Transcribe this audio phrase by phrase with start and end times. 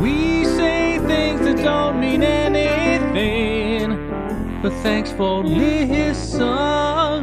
[0.00, 3.90] We say things that don't mean anything,
[4.62, 7.14] but thanks for listening.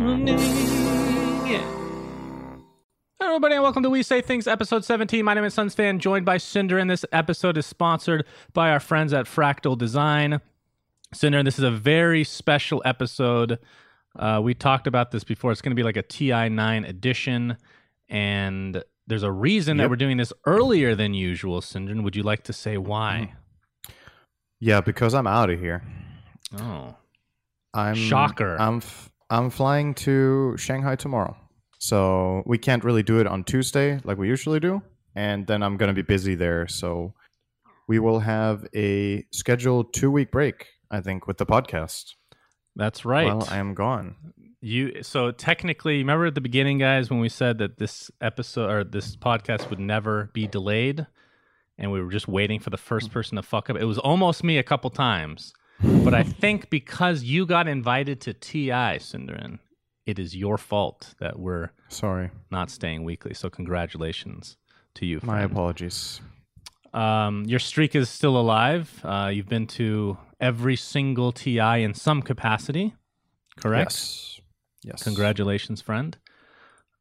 [3.20, 5.23] Hello, everybody, and welcome to We Say Things, episode 17.
[5.23, 9.13] My name is SUNSfan, joined by Cinder, and this episode is sponsored by our friends
[9.13, 10.41] at Fractal Design.
[11.13, 13.59] Cinder, this is a very special episode.
[14.17, 15.52] Uh, we talked about this before.
[15.52, 17.58] It's going to be like a TI9 edition,
[18.09, 21.61] and there's a reason that we're doing this earlier than usual.
[21.61, 23.33] Cinder, would you like to say why?
[23.33, 23.93] Mm.
[24.59, 25.83] Yeah, because I'm out of here.
[26.58, 26.95] Oh,
[27.73, 28.55] I'm Shocker.
[28.59, 31.35] I'm f- I'm flying to Shanghai tomorrow,
[31.80, 34.81] so we can't really do it on Tuesday like we usually do,
[35.15, 36.67] and then I'm gonna be busy there.
[36.67, 37.13] So
[37.88, 42.13] we will have a scheduled two week break, I think, with the podcast
[42.75, 43.25] that's right.
[43.25, 44.15] while I am gone.
[44.62, 48.84] You so technically, remember at the beginning, guys, when we said that this episode or
[48.84, 51.08] this podcast would never be delayed,
[51.80, 53.78] and we were just waiting for the first person to fuck up.
[53.78, 55.52] It was almost me a couple times,
[55.82, 59.58] but I think because you got invited to TI, Synderen,
[60.06, 63.34] it is your fault that we're Sorry, not staying weekly.
[63.34, 64.58] So congratulations
[64.95, 65.22] to you.
[65.23, 66.22] my apologies.
[66.94, 69.00] Um, your streak is still alive.
[69.04, 72.94] Uh, you've been to every single TI in some capacity,
[73.59, 73.92] correct?
[73.92, 74.41] Yes.
[74.83, 75.03] Yes.
[75.03, 76.17] Congratulations, friend.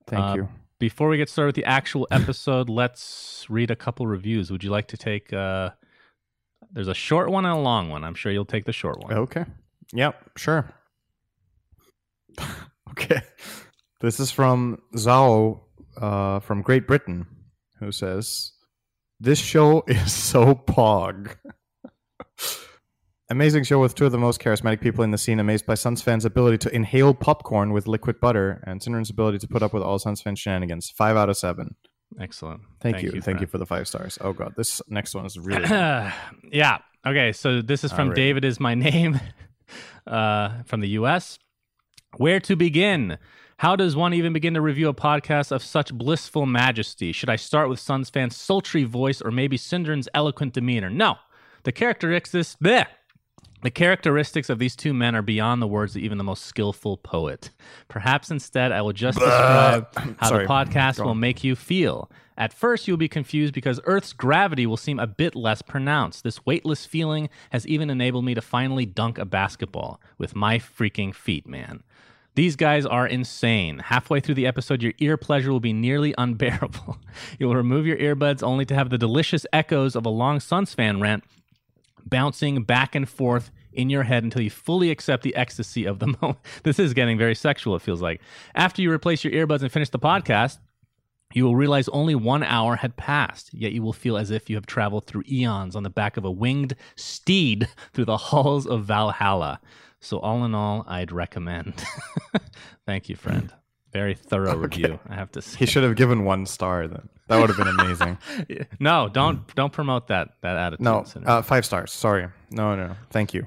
[0.06, 0.48] Thank Uh, you.
[0.78, 4.50] Before we get started with the actual episode, let's read a couple reviews.
[4.50, 5.32] Would you like to take?
[5.32, 5.70] Uh,
[6.72, 8.04] there's a short one and a long one.
[8.04, 9.12] I'm sure you'll take the short one.
[9.12, 9.44] Okay.
[9.92, 10.70] Yep, sure.
[12.90, 13.20] okay.
[14.00, 15.60] This is from Zhao
[16.00, 17.26] uh, from Great Britain,
[17.78, 18.52] who says,
[19.18, 21.34] This show is so pog.
[23.30, 26.24] Amazing show with two of the most charismatic people in the scene, amazed by SUNSfan's
[26.24, 30.00] ability to inhale popcorn with liquid butter and Synderen's ability to put up with all
[30.00, 30.90] SUNSfan shenanigans.
[30.90, 31.76] Five out of seven.
[32.18, 32.62] Excellent.
[32.80, 33.20] Thank, you.
[33.20, 34.18] Thank you for the five stars.
[34.20, 34.54] Oh, God.
[34.56, 35.62] This next one is really.
[36.50, 36.78] yeah.
[37.06, 37.30] Okay.
[37.30, 38.16] So this is from Alright.
[38.16, 39.20] David is my name,
[40.08, 41.38] uh, from the U.S.
[42.16, 43.16] Where to begin?
[43.58, 47.12] How does one even begin to review a podcast of such blissful majesty?
[47.12, 50.90] Should I start with SUNSfan's sultry voice or maybe Synderen's eloquent demeanor?
[50.90, 51.14] No.
[51.62, 52.86] The characteristics, bleh.
[53.62, 56.96] The characteristics of these two men are beyond the words of even the most skillful
[56.96, 57.50] poet.
[57.88, 60.46] Perhaps instead, I will just describe how Sorry.
[60.46, 62.10] the podcast will make you feel.
[62.38, 66.24] At first, you'll be confused because Earth's gravity will seem a bit less pronounced.
[66.24, 71.14] This weightless feeling has even enabled me to finally dunk a basketball with my freaking
[71.14, 71.82] feet, man.
[72.36, 73.80] These guys are insane.
[73.80, 76.98] Halfway through the episode, your ear pleasure will be nearly unbearable.
[77.38, 81.24] You'll remove your earbuds only to have the delicious echoes of a long SUNSfan rant
[82.08, 86.06] bouncing back and forth in your head until you fully accept the ecstasy of the
[86.20, 86.38] moment.
[86.62, 88.20] This is getting very sexual, it feels like.
[88.54, 90.58] After you replace your earbuds and finish the podcast,
[91.32, 94.56] you will realize only one hour had passed, yet you will feel as if you
[94.56, 98.84] have traveled through eons on the back of a winged steed through the halls of
[98.84, 99.60] Valhalla.
[100.00, 101.84] So, all in all, I'd recommend.
[102.86, 103.52] Thank you, friend.
[103.92, 105.58] Very thorough review, I have to say.
[105.58, 107.08] he should have given one star then.
[107.28, 108.18] That would have been amazing.
[108.80, 110.84] No, don't don't promote that that attitude.
[110.84, 111.92] no, uh, five stars.
[111.92, 112.26] Sorry.
[112.50, 112.96] No, no, no.
[113.10, 113.46] Thank you.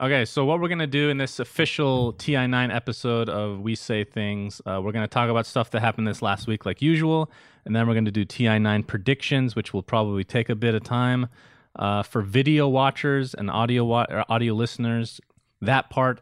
[0.00, 4.60] Okay, so what we're gonna do in this official TI9 episode of We Say Things,
[4.66, 7.30] uh, we're gonna talk about stuff that happened this last week, like usual,
[7.64, 11.28] and then we're gonna do TI9 predictions, which will probably take a bit of time.
[11.76, 15.20] Uh, for video watchers and audio wa- or audio listeners,
[15.62, 16.20] that part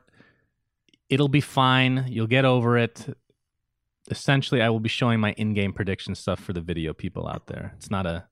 [1.11, 2.07] it'll be fine.
[2.09, 3.17] You'll get over it.
[4.11, 7.73] Essentially, I will be showing my in-game prediction stuff for the video people out there.
[7.77, 8.25] It's not a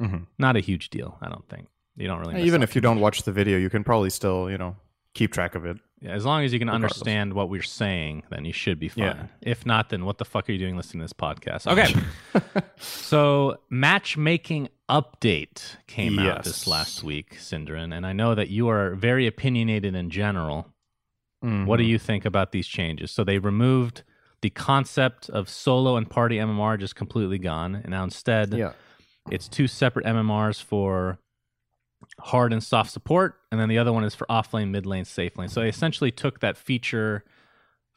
[0.00, 0.26] Mhm.
[0.38, 1.68] not a huge deal, I don't think.
[1.96, 4.56] You don't really Even if you don't watch the video, you can probably still, you
[4.58, 4.76] know,
[5.14, 5.76] keep track of it.
[6.00, 6.92] Yeah, as long as you can Regardless.
[6.94, 9.04] understand what we're saying, then you should be fine.
[9.04, 9.26] Yeah.
[9.42, 11.66] If not, then what the fuck are you doing listening to this podcast?
[11.70, 11.94] Okay.
[12.78, 18.94] so, matchmaking update came out this last week, Synderen, and I know that you are
[18.96, 20.72] very opinionated in general.
[21.40, 21.88] What do Mhm.
[21.88, 23.10] you think about these changes?
[23.10, 24.02] So, they removed
[24.42, 28.72] the concept of solo and party MMR just completely gone, and now instead, Yeah.
[29.30, 31.18] it's two separate MMRs for
[32.18, 35.04] hard and soft support, and then the other one is for off lane, mid lane,
[35.04, 35.48] safe lane.
[35.48, 37.24] So they essentially took that feature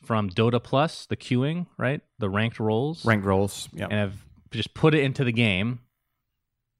[0.04, 3.68] from Dota Plus, the queuing, right, the ranked roles, Ranked roles.
[3.74, 3.86] Yeah.
[3.86, 4.14] and have
[4.52, 5.80] just put it into the game.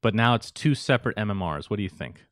[0.02, 1.68] but now it's two separate MMRs.
[1.68, 2.26] What do you think?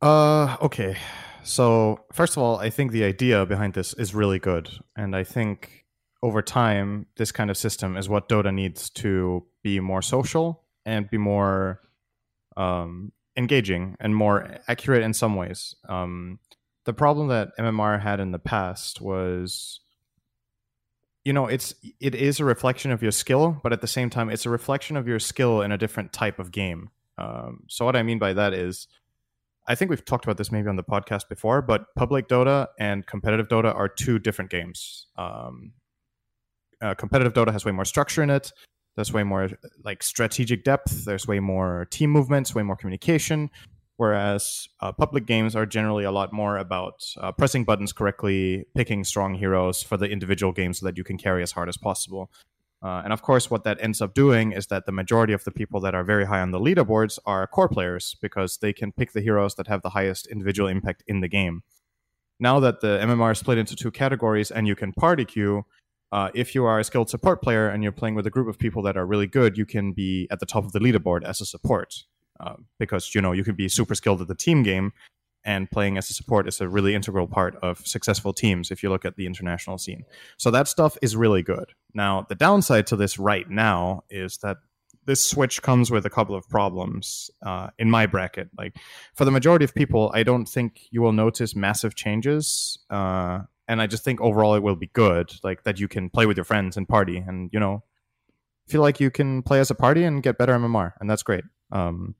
[0.00, 0.96] Uh, okay.
[1.46, 5.22] So first of all, I think the idea behind this is really good, and I
[5.22, 5.84] think
[6.20, 11.08] over time, this kind of system is what Dota needs to be more social and
[11.08, 11.80] be more
[12.56, 15.76] um, engaging and more accurate in some ways.
[15.88, 16.40] Um,
[16.84, 19.78] the problem that MMR had in the past was
[21.24, 24.30] you know it's it is a reflection of your skill but at the same time
[24.30, 27.96] it's a reflection of your skill in a different type of game um, so what
[27.96, 28.86] i mean by that is
[29.68, 33.06] i think we've talked about this maybe on the podcast before but public dota and
[33.06, 35.06] competitive dota are two different games.
[35.16, 35.72] Um,
[36.80, 38.52] uh, competitive dota has way more structure in it.
[38.96, 39.50] There's way more
[39.84, 41.04] like strategic depth.
[41.04, 43.50] There's way more team movements way more communication.
[43.98, 49.04] Whereas uh, public games are generally a lot more about uh, pressing buttons correctly, picking
[49.04, 52.30] strong heroes for the individual game so that you can carry as hard as possible.
[52.82, 55.50] Uh, and of course, what that ends up doing is that the majority of the
[55.50, 59.12] people that are very high on the leaderboards are core players because they can pick
[59.12, 61.62] the heroes that have the highest individual impact in the game.
[62.38, 65.64] Now that the MMR is split into two categories and you can party queue,
[66.12, 68.58] uh, if you are a skilled support player and you're playing with a group of
[68.58, 71.40] people that are really good, you can be at the top of the leaderboard as
[71.40, 72.04] a support.
[72.38, 74.92] Um, because you know you can be super skilled at the team game
[75.46, 78.90] and playing as a support is a really integral part of successful teams if you
[78.90, 80.04] look at the international scene.
[80.36, 81.72] So that stuff is really good.
[81.94, 84.58] Now the downside to this right now is that
[85.06, 88.50] this switch comes with a couple of problems uh, in my bracket.
[88.58, 88.76] Like
[89.14, 93.80] for the majority of people i don't think you will notice massive changes uh, and
[93.80, 96.44] i just think overall it will be good like that you can play with your
[96.44, 97.82] friends and party and you know
[98.66, 101.44] feel like you can play as a party and get better mmr and that's great.
[101.72, 102.14] Um,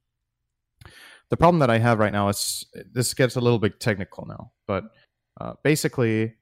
[1.31, 4.53] the problem that I have right now is this gets a little bit technical now,
[4.67, 4.85] but
[5.41, 6.35] uh, basically,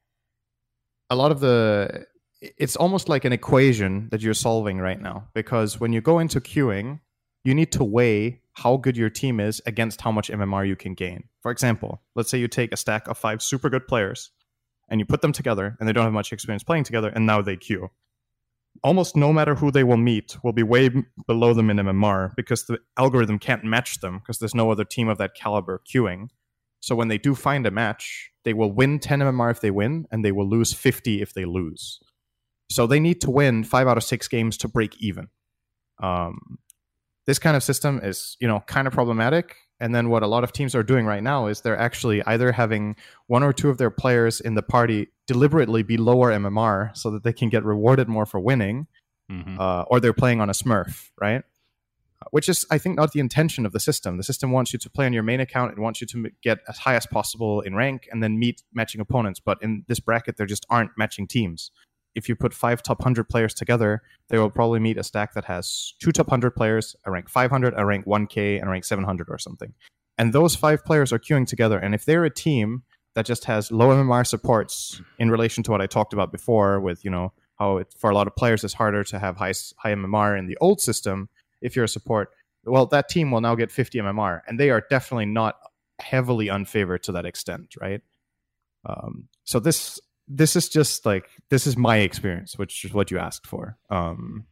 [1.11, 2.07] a lot of the
[2.41, 6.41] it's almost like an equation that you're solving right now because when you go into
[6.41, 7.01] queuing,
[7.43, 10.95] you need to weigh how good your team is against how much MMR you can
[10.95, 11.25] gain.
[11.41, 14.31] For example, let's say you take a stack of five super good players
[14.89, 17.41] and you put them together and they don't have much experience playing together and now
[17.41, 17.91] they queue
[18.83, 20.91] almost no matter who they will meet will be way
[21.27, 25.09] below them in MMR because the algorithm can't match them because there's no other team
[25.09, 26.29] of that caliber queuing.
[26.81, 30.07] So when they do find a match, they will win 10 MMR if they win,
[30.11, 31.99] and they will lose 50 if they lose.
[32.71, 35.29] So they need to win five out of six games to break even.
[36.03, 36.59] Um,
[37.27, 40.45] this kind of system is, you know, kind of problematic and then what a lot
[40.45, 42.97] of teams are doing right now is they're actually either having
[43.27, 47.23] one or two of their players in the party deliberately be lower MMR so that
[47.23, 48.87] they can get rewarded more for winning,
[49.31, 49.61] mm-hmm.
[49.61, 51.43] uh, or they're playing on a Smurf, right?
[52.31, 54.17] Which is, I think, not the intention of the system.
[54.17, 56.61] The system wants you to play on your main account and wants you to get
[56.67, 59.39] as high as possible in rank and then meet matching opponents.
[59.39, 61.71] But in this bracket, there just aren't matching teams
[62.15, 65.45] if you put five top 100 players together, they will probably meet a stack that
[65.45, 69.29] has two top 100 players, a rank 500, a rank 1K, and a rank 700
[69.29, 69.73] or something.
[70.17, 71.79] And those five players are queuing together.
[71.79, 72.85] And if they're a team
[73.15, 77.05] that just has low MMR supports in relation to what I talked about before, with,
[77.05, 79.95] you know, how it, for a lot of players it's harder to have high, high
[79.95, 81.29] MMR in the old system
[81.61, 82.31] if you're a support,
[82.65, 84.41] well, that team will now get 50 MMR.
[84.47, 85.57] And they are definitely not
[85.99, 88.01] heavily unfavored to that extent, right?
[88.85, 93.19] Um, so this this is just like this is my experience, which is what you
[93.19, 93.77] asked for.
[93.91, 94.47] Um,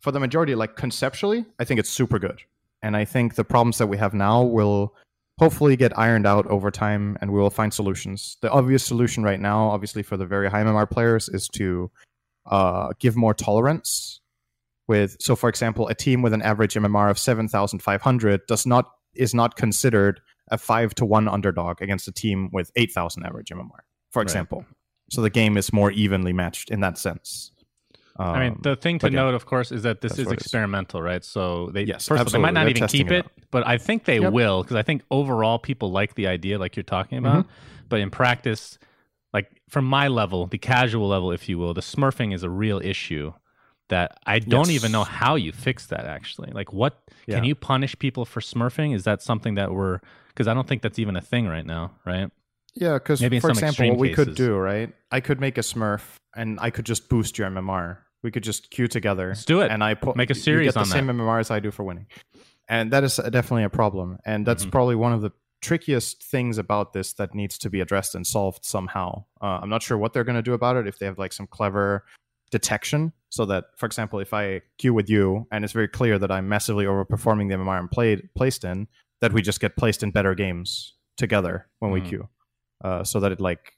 [0.00, 2.42] for the majority, like conceptually, I think it's super good,
[2.82, 4.94] and I think the problems that we have now will
[5.38, 8.36] hopefully get ironed out over time, and we will find solutions.
[8.42, 11.90] The obvious solution right now, obviously for the very high MMR players, is to
[12.46, 14.20] uh, give more tolerance.
[14.86, 18.46] With so, for example, a team with an average MMR of seven thousand five hundred
[18.46, 22.92] does not is not considered a five to one underdog against a team with eight
[22.92, 24.58] thousand average MMR for example.
[24.58, 24.76] Right.
[25.10, 27.50] So the game is more evenly matched in that sense.
[28.16, 31.00] Um, I mean, the thing to yeah, note, of course, is that this is experimental,
[31.00, 31.04] is.
[31.04, 31.24] right?
[31.24, 33.66] So they yes, first of all, they might not They're even keep it, it but
[33.66, 34.32] I think they yep.
[34.32, 37.46] will because I think overall people like the idea, like you're talking about.
[37.46, 37.52] Mm-hmm.
[37.88, 38.78] But in practice,
[39.32, 42.80] like from my level, the casual level, if you will, the smurfing is a real
[42.84, 43.32] issue
[43.88, 44.76] that I don't yes.
[44.76, 46.04] even know how you fix that.
[46.04, 47.36] Actually, like what yeah.
[47.36, 48.94] can you punish people for smurfing?
[48.94, 51.92] Is that something that we're because I don't think that's even a thing right now,
[52.04, 52.30] right?
[52.74, 54.92] Yeah, because for example, what we could do, right?
[55.10, 56.02] I could make a Smurf
[56.34, 57.98] and I could just boost your MMR.
[58.22, 59.28] We could just queue together.
[59.28, 59.70] Let's do it.
[59.70, 61.70] And I put make a series you get on the same MMR as I do
[61.70, 62.06] for winning,
[62.68, 64.18] and that is definitely a problem.
[64.24, 64.70] And that's mm-hmm.
[64.70, 68.64] probably one of the trickiest things about this that needs to be addressed and solved
[68.64, 69.24] somehow.
[69.42, 70.86] Uh, I'm not sure what they're going to do about it.
[70.86, 72.04] If they have like some clever
[72.50, 76.30] detection, so that, for example, if I queue with you and it's very clear that
[76.30, 78.88] I'm massively overperforming the MMR I'm played placed in,
[79.20, 82.02] that we just get placed in better games together when mm-hmm.
[82.02, 82.28] we queue
[82.82, 83.72] uh, so that it like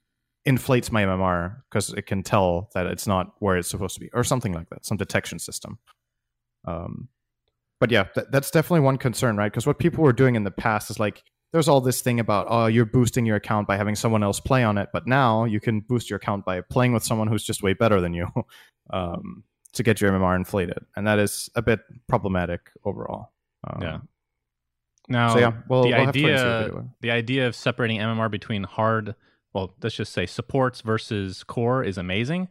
[0.45, 4.11] inflates my MMR because it can tell that it's not where it's supposed to be,
[4.13, 5.79] or something like that, some detection system.
[6.65, 7.09] Um,
[7.81, 9.51] but yeah, th- that's definitely one concern, right?
[9.51, 12.47] Because what people were doing in the past is like there's all this thing about
[12.49, 15.61] oh you're boosting your account by having someone else play on it, but now you
[15.61, 18.29] can boost your account by playing with someone who's just way better than you
[18.91, 23.33] um, to get your MMR inflated, and that is a bit problematic overall.
[23.65, 23.99] Um, Yeah.
[25.13, 27.47] Now, So yeah, we'll, the we'll have to wait and see what idea the idea
[27.47, 29.15] of separating MMR between hard,
[29.53, 32.49] well, let's just say supports versus core is amazing.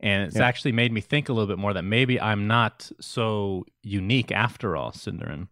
[0.00, 0.44] And it's Yeah.
[0.46, 4.76] actually made me think a little bit more that maybe I'm not so unique after
[4.76, 5.48] all, Synderen,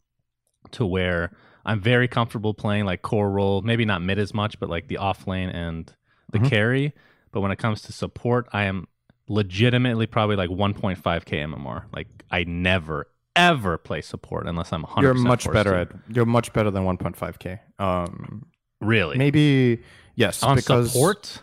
[0.72, 1.32] to where
[1.64, 4.96] I'm very comfortable playing like core role, maybe not mid as much, but like the
[4.96, 5.94] off lane and
[6.32, 6.48] the Mhm.
[6.48, 6.92] carry.
[7.30, 8.88] But when it comes to support, I am
[9.28, 11.84] legitimately probably like 1.5k MMR.
[11.92, 15.88] Like I never ever play support unless I'm 100 You're much better at.
[16.08, 17.60] You're much better than 1.5k.
[17.78, 18.46] Um,
[18.80, 19.82] really maybe
[20.16, 21.42] yes, on because support.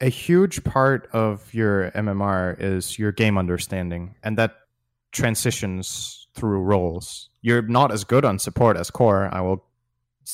[0.00, 4.56] a huge part of your MMR is your game understanding, and that
[5.12, 7.28] transitions through roles.
[7.42, 9.28] You're not as good on support as core.
[9.32, 9.64] I will,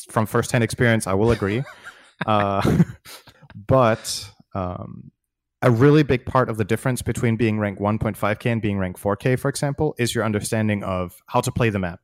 [0.09, 1.64] from firsthand experience, I will agree.
[2.26, 2.83] uh,
[3.67, 5.11] but um,
[5.62, 9.38] a really big part of the difference between being rank 1.5k and being rank 4k,
[9.38, 12.00] for example, is your understanding of how to play the map,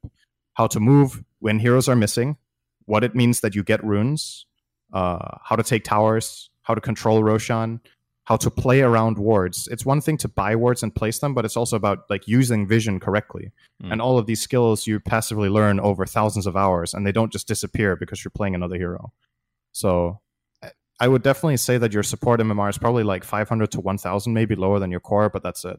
[0.54, 2.36] how to move when heroes are missing,
[2.84, 4.46] what it means that you get runes,
[4.92, 7.80] uh, how to take towers, how to control Roshan,
[8.24, 9.68] how to play around wards.
[9.70, 12.66] It's one thing to buy wards and place them, but it's also about like using
[12.66, 13.52] vision correctly.
[13.82, 13.92] Mm.
[13.92, 17.32] And all of these skills you passively learn over thousands of hours, and they don't
[17.32, 19.12] just disappear because you're playing another hero.
[19.72, 20.20] So
[21.00, 24.54] I- would definitely say that your support MMR is probably like 500 to 1000, maybe
[24.54, 25.78] lower than your core, but that's it.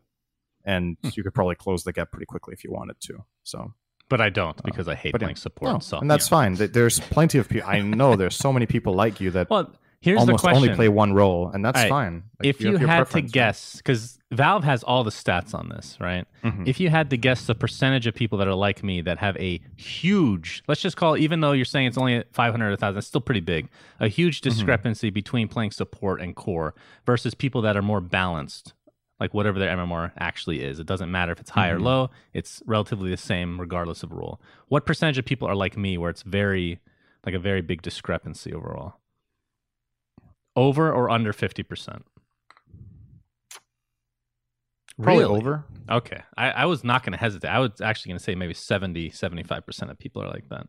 [0.64, 1.10] And Hmm.
[1.16, 3.24] you could probably close the gap pretty quickly if you wanted to.
[3.44, 3.74] So
[4.10, 5.28] But I don't because I hate but yeah.
[5.28, 5.72] playing support.
[5.74, 6.38] no, so and that's yeah.
[6.38, 6.54] fine.
[6.56, 7.70] There's plenty of people.
[7.70, 10.76] I know there's so many people like you that Well, here's almost the question: only
[10.76, 12.24] play one role, and that's Alright, fine.
[12.40, 15.98] Like, if you, your had to guess, because Valve has all the stats on this,
[16.00, 16.26] right?
[16.44, 16.68] Mhm.
[16.68, 19.36] If you had to guess the percentage of people that are like me that have
[19.38, 22.98] a huge, let's just call, it, even though you're saying it's only 500 or 1,000,
[22.98, 24.50] it's still pretty big, a huge Mm-hmm.
[24.50, 26.76] discrepancy between playing support and core
[27.06, 28.74] versus people that are more balanced,
[29.20, 30.80] like whatever their MMR actually is.
[30.80, 31.84] It doesn't matter if it's high or Mhm.
[31.84, 34.40] low, it's relatively the same regardless of role.
[34.68, 36.80] What percentage of people are like me where it's very,
[37.26, 38.96] like a very big discrepancy overall?
[40.58, 42.02] Over or under 50%?
[45.02, 45.38] Probably Really?
[45.38, 45.66] over.
[45.90, 46.22] Okay.
[46.36, 47.48] I, I was not going to hesitate.
[47.48, 50.68] I was actually going to say maybe 70, 75% of people are like that.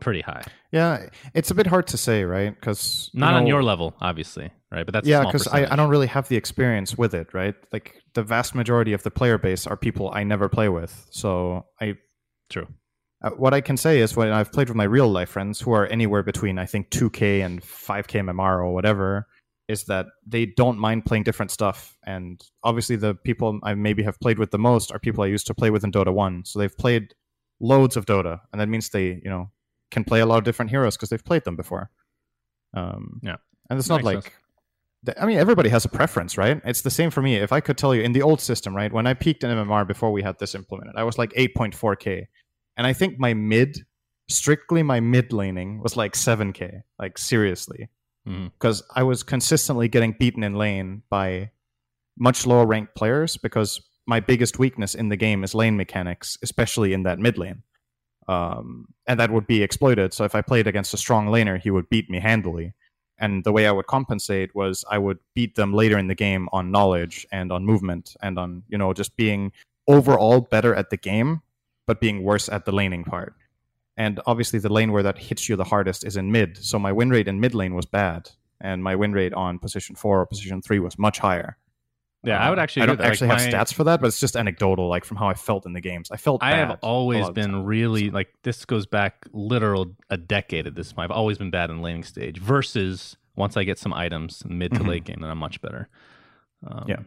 [0.00, 0.42] Pretty high.
[0.72, 2.52] Yeah, it's a bit hard to say, right?
[2.52, 4.84] Because Not on your level, obviously, right?
[4.84, 7.54] But that's yeah, because because I, I don't really have the experience with it, right?
[7.72, 11.66] Like the vast majority of the player base are people I never play with, so
[11.80, 11.94] I
[12.50, 12.66] True.
[13.24, 15.72] Uh, what I can say is when I've played with my real life friends who
[15.72, 19.26] are anywhere between I think 2k and 5k MMR or whatever,
[19.66, 21.96] is that they don't mind playing different stuff.
[22.04, 25.46] And obviously, the people I maybe have played with the most are people I used
[25.46, 26.44] to play with in Dota 1.
[26.44, 27.14] So they've played
[27.60, 29.50] loads of Dota, and that means they, you know,
[29.90, 31.90] can play a lot of different heroes because they've played them before.
[32.74, 33.36] Um, Yeah.
[33.70, 34.32] and it's not Makes like.
[35.06, 36.60] th- I mean, everybody has a preference, right?
[36.64, 37.36] It's the same for me.
[37.36, 39.86] If I could tell you in the old system, right, when I peaked in MMR
[39.86, 42.26] before we had this implemented, I was like 8.4k.
[42.76, 43.86] And I think my mid,
[44.28, 46.82] strictly my mid laning, was like 7k.
[46.98, 47.88] Like, seriously
[48.24, 51.50] because I was consistently getting beaten in lane by
[52.18, 56.92] much lower ranked players because my biggest weakness in the game is lane mechanics, especially
[56.92, 57.62] in that mid lane.
[58.26, 60.14] Um, and that would be exploited.
[60.14, 62.72] So if I played against a strong laner, he would beat me handily.
[63.18, 66.48] And the way I would compensate was I would beat them later in the game
[66.52, 69.52] on knowledge and on movement and on, you know, just being
[69.86, 71.42] overall better at the game,
[71.86, 73.34] but being worse at the laning part.
[73.96, 76.56] And obviously, the lane where that hits you the hardest is in mid.
[76.56, 79.94] So my win rate in mid lane was bad, and my win rate on position
[79.94, 81.56] four or position three was much higher.
[82.24, 82.82] Yeah, I would actually.
[82.84, 83.06] I don't that.
[83.06, 85.34] actually Like, have my- stats for that, but it's just anecdotal, like from how I
[85.34, 86.10] felt in the games.
[86.10, 86.42] I felt.
[86.42, 90.16] I bad have always lot of the been really like this goes back literal a
[90.16, 91.04] decade at this point.
[91.10, 94.80] I've always been bad in laning stage versus once I get some items mid to
[94.80, 94.88] Mhm.
[94.88, 95.88] late game, then I'm much better.
[96.66, 97.00] Um, Yeah.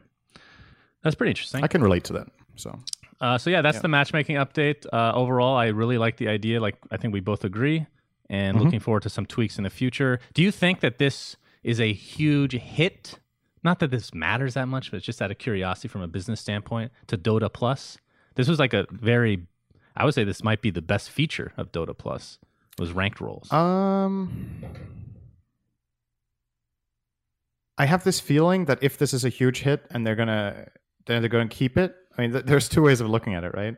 [1.03, 1.63] that's pretty interesting.
[1.63, 2.27] I can relate to that.
[2.55, 2.77] So
[3.19, 3.81] Uh, so yeah, that's Yeah.
[3.81, 4.85] the matchmaking update.
[4.93, 6.59] Uh, overall, I really like the idea.
[6.59, 7.87] Like I think we both agree,
[8.29, 8.63] and Mhm.
[8.63, 10.19] looking forward to some tweaks in the future.
[10.33, 13.19] Do you think that this is a huge hit?
[13.63, 16.39] Not that this matters that much, but it's just out of curiosity from a business
[16.39, 17.97] standpoint to Dota Plus.
[18.35, 19.47] This was like a very,
[19.95, 22.37] I would say this might be the best feature of Dota Plus
[22.77, 23.51] was ranked roles.
[23.51, 24.47] Um,
[27.77, 30.67] I have this feeling that if this is a huge hit and they're gonna
[31.05, 31.95] then they're gonna keep it.
[32.17, 33.75] I mean, th- there's two ways of looking at it, right?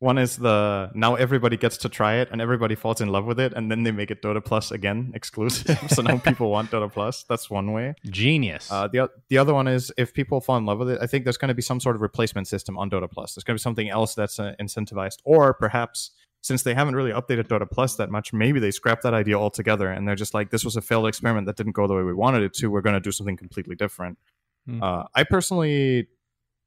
[0.00, 3.40] One is the now everybody gets to try it and everybody falls in love with
[3.40, 5.78] it, and then they make it Dota Plus again exclusive.
[5.88, 7.24] so now people want Dota Plus.
[7.28, 7.94] That's one way.
[8.06, 8.70] Genius.
[8.70, 11.24] Uh, the the other one is if people fall in love with it, I think
[11.24, 13.34] there's going to be some sort of replacement system on Dota Plus.
[13.34, 16.10] There's going to be something else that's uh, incentivized, or perhaps
[16.44, 19.88] since they haven't really updated Dota Plus that much, maybe they scrap that idea altogether
[19.88, 22.12] and they're just like, this was a failed experiment that didn't go the way we
[22.12, 22.70] wanted it to.
[22.70, 24.18] We're going to do something completely different.
[24.66, 24.82] Hmm.
[24.82, 26.08] Uh, I personally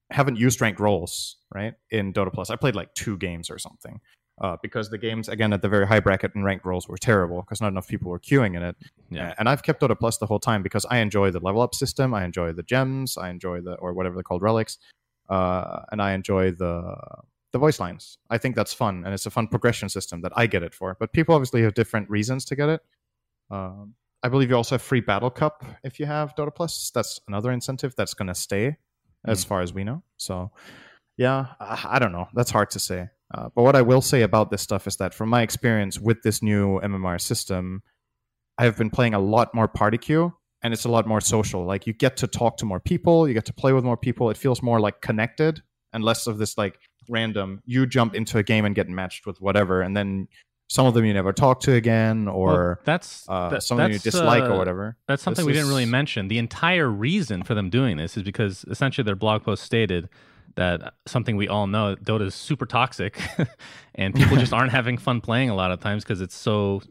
[0.10, 2.50] haven't used ranked roles right in Dota Plus.
[2.50, 4.00] I played like two games or something.
[4.40, 7.42] Uh, because the games again at the very high bracket and ranked roles were terrible
[7.42, 8.76] because not enough people were queuing in it.
[9.10, 9.34] Yeah.
[9.40, 12.14] And I've kept Dota Plus the whole time because I enjoy the level up system,
[12.14, 14.78] I enjoy the gems, I enjoy the or whatever they're called relics,
[15.28, 16.94] uh, and I enjoy the
[17.52, 18.20] the voice lines.
[18.30, 20.96] I think that's fun and it's a fun progression system that I get it for.
[21.00, 22.82] But people obviously have different reasons to get it.
[23.50, 26.92] Um, I believe you also have free battle cup if you have Dota Plus.
[26.92, 28.78] That's another incentive that's going to stay
[29.28, 29.48] as mm.
[29.48, 30.04] far as we know.
[30.18, 30.52] So,
[31.18, 32.28] yeah, I don't know.
[32.34, 33.10] That's hard to say.
[33.34, 36.22] Uh, but what I will say about this stuff is that from my experience with
[36.24, 37.84] this new MMR system,
[38.58, 41.66] I have been playing a lot more party queue and it's a lot more social.
[41.66, 44.30] Like you get to talk to more people, you get to play with more people.
[44.30, 45.62] It feels more like connected
[45.94, 46.80] and less of this like
[47.10, 50.28] random you jump into a game and get matched with whatever and then
[50.68, 53.92] some of them you never talk to again or well, that's uh, that, some of
[53.92, 55.60] you dislike uh, or whatever that's something this we is...
[55.60, 59.44] didn't really mention the entire reason for them doing this is because essentially their blog
[59.44, 60.10] post stated
[60.56, 63.20] that something we all know dota is super toxic
[63.96, 66.82] and people just aren't having fun playing a lot of times because it's so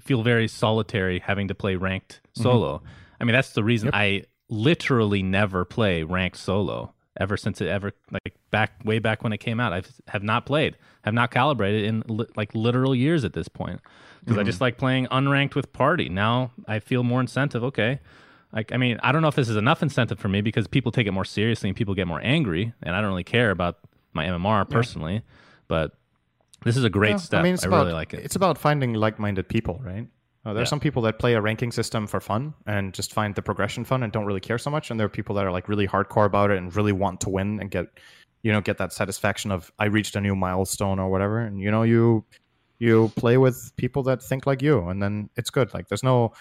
[0.00, 2.42] feel very solitary having to play ranked mm-hmm.
[2.42, 2.86] solo mm-hmm.
[3.20, 3.94] i mean that's the reason yep.
[3.94, 9.32] i literally never play ranked solo ever since it ever like back way back when
[9.32, 9.72] it came out.
[9.72, 13.80] I have not played, have not calibrated in li- like literal years at this point
[14.20, 14.40] because mm-hmm.
[14.40, 16.08] I just like playing unranked with party.
[16.08, 17.64] Now I feel more incentive.
[17.64, 18.00] Okay,
[18.52, 20.92] like I mean I don't know if this is enough incentive for me because people
[20.92, 23.78] take it more seriously and people get more angry, and I don't really care about
[24.12, 25.20] my MMR personally, yeah.
[25.68, 25.92] but
[26.64, 27.40] this is a great yeah, step.
[27.40, 28.24] I mean, I about, really like it.
[28.24, 30.08] It's about finding like-minded people, right?
[30.46, 30.62] Uh, there yeah.
[30.62, 33.84] are some people that play a ranking system for fun and just find the progression
[33.84, 34.92] fun and don't really care so much.
[34.92, 37.30] And there are people that are like really hardcore about it and really want to
[37.30, 37.86] win and get,
[38.42, 41.40] you know, get that satisfaction of I reached a new milestone or whatever.
[41.40, 42.24] And you know, you
[42.78, 45.74] you play with people that think like you, and then it's good.
[45.74, 46.32] Like there's no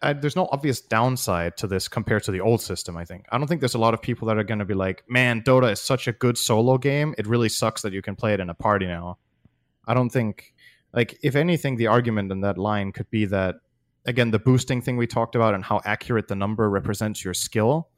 [0.00, 2.96] there's no obvious downside to this compared to the old system.
[2.96, 4.72] I think I don't think there's a lot of people that are going to be
[4.72, 7.14] like, "Man, Dota is such a good solo game.
[7.18, 9.18] It really sucks that you can play it in a party now."
[9.86, 10.54] I don't think
[10.92, 13.56] like if anything the argument in that line could be that
[14.06, 17.88] again the boosting thing we talked about and how accurate the number represents your skill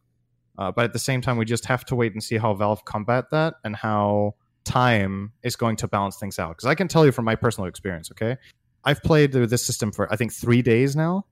[0.59, 2.85] uh, but at the same time we just have to wait and see how valve
[2.85, 6.51] combat that and how time is going to balance things out.
[6.51, 8.37] Because i can tell you from my personal experience okay?
[8.85, 11.27] I've played this system for i think three days now.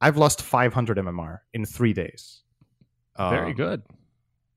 [0.00, 2.42] I've lost 500 mmr in three days.
[3.18, 3.82] Very um, good.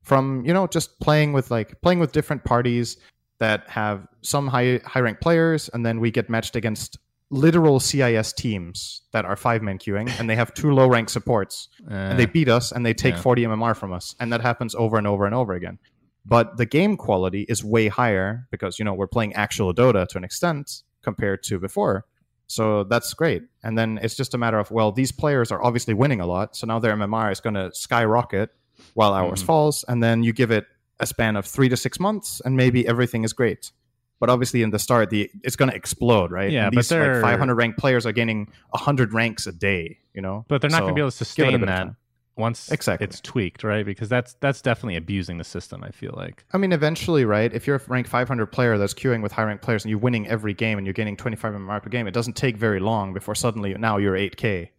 [0.04, 2.98] from you know just playing with like playing with different parties
[3.40, 6.98] that have some high high ranked players, and then we get matched against
[7.32, 11.70] literal CIS teams that are five man queuing, and they have two low rank supports,
[11.90, 13.22] uh, and they uh, beat us, and they take yeah.
[13.22, 15.80] 40 MMR from us, and that happens over and over and over again.
[16.26, 20.18] But the game quality is way higher because you know we're playing actual Dota to
[20.18, 22.06] an extent compared to before.
[22.48, 23.44] So that's great.
[23.64, 26.56] And then it's just a matter of well, these players are obviously winning a lot,
[26.56, 28.50] so now their MMR is going to skyrocket
[28.94, 29.46] while ours mm.
[29.46, 30.66] falls, and then you give it
[31.00, 33.72] a span of three to six months, and maybe everything is great.
[34.20, 36.52] But obviously, in the start, the it's going to explode, right?
[36.52, 40.00] Yeah, and these but like 500 ranked players are gaining 100 ranks a day.
[40.14, 41.96] You know, but they're not so going to be able to sustain that
[42.40, 43.06] once exactly.
[43.06, 43.86] it's tweaked, right?
[43.86, 45.84] Because that's that's definitely abusing the system.
[45.84, 46.44] I feel like.
[46.52, 47.54] I mean, eventually, right?
[47.54, 50.28] If you're a rank 500 player that's queuing with high ranked players and you're winning
[50.28, 53.36] every game and you're gaining 25 MMR per game, it doesn't take very long before
[53.36, 54.70] suddenly now you're 8K.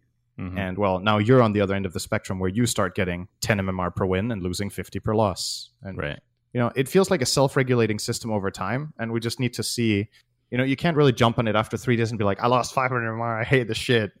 [0.41, 0.57] Mm-hmm.
[0.57, 3.27] And well, now you're on the other end of the spectrum where you start getting
[3.41, 5.69] 10 MMR per win and losing 50 per loss.
[5.83, 6.19] And right
[6.53, 9.63] you know it feels like a self-regulating system over time and we just need to
[9.63, 10.07] see
[10.49, 12.47] you know you can't really jump on it after three days and be like i
[12.47, 13.41] lost 500 MMR.
[13.41, 14.11] i hate the shit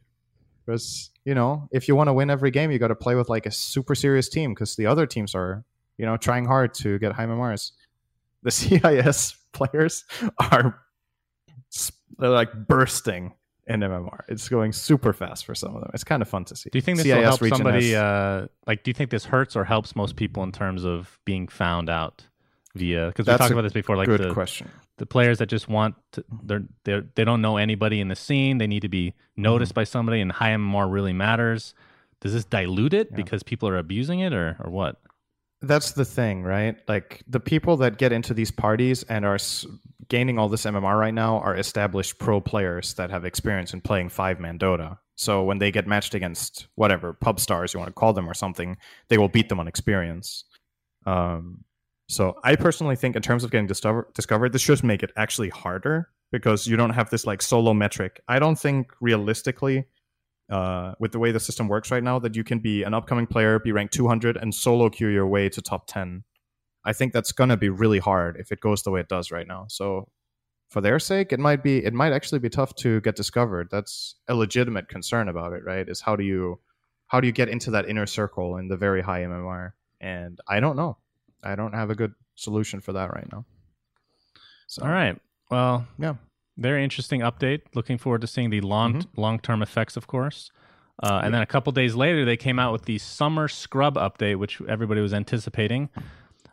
[0.65, 3.29] because you know if you want to win every game you got to play with
[3.29, 5.63] like a super serious team because the other teams are
[5.97, 7.71] you know trying hard to get high mmrs
[8.43, 10.05] the cis players
[10.51, 10.79] are
[12.17, 13.33] they're like bursting
[13.67, 15.91] in mmr it's going super fast for some of them.
[15.93, 16.69] It's kind of fun to see.
[16.71, 19.55] Do you think this CIS will help somebody uh, like do you think this hurts
[19.55, 22.25] or helps most people in terms of being found out
[22.75, 24.69] via because we talked about this before like good the, question.
[24.97, 28.57] the players that just want to, they're, they're they don't know anybody in the scene.
[28.57, 29.81] They need to be noticed mm-hmm.
[29.81, 31.73] by somebody and high mmr really matters.
[32.21, 33.15] Does this dilute it yeah.
[33.15, 34.99] because people are abusing it or or what
[35.61, 36.75] that's the thing, right?
[36.87, 39.65] Like the people that get into these parties and are s-
[40.07, 44.09] gaining all this MMR right now are established pro players that have experience in playing
[44.09, 44.97] five man Dota.
[45.15, 48.33] So when they get matched against whatever pub stars you want to call them or
[48.33, 48.77] something,
[49.09, 50.43] they will beat them on experience.
[51.05, 51.63] Um,
[52.09, 55.47] So I personally think, in terms of getting discover- discovered, this should make it actually
[55.49, 58.19] harder because you don't have this like solo metric.
[58.27, 59.85] I don't think realistically,
[60.51, 63.25] uh, with the way the system works right now, that you can be an upcoming
[63.25, 66.23] player, be ranked 200, and solo queue your way to top 10.
[66.83, 69.47] I think that's gonna be really hard if it goes the way it does right
[69.47, 69.65] now.
[69.69, 70.09] So
[70.69, 73.69] for their sake, it might be it might actually be tough to get discovered.
[73.71, 75.87] That's a legitimate concern about it, right?
[75.87, 76.59] Is how do you
[77.07, 79.73] how do you get into that inner circle in the very high MMR?
[79.99, 80.97] And I don't know.
[81.43, 83.45] I don't have a good solution for that right now.
[84.67, 85.19] So, All right.
[85.49, 86.15] Well, yeah.
[86.57, 87.61] Very interesting update.
[87.73, 89.21] Looking forward to seeing the long Mm-hmm.
[89.21, 90.51] long term effects, of course.
[91.01, 94.35] Uh, and then a couple days later, they came out with the summer scrub update,
[94.37, 95.89] which everybody was anticipating.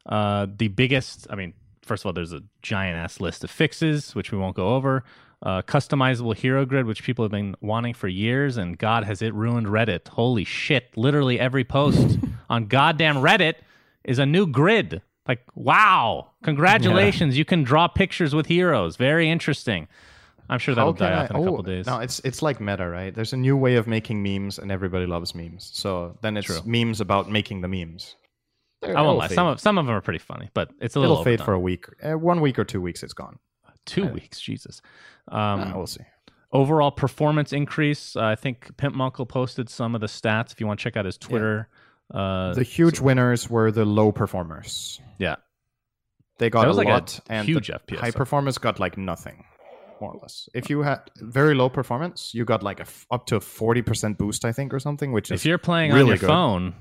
[0.07, 4.15] Uh, the biggest, I mean, first of all, there's a giant ass list of fixes,
[4.15, 5.05] which we won't go over.
[5.43, 9.35] Uh, customizable hero grid, which people have been wanting for years, and God has it
[9.35, 10.09] ruined Reddit.
[10.09, 10.97] Holy shit!
[10.97, 12.19] Literally every post
[12.51, 13.55] on goddamn Reddit
[14.05, 15.03] is a new grid.
[15.29, 16.31] Like, wow!
[16.43, 18.97] Congratulations, you can draw pictures with heroes.
[18.97, 19.87] Very interesting.
[20.51, 21.87] I'm sure that'll die I- off in a oh, couple days.
[21.87, 23.15] No, it's it's like meta, right?
[23.15, 25.71] There's a new way of making memes, and everybody loves memes.
[25.75, 26.61] So then it's True.
[26.65, 28.17] memes about making the memes.
[28.81, 29.29] They're- I won't lie.
[29.29, 29.35] fade.
[29.35, 31.45] Some of some of them are pretty funny, but it's a little it'll fade overdone.
[31.45, 33.03] for a week, uh, one week or two weeks.
[33.03, 33.39] It's gone.
[33.85, 34.39] two weeks.
[34.41, 34.83] Jesus.
[35.29, 36.05] Um, Uh, we'll see.
[36.53, 38.17] overall performance increase.
[38.17, 40.53] Uh, I think Pimp Munkle posted some of the stats.
[40.53, 41.69] If you want to check out his Twitter,
[42.15, 45.01] uh, The huge winners were the low performers.
[45.19, 45.37] yeah,
[46.39, 49.45] They got a like a lot, and huge FPS high performers got like nothing,
[50.01, 50.49] more or less.
[50.55, 53.83] If you had very low performance, you got like a f- up to a forty
[53.83, 55.13] percent boost, I think, or something.
[55.13, 56.27] Which is if you're playing on your good.
[56.27, 56.75] phone,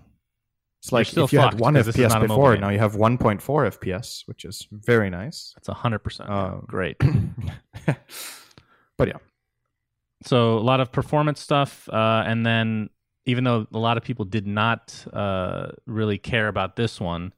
[0.82, 3.42] it's like still if you had one FPS a before, now you have one point
[3.42, 5.54] four FPS, which is very nice.
[5.56, 6.98] that's hundred percent Um, great.
[8.98, 9.18] but yeah,
[10.24, 12.90] So a lot of performance stuff, uh, and then
[13.28, 17.34] even though a lot of people did not uh, really care about this one,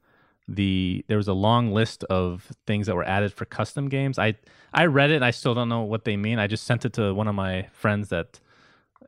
[0.48, 4.18] the there was a long list of things that were added for custom games.
[4.18, 4.36] I
[4.74, 5.22] I read it.
[5.22, 6.40] I still don't know what they mean.
[6.40, 8.40] I just sent it to one of my friends that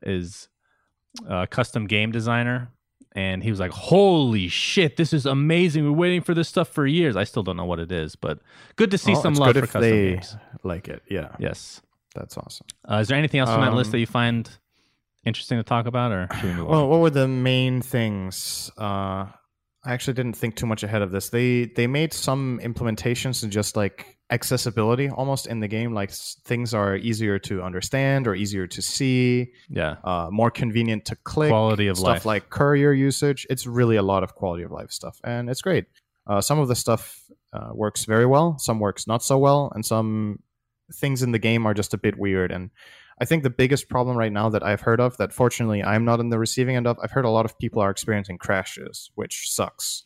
[0.01, 0.49] is
[1.27, 2.69] a custom game designer,
[3.13, 5.83] and he was like, "Holy shit, this is amazing!
[5.85, 8.39] We're waiting for this stuff for years." I still don't know what it is, but
[8.75, 10.35] good to see Well, some love good for if custom they games.
[10.63, 11.01] like it.
[11.09, 11.81] Yeah, Yes.
[12.15, 12.67] that's awesome.
[12.89, 14.49] Uh, is there anything else on that list Um, that you find
[15.25, 16.89] interesting to talk about, or we Well, on?
[16.89, 18.71] what were the main things?
[18.77, 19.27] Uh,
[19.83, 21.29] I actually didn't think too much ahead of this.
[21.29, 25.93] They they made some implementations and just like accessibility almost in the game.
[25.93, 31.15] Like things are easier to understand or easier to see, Yeah, uh, more convenient to
[31.15, 31.49] click.
[31.49, 32.25] quality of stuff life.
[32.25, 33.47] like courier usage.
[33.49, 35.85] It's really a lot of quality of life stuff, and it's great.
[36.27, 37.19] Uh, some of the stuff
[37.51, 38.57] uh, works very well.
[38.59, 40.39] Some works not so well, and some
[40.93, 42.51] things in the game are just a bit weird.
[42.51, 42.69] And
[43.21, 46.19] I think the biggest problem right now that I've heard of, that fortunately I'm not
[46.19, 49.49] in the receiving end of, I've heard a lot of people are experiencing crashes, which
[49.51, 50.03] sucks.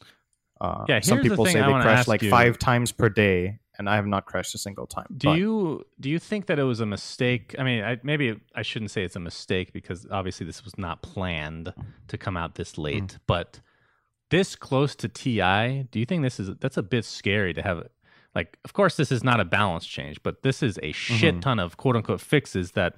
[0.59, 2.29] Uh, Yeah, some here's the people say I they crash like you.
[2.29, 5.07] five times per day, and I have not crashed a single time.
[5.15, 7.55] do But- you do you think that it was a mistake?
[7.57, 11.01] I mean, I, maybe I shouldn't say it's a mistake because obviously this was not
[11.01, 11.73] planned
[12.09, 13.13] to come out this late.
[13.13, 13.19] Mm.
[13.27, 13.59] But
[14.29, 17.87] this close to Ti, do you think this is that's a bit scary to have?
[18.35, 21.41] Like, of course, this is not a balance change, but this is a shit Mhm.
[21.41, 22.97] ton of quote unquote fixes that,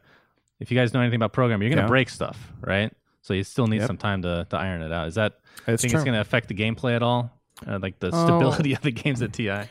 [0.60, 1.90] if you guys know anything about programming, you're gonna Yeah.
[1.90, 2.92] break stuff, right?
[3.22, 3.88] So you still need Yep.
[3.88, 5.08] some time to, to iron it out.
[5.08, 6.00] Is that It's think true.
[6.00, 7.30] it's going to affect the gameplay at all?
[7.68, 8.24] Uh, like the Oh.
[8.24, 9.68] stability of the games at TI?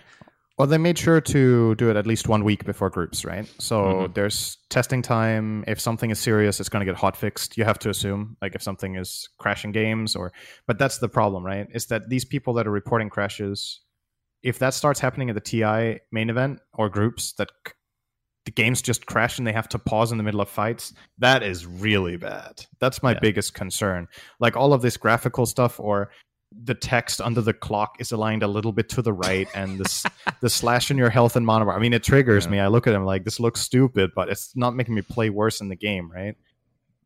[0.58, 3.46] Well, they made sure to do it at least one week before groups, right?
[3.58, 4.14] So Mhm.
[4.14, 5.64] there's testing time.
[5.66, 7.56] If something is serious, it's going to get hot fixed.
[7.56, 10.32] You have to assume, like if something is crashing games, or
[10.66, 11.66] but that's the problem, right?
[11.72, 13.80] Is that these people that are reporting crashes,
[14.42, 17.72] if that starts happening at the TI main event or groups, that c-
[18.44, 21.42] the games just crash and they have to pause in the middle of fights, that
[21.42, 22.64] is really bad.
[22.80, 23.18] That's my Yeah.
[23.20, 24.06] biggest concern.
[24.38, 26.10] Like all of this graphical stuff or
[26.52, 30.04] the text under the clock is aligned a little bit to the right and this
[30.40, 31.76] the slash in your health and mana bar.
[31.76, 32.50] I mean, it triggers Yeah.
[32.52, 32.60] me.
[32.60, 35.60] I look at them like this looks stupid, but it's not making me play worse
[35.60, 36.36] in the game, right?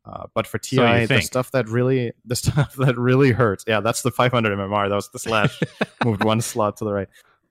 [0.03, 3.63] Uh, but for TI, So the stuff that really the stuff that really hurts.
[3.67, 4.89] Yeah, that's the 500 MMR.
[4.89, 5.59] That was the slash
[6.03, 7.07] moved one slot to the right.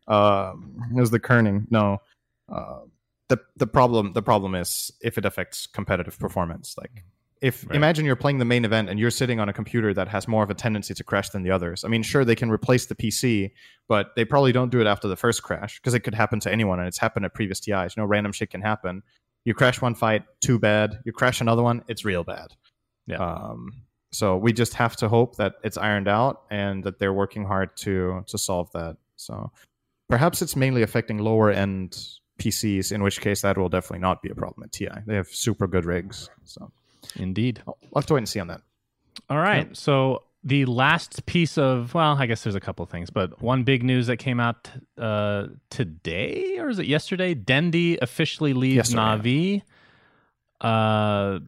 [0.08, 1.66] Um, it was the kerning.
[1.70, 1.98] No,
[2.48, 2.80] uh,
[3.28, 6.74] the the problem the problem is if it affects competitive performance.
[6.76, 7.04] Like
[7.40, 7.76] if Right.
[7.76, 10.42] imagine you're playing the main event and you're sitting on a computer that has more
[10.42, 11.84] of a tendency to crash than the others.
[11.84, 13.52] I mean, sure they can replace the PC,
[13.88, 16.52] but they probably don't do it after the first crash because it could happen to
[16.52, 17.96] anyone and it's happened at previous TIs.
[17.96, 19.02] You know, random shit can happen.
[19.44, 21.00] You crash one fight, too bad.
[21.04, 22.48] You crash another one, it's real bad.
[23.06, 23.16] Yeah.
[23.16, 27.44] Um, so we just have to hope that it's ironed out and that they're working
[27.44, 28.96] hard to to solve that.
[29.16, 29.50] So
[30.08, 31.96] perhaps it's mainly affecting lower end
[32.38, 34.88] PCs, in which case that will definitely not be a problem at TI.
[35.06, 36.28] They have super good rigs.
[36.44, 36.72] So
[37.16, 37.62] Indeed.
[37.66, 38.62] I'll have to wait and see on that.
[39.28, 39.74] All right.
[39.76, 43.82] So the last piece of well, I guess there's a couple things, but one big
[43.82, 47.34] news that came out uh, today or is it yesterday?
[47.34, 49.62] Dendi officially leaves Yesterday, Navi.
[50.60, 51.40] Uh,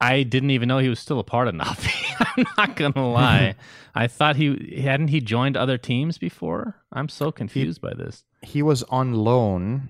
[0.00, 2.26] I didn't even know he was still a part of Navi.
[2.36, 3.54] I'm not gonna lie.
[3.94, 6.76] I thought he hadn't he joined other teams before.
[6.92, 8.24] I'm so confused by this.
[8.42, 9.88] He was on loan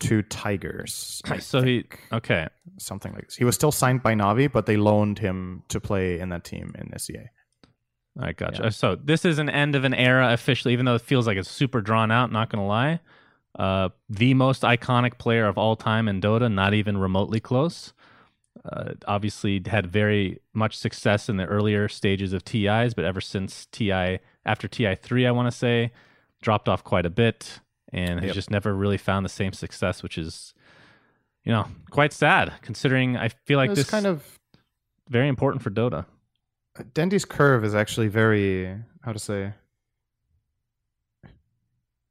[0.00, 1.22] to Tigers.
[1.26, 2.48] I So he okay.
[2.78, 3.36] something like this.
[3.36, 6.74] He was still signed by Navi, but they loaned him to play in that team
[6.78, 7.30] in SEA.
[8.18, 8.64] All right, gotcha.
[8.64, 8.68] Yeah.
[8.70, 11.50] So this is an end of an era officially, even though it feels like it's
[11.50, 12.32] super drawn out.
[12.32, 13.00] Not gonna lie,
[13.58, 17.92] uh, the most iconic player of all time in Dota, not even remotely close.
[18.64, 23.66] Uh, obviously, had very much success in the earlier stages of TIs, but ever since
[23.66, 25.92] TI after TI three, I want to say,
[26.42, 27.60] dropped off quite a bit,
[27.92, 28.34] and has Yep.
[28.34, 30.54] just never really found the same success, which is,
[31.44, 34.38] you know, quite sad considering I feel like this kind of
[35.08, 36.06] very important for Dota.
[36.92, 39.52] Dendi's curve is actually very how to say.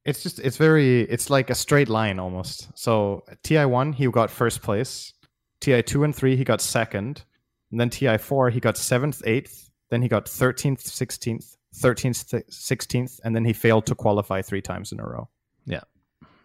[0.05, 2.69] It's just it's very it's like a straight line almost.
[2.77, 5.13] So TI one he got first place,
[5.61, 7.23] TI two and three he got second,
[7.71, 13.19] and then TI four he got seventh, eighth, then he got thirteenth, sixteenth, thirteenth, sixteenth,
[13.23, 15.27] and then he failed to qualify three times in a row.
[15.65, 15.81] Yeah.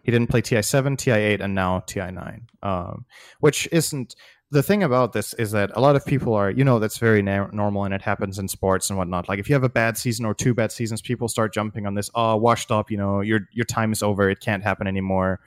[0.02, 2.48] He didn't play TI seven, TI eight, and now TI nine.
[2.62, 3.04] Um,
[3.40, 4.14] which isn't
[4.50, 7.22] the thing about this is that a lot of people are, you know, that's very
[7.22, 9.28] na- normal and it happens in sports and whatnot.
[9.28, 11.94] Like if you have a bad season or two bad seasons, people start jumping on
[11.94, 12.10] this.
[12.14, 12.90] Oh, washed up.
[12.90, 14.28] You know, your your time is over.
[14.28, 15.40] It can't happen anymore.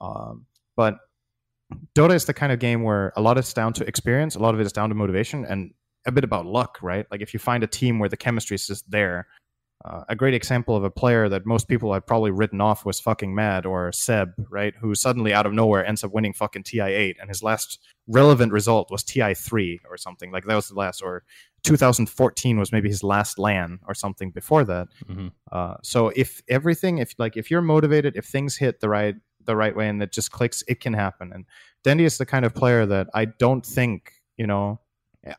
[0.00, 0.98] Um, but
[1.94, 4.54] Dota is the kind of game where a lot is down to experience, a lot
[4.54, 5.72] of it is down to motivation, and
[6.06, 7.06] a bit about luck, right?
[7.10, 9.26] Like if you find a team where the chemistry is just there.
[9.84, 13.00] Uh, a great example of a player that most people had probably written off was
[13.00, 14.74] 7ckingMad or Ceb, right?
[14.80, 18.90] Who suddenly out of nowhere ends up winning fucking TI8, and his last relevant result
[18.90, 20.32] was TI3 or something.
[20.32, 21.22] Like that was the last, or
[21.62, 24.88] 2014 was maybe his last LAN or something before that.
[25.08, 25.30] Mhm.
[25.52, 29.14] Uh, so if everything, if like if you're motivated, if things hit the right
[29.44, 31.32] the right way and it just clicks, it can happen.
[31.32, 31.46] And
[31.84, 34.80] Dendi is the kind of player that I don't think you know.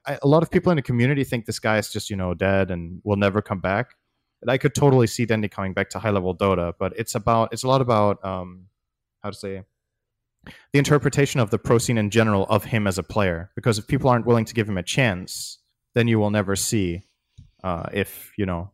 [0.06, 2.34] I, a lot of people in the community think this guy is just you know
[2.34, 3.96] dead and will never come back.
[4.48, 7.64] I could totally see Dendi coming back to high level Dota, but it's about it's
[7.64, 8.68] a lot about um,
[9.24, 9.64] how to say
[10.46, 13.52] the interpretation of the pro scene in general of him as a player.
[13.56, 15.60] Because if people aren't willing to give him a chance,
[15.96, 17.04] then you will never see
[17.64, 18.72] uh, if you know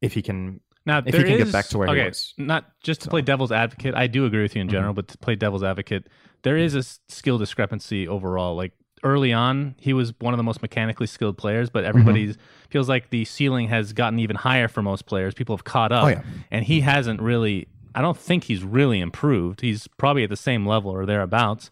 [0.00, 2.32] if he can Now, if he can get back to where he was.
[2.38, 3.94] Not just to So- play devil's advocate.
[3.94, 6.06] I do agree with you in general, but to play devil's advocate,
[6.42, 6.82] there is a
[7.12, 8.54] skill discrepancy overall.
[8.56, 12.40] Like early on, he was one of the most mechanically skilled players, but everybody mm-hmm.
[12.70, 15.34] feels like the ceiling has gotten even higher for most players.
[15.34, 16.22] People have caught up, Oh, yeah.
[16.50, 17.68] and he hasn't really.
[17.94, 19.60] I don't think he's really improved.
[19.60, 21.70] He's probably at the same level or thereabouts,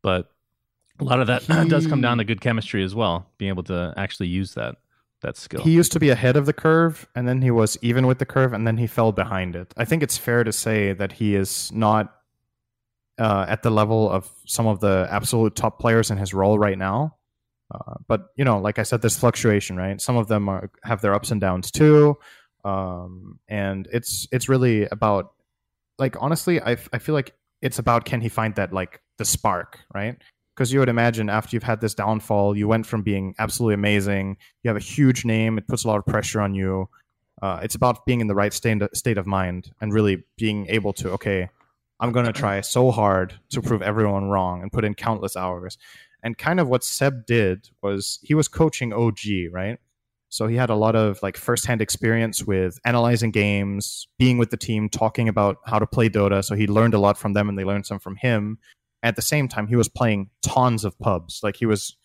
[0.00, 0.30] but
[1.00, 3.26] a lot of that does come down to good chemistry as well.
[3.38, 4.76] Being able to actually use that
[5.22, 5.62] that skill.
[5.62, 8.26] He used to be ahead of the curve, and then he was even with the
[8.26, 9.72] curve, and then he fell behind it.
[9.76, 12.15] I think it's fair to say that he is not
[13.18, 16.78] uh, at the level of some of the absolute top players in his role right
[16.78, 17.16] now.
[17.72, 20.00] Uh, but you know, like I said, there's fluctuation, right?
[20.00, 22.16] Some of them are have their ups and downs too,
[22.64, 25.32] um, and it's it's really about
[25.98, 29.24] like honestly, I f- I feel like it's about can he find that like the
[29.24, 30.16] spark, right?
[30.54, 34.36] Because you would imagine after you've had this downfall, you went from being absolutely amazing
[34.62, 36.88] you have a huge name it puts a lot of pressure on you
[37.42, 40.92] uh, it's about being in the right state, state of mind and really being able
[40.94, 41.50] to okay
[42.00, 45.78] i'm going to try so hard to prove everyone wrong and put in countless hours.
[46.22, 49.18] And kind of what Ceb did was he was coaching og
[49.52, 49.78] right?
[50.28, 54.56] So he had a lot of like firsthand experience with analyzing games being with the
[54.56, 56.44] team talking about how to play dota.
[56.44, 58.58] So he learned a lot from them and they learned some from him.
[59.02, 61.40] At the same time he was playing tons of pubs.
[61.42, 61.96] Like he was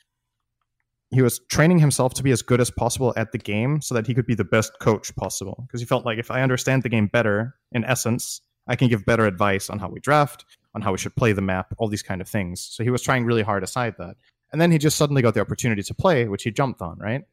[1.09, 4.07] he was training himself to be as good as possible at the game so that
[4.07, 5.63] he could be the best coach possible.
[5.67, 9.05] Because he felt like if i understand the game better in essence i can give
[9.05, 12.03] better advice on how we draft on how we should play the map all these
[12.03, 12.61] kind of things.
[12.61, 14.15] So he was trying really hard aside that.
[14.51, 17.23] And then he just suddenly got the opportunity to play which he jumped on right?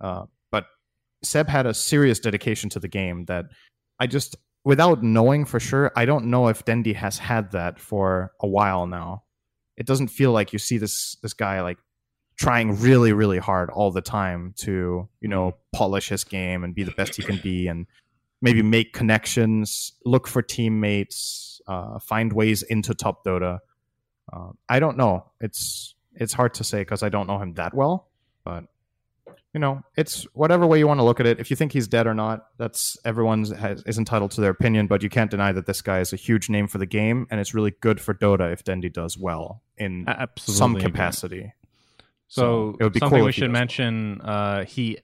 [0.00, 0.66] Uh, but
[1.24, 3.46] Ceb had a serious dedication to the game that
[3.98, 8.32] i just without knowing for sure i don't know if dendi has had that for
[8.40, 9.24] a while now.
[9.76, 11.78] It doesn't feel like you see this this guy like
[12.38, 16.82] trying really really hard all the time to you know polish his game and be
[16.82, 17.86] the best he can be and
[18.40, 23.58] maybe make connections look for teammates uh, find ways into top dota.
[24.32, 25.24] Uh, i don't know.
[25.40, 28.08] It's it's hard to say because i don't know him that well
[28.44, 28.64] but
[29.54, 31.38] you know it's whatever way you want to look at it.
[31.38, 34.86] If you think he's dead or not that's everyone's has, is entitled to their opinion
[34.86, 37.40] but you can't deny that this guy is a huge name for the game and
[37.40, 41.52] it's really good for dota if dendi does well in absolutely some capacity.
[42.30, 44.98] So, it would be something cool we should mention: uh, he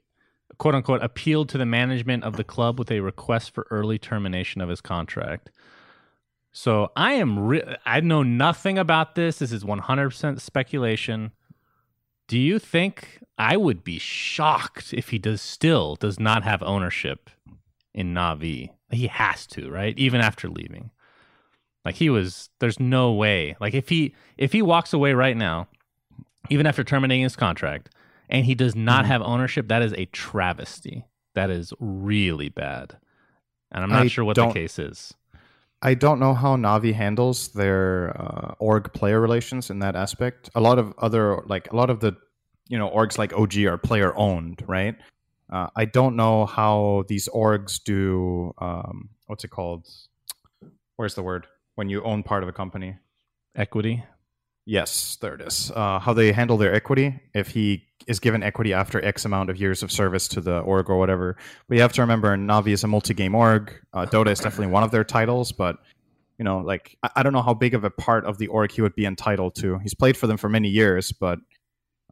[0.58, 4.60] quote unquote appealed to the management of the club with a request for early termination
[4.60, 5.50] of his contract.
[6.52, 9.38] So I am re- I know nothing about this.
[9.38, 11.32] This is 100% speculation.
[12.28, 17.30] Do you think I would be shocked if he does still does not have ownership
[17.92, 18.70] in Navi?
[18.90, 19.96] He has to, right?
[19.98, 20.90] Even after leaving.
[21.84, 23.54] Like he was there's no way.
[23.60, 25.68] Like if he if he walks away right now,
[26.50, 27.90] even after terminating his contract,
[28.28, 29.08] and he does not Mhm.
[29.08, 31.04] have ownership, that is a travesty.
[31.34, 32.96] That is really bad.
[33.72, 35.14] And I'm not I sure what the case is.
[35.82, 40.48] I don't know how Navi handles their uh, org player relations in that aspect.
[40.54, 42.16] A lot of other like a lot of the
[42.68, 44.96] you know orgs like OG are player owned, right?
[45.50, 48.52] Uh, I don't know how these orgs do.
[48.58, 49.86] Um, what's it called?
[50.96, 52.96] Where's the word when you own part of a company?
[53.54, 54.02] Equity.
[54.66, 55.70] Yes, there it is.
[55.74, 59.56] Uh, how they handle their equity if he is given equity after X amount of
[59.56, 61.36] years of service to the org or whatever,
[61.68, 63.72] we have to remember, Navi is a multi-game org.
[63.92, 65.78] Uh, Dota is definitely one of their titles, but
[66.38, 68.72] you know, like I, I don't know how big of a part of the org
[68.72, 69.78] he would be entitled to.
[69.78, 71.38] He's played for them for many years, but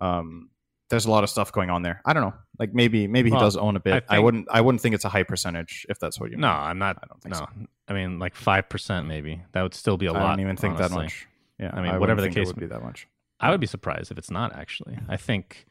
[0.01, 0.49] um,
[0.91, 2.01] there's a lot of stuff going on there.
[2.05, 2.35] I don't know.
[2.59, 4.05] Like maybe maybe he Well, does own a bit.
[4.09, 6.37] I I, wouldn't I wouldn't think it's a high percentage if that's what you.
[6.37, 6.57] No, mean.
[6.57, 6.99] I'm not.
[7.03, 7.49] I don't think no, so.
[7.89, 9.43] I mean like five percent maybe.
[9.53, 10.23] That would still be a I lot.
[10.23, 11.27] I don't even think that much.
[11.59, 13.07] Yeah, I mean, wouldn't whatever the case would be that much.
[13.41, 14.99] I would be surprised if it's not actually.
[15.09, 15.67] I think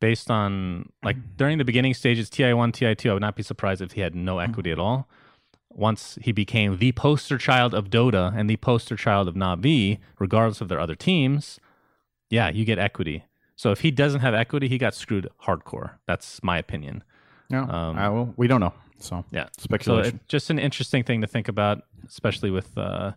[0.00, 3.42] based on like during the beginning stages, TI one, TI two, I would not be
[3.42, 5.08] surprised if he had no equity at all.
[5.72, 10.60] Once he became the poster child of Dota and the poster child of Navi, regardless
[10.60, 11.60] of their other teams,
[12.28, 13.24] yeah, you get equity.
[13.54, 15.92] So if he doesn't have equity, he got screwed hardcore.
[16.06, 17.04] That's my opinion.
[17.50, 18.72] No, Um, I will, we don't know.
[18.98, 19.44] So Yeah.
[19.58, 20.16] So speculation.
[20.16, 23.12] it, just an interesting thing to think about, especially with uh,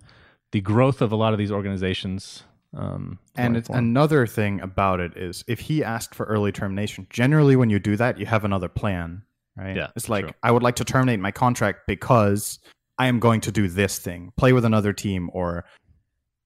[0.53, 2.43] the growth of a lot of these organizations.
[2.77, 7.55] Um, And it's another thing about it is if he asked for early termination, generally
[7.55, 9.23] when you do that, you have another plan,
[9.57, 9.75] right?
[9.75, 10.33] Yeah, It's like true.
[10.43, 12.59] I would like to terminate my contract because
[12.99, 15.65] I am going to do this thing, play with another team or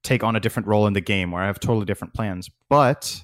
[0.03, 2.49] take on a different role in the game where I have totally different plans.
[2.69, 3.23] But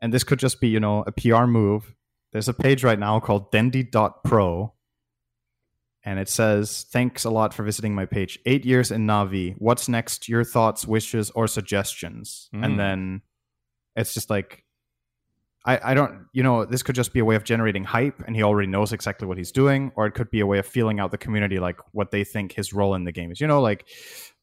[0.00, 1.94] and this could just be, you know, a PR move.
[2.32, 4.72] There's a page right now called dendi.pro
[6.04, 8.38] and it says, Thanks a lot for visiting my page.
[8.46, 9.54] Eight years in Navi.
[9.58, 10.28] What's next?
[10.28, 12.48] Your thoughts, wishes, or suggestions?
[12.54, 12.64] Mm.
[12.64, 13.22] And then
[13.96, 14.64] it's just like,
[15.66, 18.34] I, I don't, you know, this could just be a way of generating hype and
[18.34, 21.00] he already knows exactly what he's doing, or it could be a way of feeling
[21.00, 23.40] out the community, like what they think his role in the game is.
[23.40, 23.86] You know, like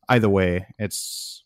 [0.10, 1.44] either way, it's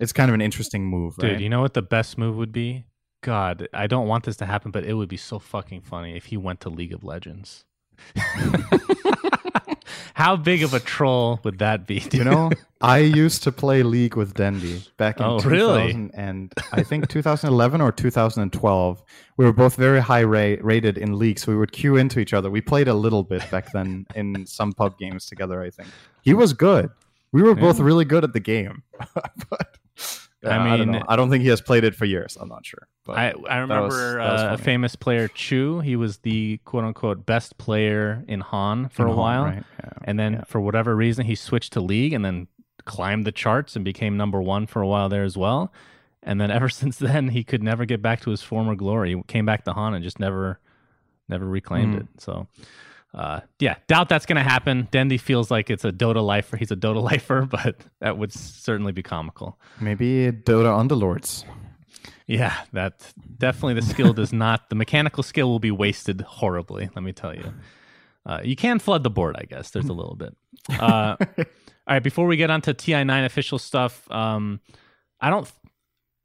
[0.00, 1.40] it's kind of an interesting move, Dude, right?
[1.40, 2.86] you know what the best move would be?
[3.22, 6.26] God, I don't want this to happen, but it would be so fucking funny if
[6.26, 7.64] he went to League of Legends.
[10.14, 11.98] How big of a troll would that be?
[12.00, 12.14] Dude?
[12.14, 12.50] You know,
[12.80, 16.10] I used to play League with Dendi back in Oh, 2000 really?
[16.14, 19.02] and I think 2011 or 2012.
[19.36, 22.32] We were both very high ra- rated in League, so we would queue into each
[22.32, 22.48] other.
[22.48, 25.60] We played a little bit back then in some pub games together.
[25.62, 25.88] I think
[26.22, 26.90] he was good.
[27.32, 28.84] We were both really good at the game,
[29.50, 29.73] but
[30.44, 31.04] I yeah, I, don't mean- know.
[31.08, 32.36] I don't think he has played it for years.
[32.40, 32.86] I'm not sure.
[33.04, 35.80] But I, I remember was- that was uh, a famous player, Chu.
[35.80, 39.44] He was the quote unquote best player in HoN for In a home, while.
[39.44, 39.64] right?
[39.82, 39.90] Yeah.
[40.04, 40.44] And then yeah.
[40.44, 42.48] for whatever reason, he switched to League and then
[42.84, 45.72] climbed the charts and became number one for a while there as well.
[46.22, 49.14] And then ever since then, he could never get back to his former glory.
[49.14, 50.58] He came back to HoN and just never,
[51.28, 52.00] never reclaimed Mhm.
[52.00, 52.06] it.
[52.18, 52.46] So,
[53.14, 54.88] uh, yeah, doubt that's going to happen.
[54.90, 56.56] Dendi feels like it's a Dota lifer.
[56.56, 59.58] He's a Dota lifer, but that would certainly be comical.
[59.80, 61.44] maybe Dota Underlords.
[62.26, 64.68] Yeah, that definitely the skill does not.
[64.68, 66.90] The mechanical skill will be wasted horribly.
[66.94, 67.52] Let me tell you.
[68.26, 69.70] Uh, you can flood the board, I guess.
[69.70, 70.34] There's a little bit.
[70.70, 71.44] Uh, all
[71.86, 74.60] right, before we get on to TI9 official stuff, um,
[75.20, 75.50] I don't,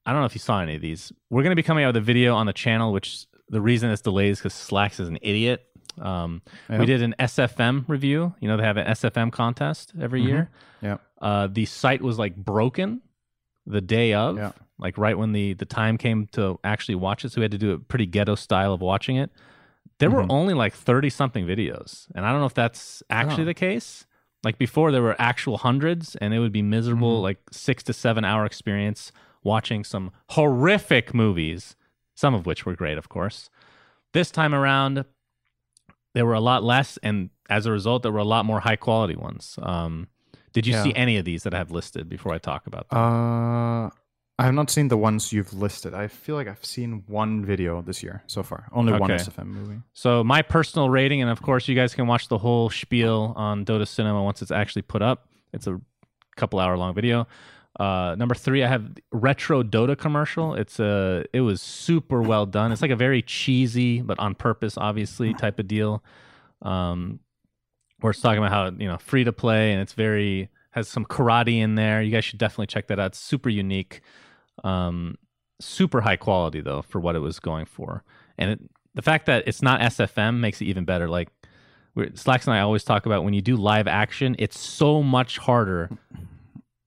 [0.06, 1.12] I don't know if you saw any of these.
[1.30, 3.92] We're going to be coming out with a video on the channel, which the reason
[3.92, 5.66] it's delayed is because Slacks is an idiot.
[6.02, 8.34] Um, We did an SFM review.
[8.40, 10.28] You know they have an SFM contest every Mhm.
[10.28, 10.50] year.
[10.82, 10.98] Yeah.
[11.22, 13.02] Uh, the site was like broken
[13.66, 14.52] the day of, Yeah.
[14.78, 17.32] like right when the the time came to actually watch it.
[17.32, 19.32] So we had to do a pretty ghetto style of watching it.
[20.00, 20.32] There were Mhm.
[20.32, 23.48] only like thirty something videos, and I don't know if that's actually Oh.
[23.48, 24.06] the case.
[24.44, 27.24] Like before, there were actual hundreds, and it would be miserable, Mhm.
[27.24, 29.12] like six to seven hour experience
[29.44, 31.76] watching some horrific movies,
[32.16, 33.50] some of which were great, of course.
[34.14, 35.04] This time around,
[36.14, 38.76] there were a lot less, and as a result, there were a lot more high
[38.76, 39.58] quality ones.
[39.62, 40.08] Um,
[40.54, 40.84] did you Yeah.
[40.84, 42.98] see any of these that I have listed before I talk about them?
[43.00, 43.90] Uh,
[44.40, 45.94] I have not seen the ones you've listed.
[45.94, 48.70] I feel like I've seen one video this year so far.
[48.72, 49.82] Only one SFM movie.
[49.94, 53.66] So my personal rating, and of course you guys can watch the whole spiel on
[53.66, 55.28] Dota Cinema once it's actually put up.
[55.52, 55.80] It's a
[56.38, 57.28] couple hour long video.
[57.80, 60.54] Uh, number three, I have retro Dota commercial.
[60.54, 62.74] It's a it was super well done.
[62.74, 66.04] It's like a very cheesy but on purpose, obviously type of deal.
[66.62, 67.22] Um,
[68.02, 71.06] where it's talking about how you know free to play and it's very has some
[71.06, 72.02] karate in there.
[72.02, 73.08] You guys should definitely check that out.
[73.08, 74.02] It's super unique,
[74.66, 75.18] um,
[75.62, 78.04] super high quality though for what it was going for,
[78.38, 78.60] and it,
[78.94, 81.08] the fact that it's not SFM makes it even better.
[81.08, 81.30] Like
[82.16, 85.90] Slacks and I always talk about when you do live action, it's so much harder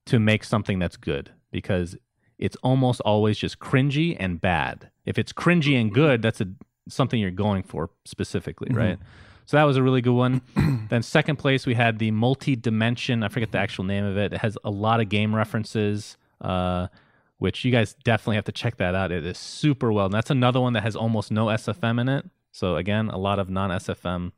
[0.07, 1.97] to make something that's good because
[2.39, 4.91] it's almost always just cringy and bad.
[5.05, 6.49] If it's cringy and good, that's a
[6.89, 8.79] something you're going for specifically, Mm-hmm.
[8.79, 8.99] right?
[9.45, 10.41] So that was a really good one.
[10.89, 13.23] then second place we had the multi-dimension.
[13.23, 14.33] I forget the actual name of it.
[14.33, 16.87] It has a lot of game references, uh,
[17.39, 19.11] which you guys definitely have to check that out.
[19.13, 20.07] It is super well.
[20.07, 22.25] And that's another one that has almost no SFM in it.
[22.53, 24.31] So again, a lot of non-SFM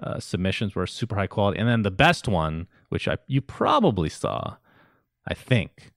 [0.00, 1.58] uh, submissions were super high quality.
[1.58, 4.56] And then the best one, which I you probably saw,
[5.28, 5.92] I think,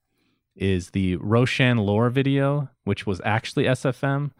[0.55, 4.31] is the Roshan lore video, which was actually SFM.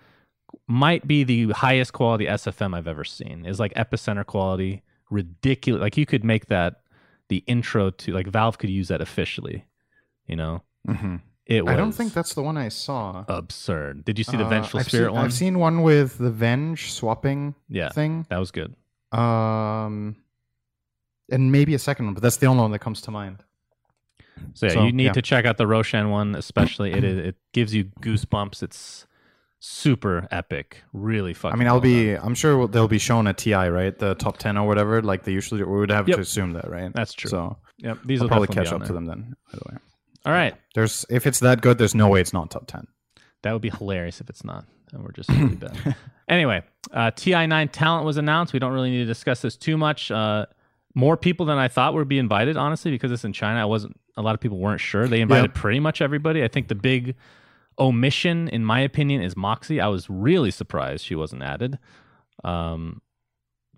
[0.68, 3.46] Might be the highest quality SFM I've ever seen.
[3.46, 5.82] Is like epicenter quality, ridiculous.
[5.82, 6.82] Like you could make that
[7.30, 9.66] the intro to like Valve could use that officially.
[10.28, 11.16] You know, hmm
[11.46, 11.74] it was.
[11.74, 13.26] I don't think that's the one I saw.
[13.28, 14.06] absurd.
[14.06, 15.26] Did you see the Uh, Vengeful I've Spirit seen, one?
[15.26, 18.26] I've seen one with the Venge swapping yeah, thing.
[18.30, 18.76] that was good.
[19.12, 20.16] Um,
[21.30, 23.44] and maybe a second one, but that's the only one that comes to mind.
[24.54, 25.12] So yeah, So, you need yeah.
[25.14, 26.92] to check out the Roshan one, especially.
[26.94, 28.64] it is- it gives you goosebumps.
[28.64, 29.06] It's
[29.60, 30.84] super epic.
[30.94, 31.56] Really fucking.
[31.56, 32.14] I mean, I'll well be.
[32.14, 32.22] done.
[32.24, 33.98] I'm sure they'll be shown at TI, right?
[33.98, 35.02] The top ten or whatever.
[35.02, 35.64] Like they usually.
[35.64, 36.16] We would have Yep.
[36.18, 36.92] to assume that, right?
[36.94, 37.30] That's true.
[37.30, 39.36] So Yep, these I'll will probably catch up to them then.
[39.52, 39.78] By the way,
[40.26, 42.88] All right, there's if it's that good, there's no way it's not top ten.
[43.44, 45.96] that would be hilarious if it's not, and we're just really bad.
[46.30, 46.62] Anyway,
[46.94, 48.54] uh, TI9 talent was announced.
[48.54, 50.12] We don't really need to discuss this too much.
[50.12, 50.46] Uh,
[50.96, 53.60] more people than I thought would be invited, honestly, because it's in China.
[53.62, 54.00] I wasn't.
[54.18, 55.08] A lot of people weren't sure.
[55.08, 56.44] They invited pretty much everybody.
[56.44, 57.16] I think the big
[57.80, 59.80] omission, in my opinion, is Moxie.
[59.80, 61.80] I was really surprised she wasn't added.
[62.44, 63.02] Um,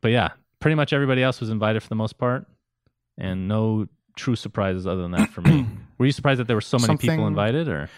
[0.02, 2.46] but yeah, pretty much everybody else was invited for the most part,
[3.18, 5.66] and no true surprises other than that for me.
[5.98, 7.90] were you surprised that there were so many people invited, or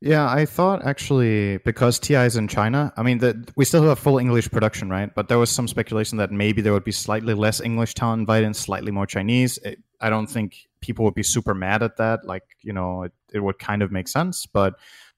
[0.00, 2.92] Yeah, I thought actually because TI is in China.
[2.96, 5.14] I mean, that we still have full English production, right?
[5.14, 8.46] But there was some speculation that maybe there would be slightly less English talent invited
[8.46, 9.58] and slightly more Chinese.
[9.58, 12.24] It, I don't think people would be super mad at that.
[12.24, 14.46] Like, you know, it, it would kind of make sense.
[14.46, 14.74] But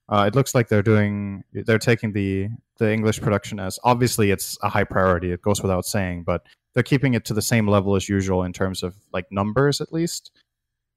[0.09, 4.59] uh, it looks like they're doing they're taking the the English production as obviously it's
[4.63, 5.33] a high priority.
[5.33, 8.53] It goes without saying, but they're keeping it to the same level as usual in
[8.53, 10.31] terms of like numbers at least.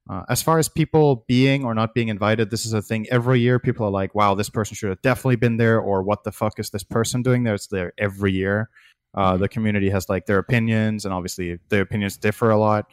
[0.07, 3.07] Uh, as far as people being or not being invited, this is a thing.
[3.09, 6.23] Every year, people are like, "Wow, this person should have definitely been there," or "What
[6.23, 8.69] the fuck is this person doing there?" It's there every year.
[9.15, 12.85] Uh, the community has like their opinions, and obviously their opinions differ a lot.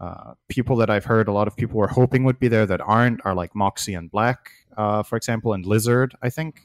[0.00, 2.80] Uh, people that I've heard, a lot of people were hoping would be there that
[2.80, 6.62] aren't, are like Moxie and Black, uh, for example, and Lizard, I think.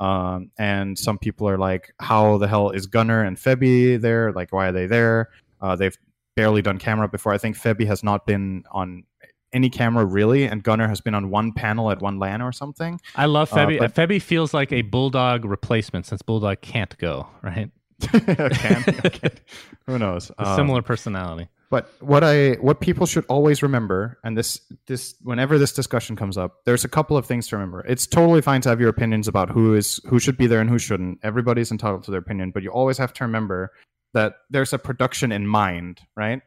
[0.00, 4.32] Um, and some people are like, "How the hell is Gunnar and Febby there?
[4.32, 5.96] Like, why are they there?" Uh, they've
[6.36, 7.32] barely done camera before.
[7.32, 9.04] I think Febby has not been on
[9.52, 13.00] any camera really, and Gunnar has been on one panel at one LAN or something.
[13.14, 13.78] I love Uh, Febby.
[13.78, 17.28] but- Febby feels like a bulldog replacement since bulldog can't go.
[17.40, 18.84] Right, Can-.
[19.86, 20.32] Who knows?
[20.38, 21.48] a Um, similar personality.
[21.74, 26.38] But what I what people should always remember, and this this whenever this discussion comes
[26.38, 27.84] up, there's a couple of things to remember.
[27.84, 30.70] It's totally fine to have your opinions about who is who should be there and
[30.70, 31.18] who shouldn't.
[31.24, 33.72] Everybody's entitled to their opinion, but you always have to remember
[34.12, 36.42] that there's a production in mind, right?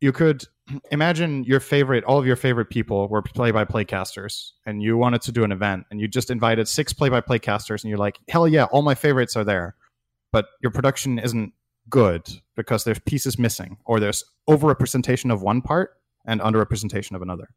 [0.00, 0.44] You could
[0.92, 5.32] imagine your favorite, all of your favorite people were play-by-play casters, and you wanted to
[5.32, 8.66] do an event, and you just invited six play-by-play casters, and you're like, hell yeah,
[8.66, 9.74] all my favorites are there,
[10.30, 11.52] but your production isn't
[11.88, 17.48] good because there's pieces missing or there's overrepresentation of one part and underrepresentation of another.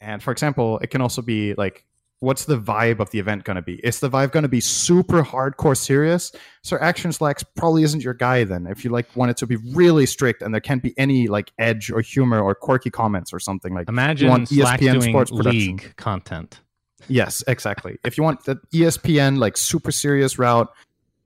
[0.00, 1.84] And for example, it can also be like,
[2.22, 3.74] what's the vibe of the event going to be?
[3.84, 6.32] Is the vibe going to be super hardcore serious?
[6.62, 8.66] So Action Slacks probably isn't your guy then.
[8.66, 11.52] If you like want it to be really strict and there can't be any like
[11.58, 15.30] edge or humor or quirky comments or something like Imagine want Slack ESPN doing sports
[15.30, 15.52] production.
[15.52, 16.60] league content.
[17.08, 17.98] Yes, exactly.
[18.04, 20.72] if you want the ESPN like super serious route,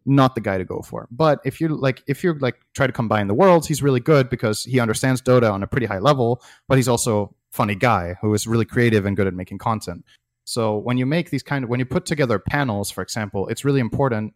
[0.07, 1.09] not the guy to go for.
[1.11, 4.31] But if you're like, if you're like try to combine the worlds, he's really good
[4.31, 6.43] because he understands Dota on a pretty high level.
[6.69, 10.05] But he's also funny guy who is really creative and good at making content.
[10.45, 13.65] So when you make these kind of when you put together panels, for example, it's
[13.65, 14.35] really important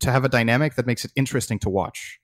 [0.00, 2.20] to have a dynamic that makes it interesting to watch.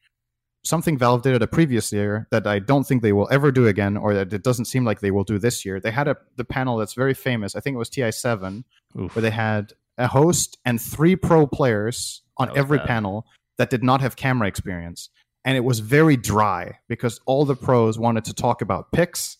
[0.62, 3.66] Something Valve did at a previous year that I don't think they will ever do
[3.66, 5.78] again, or that it doesn't seem like they will do this year.
[5.78, 7.54] They had a the panel that's very famous.
[7.54, 8.64] I think it was TI seven,
[8.98, 9.14] Oof.
[9.14, 13.26] where they had a host and three pro players on every panel
[13.58, 15.08] that did not have camera experience.
[15.44, 19.36] And it was very dry because all the pros wanted to talk about picks,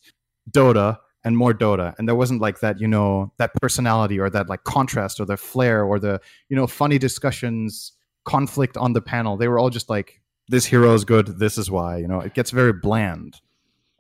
[0.51, 1.95] Dota, and more Dota.
[1.99, 5.37] And there wasn't like that, you know, that personality or that like contrast or the
[5.39, 7.93] flair or the, you know, funny discussions,
[8.25, 9.37] conflict on the panel.
[9.37, 11.39] They were all just like, this hero is good.
[11.39, 11.97] This is why.
[11.97, 13.41] You know, it gets very bland.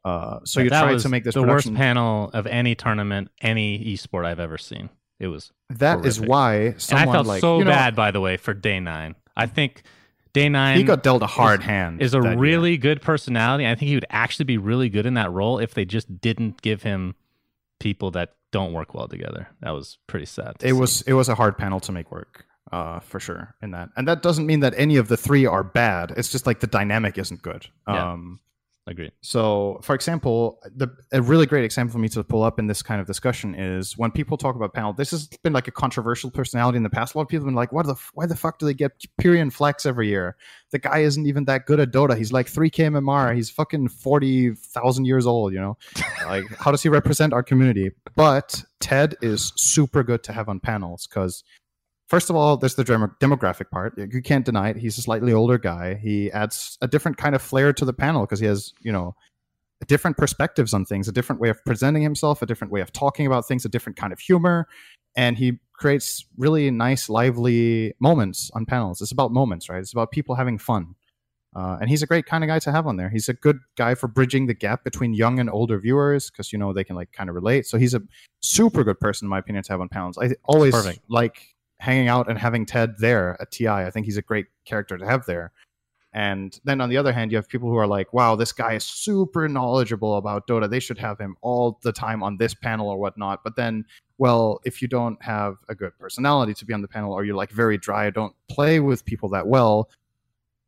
[0.05, 1.73] Uh, so you That try to make this the production.
[1.73, 4.91] worst panel of any tournament, any esport I've ever seen.
[5.21, 6.31] It was That is horrific.
[6.31, 9.15] why and I felt like so you know, bad, by the way, for Day9.
[9.37, 9.83] I think
[10.35, 12.03] Day9 He got dealt a hard hand.
[12.03, 12.39] is a that year.
[12.39, 13.67] really good personality.
[13.67, 16.61] I think he would actually be really good in that role if they just didn't
[16.62, 17.15] give him
[17.79, 19.49] people that don't work well together.
[19.61, 20.57] That was pretty sad.
[20.61, 20.73] it see.
[20.73, 24.09] was it was a hard panel to make work uh, for sure in that and
[24.09, 27.19] that doesn't mean that any of the three are bad it's just like the dynamic
[27.19, 28.41] isn't good um,
[28.87, 29.12] agreed.
[29.22, 32.82] so for example the a really great example for me to pull up in this
[32.82, 36.30] kind of discussion is when people talk about panel this has been like a controversial
[36.30, 37.14] personality in the past.
[37.14, 38.93] A lot of people have been like what the why the fuck do they get
[39.20, 40.37] PyrionFlax every year?
[40.70, 42.16] The guy isn't even that good at Dota.
[42.16, 45.76] He's like 3k MMR he's fucking 40,000 years old you know?
[46.26, 47.91] Like how does he represent our community?
[48.16, 51.45] But ted is super good to have on panels because
[52.15, 55.59] first of all there's the demographic part you can't deny it he's a slightly older
[55.59, 58.93] guy he adds a different kind of flair to the panel because he has you
[58.93, 59.17] know
[59.89, 63.27] different perspectives on things a different way of presenting himself a different way of talking
[63.27, 64.69] about things a different kind of humor
[65.17, 70.12] and he creates really nice lively moments on panels it's about moments right it's about
[70.12, 70.95] people having fun
[71.57, 73.09] uh, and he's a great kind of guy to have on there.
[73.09, 76.59] He's a good guy for bridging the gap between young and older viewers because you
[76.59, 77.65] know they can like kind of relate.
[77.65, 78.03] So he's a
[78.41, 80.19] super good person, in my opinion, to have on panels.
[80.19, 80.99] I always Perfect.
[81.09, 81.54] like
[81.85, 83.68] hanging out and having Ted there at TI.
[83.68, 85.53] I think he's a great character to have there.
[86.12, 88.74] And then on the other hand, you have people who are like, "Wow, this guy
[88.74, 90.70] is super knowledgeable about Dota.
[90.70, 93.85] They should have him all the time on this panel or whatnot." But then,
[94.16, 97.35] well, if you don't have a good personality to be on the panel, or you're
[97.35, 99.91] like very dry, don't play with people that well,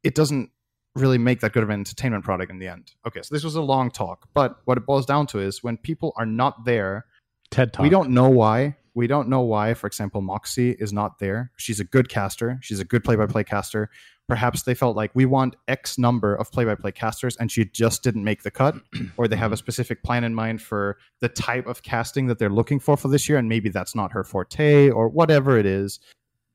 [0.02, 0.50] it doesn't
[0.96, 2.92] really make that good of an entertainment product in the end.
[3.06, 5.76] Okay, so this was a long talk, but what it boils down to is when
[5.76, 7.06] people are not there,
[7.50, 7.84] TED Talk.
[7.84, 8.76] we don't know why.
[8.96, 11.52] We don't know why, for example, Moxie is not there.
[11.58, 12.58] She's a good caster.
[12.62, 13.90] She's a good play-by-play caster.
[14.26, 18.24] Perhaps they felt like we want X number of play-by-play casters, and she just didn't
[18.24, 18.74] make the cut,
[19.18, 22.48] or they have a specific plan in mind for the type of casting that they're
[22.48, 26.00] looking for for this year, and maybe that's not her forte, or whatever it is.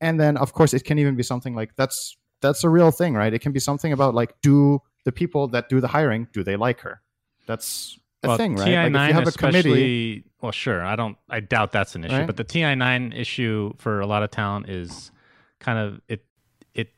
[0.01, 3.13] And then, of course, it can even be something like that's that's a real thing,
[3.13, 3.35] right?
[3.35, 6.55] It can be something about like, do the people that do the hiring do they
[6.55, 7.03] like her?
[7.45, 8.67] That's a well, thing, right?
[8.67, 10.83] TI9 like if you have a committee, well, sure.
[10.83, 11.17] I don't.
[11.29, 12.15] I doubt that's an issue.
[12.15, 12.27] Right?
[12.27, 15.11] But the TI9 issue for a lot of talent is
[15.59, 16.23] kind of it.
[16.73, 16.89] It.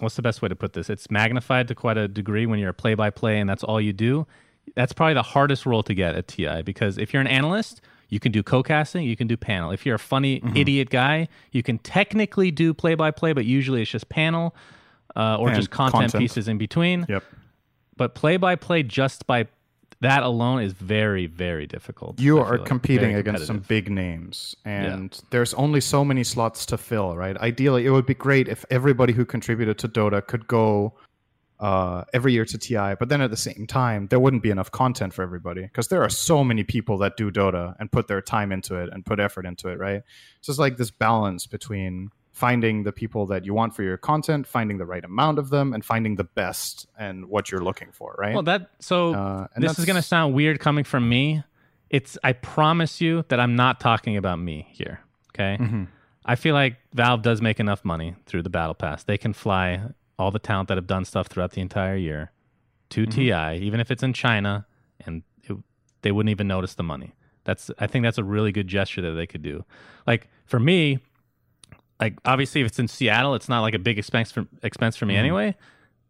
[0.00, 0.88] What's the best way to put this?
[0.90, 4.26] It's magnified to quite a degree when you're a play-by-play and that's all you do.
[4.76, 8.20] That's probably the hardest role to get at TI because if you're an analyst, you
[8.20, 9.70] can do co-casting, you can do panel.
[9.70, 10.56] If you're a funny Mm-hmm.
[10.56, 14.54] idiot guy, you can technically do play-by-play, but usually it's just panel
[15.16, 16.20] uh, or And just content, content.
[16.20, 17.24] pieces in between yep.
[17.96, 19.46] but play by play just by
[20.00, 22.68] that alone is very very difficult you I are feel like.
[22.68, 27.36] competing against some big names and there's only so many slots to fill right?
[27.36, 30.94] Ideally it would be great if everybody who contributed to dota could go
[31.60, 34.70] uh, every year to ti but then at the same time there wouldn't be enough
[34.70, 38.22] content for everybody because there are so many people that do dota and put their
[38.22, 40.02] time into it and put effort into it right?
[40.40, 42.10] So it's like this balance between
[42.44, 45.66] finding the people that you want for your content finding the right amount of them
[45.74, 48.34] and finding the best and what you're looking for right?
[48.36, 51.22] Well that so Uh, and this is going to sound weird coming from me.
[51.96, 54.96] It's i promise you that i'm not talking about me here
[55.30, 55.54] okay?
[55.62, 55.84] Mm-hmm.
[56.32, 58.98] i feel like valve does make enough money through the battle pass.
[59.10, 59.66] They can fly
[60.18, 62.22] all the talent that have done stuff throughout the entire year
[62.94, 63.56] to Mm-hmm.
[63.58, 64.52] ti even if it's in china
[65.06, 65.56] and it,
[66.02, 67.10] they wouldn't even notice the money.
[67.46, 69.56] That's i think that's a really good gesture that they could do.
[70.10, 70.22] Like
[70.52, 70.80] for me
[72.00, 75.06] like obviously if it's in Seattle, it's not like a big expense for expense for
[75.06, 75.18] me Mm-hmm.
[75.20, 75.56] anyway.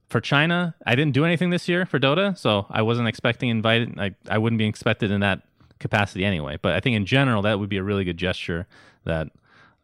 [0.08, 3.98] For China, I didn't do anything this year for Dota, so I wasn't expecting invited.
[4.00, 5.42] I I wouldn't be expected in that
[5.80, 6.58] capacity anyway.
[6.60, 8.66] But I think in general that would be a really good gesture
[9.04, 9.28] that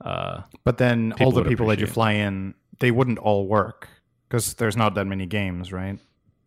[0.00, 3.88] uh, But then all the people that you fly in, they wouldn't all work
[4.28, 5.98] because there's not that many games, right?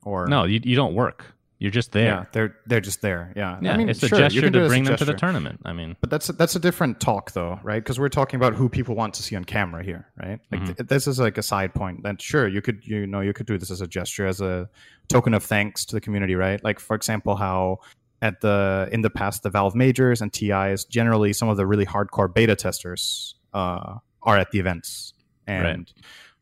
[0.03, 1.25] Or no, you, you don't work.
[1.59, 2.05] You're just there.
[2.05, 3.33] yeah, they're they're just there.
[3.35, 4.95] Yeah, Yeah, I mean, it's a sure, you gesture can do it to bring them
[4.95, 5.59] to the tournament.
[5.65, 7.83] I mean, But that's that's a different talk, though, right?
[7.83, 10.39] Because we're talking about who people want to see on camera here, right?
[10.51, 10.73] Like Mm-hmm.
[10.73, 12.03] th- this is like a side point.
[12.03, 14.69] That sure, you could you know you could do this as a gesture, as a
[15.09, 16.63] token of thanks to the community, right?
[16.63, 17.79] Like for example, how
[18.21, 21.85] at the in the past the Valve majors and TIs generally some of the really
[21.85, 25.13] hardcore beta testers uh, are at the events,
[25.47, 25.91] and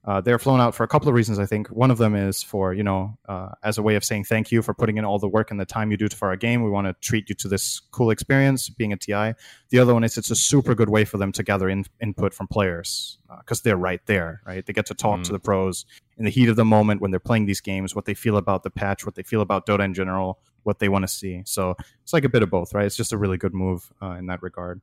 [0.06, 1.40] uh, they're flown out for a couple of reasons.
[1.40, 4.26] I think one of them is for you know uh, as a way of saying
[4.26, 6.36] thank you for putting in all the work and the time you do for our
[6.36, 6.64] game.
[6.64, 9.34] We want to treat you to this cool experience being a TI.
[9.70, 12.34] The other one is it's a super good way for them to gather in, input
[12.34, 14.66] from players because they're right there, right?
[14.66, 15.86] They get to talk to the pros
[16.18, 18.64] in the heat of the moment when they're playing these games, what they feel about
[18.64, 20.40] the patch, what they feel about Dota in general.
[20.64, 21.44] what they want to see.
[21.46, 22.86] So it's like a bit of both, right?
[22.86, 24.82] It's just a really good move uh, in that regard.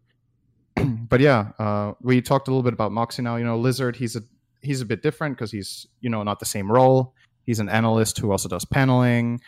[1.08, 3.36] but yeah, uh, we talked a little bit about Moxie now.
[3.36, 4.22] You know, Lizard, he's a
[4.62, 7.14] he's a bit different because he's you know not the same role.
[7.44, 9.40] He's an analyst who also does paneling.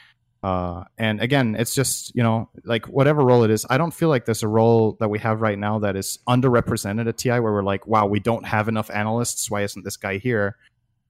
[0.43, 3.65] Uh, and again, it's just you know like whatever role it is.
[3.71, 7.09] I don't feel like there's a role that we have right now that is underrepresented
[7.09, 9.51] at TI where we're like, wow, we don't have enough analysts.
[9.51, 10.57] Why isn't this guy here?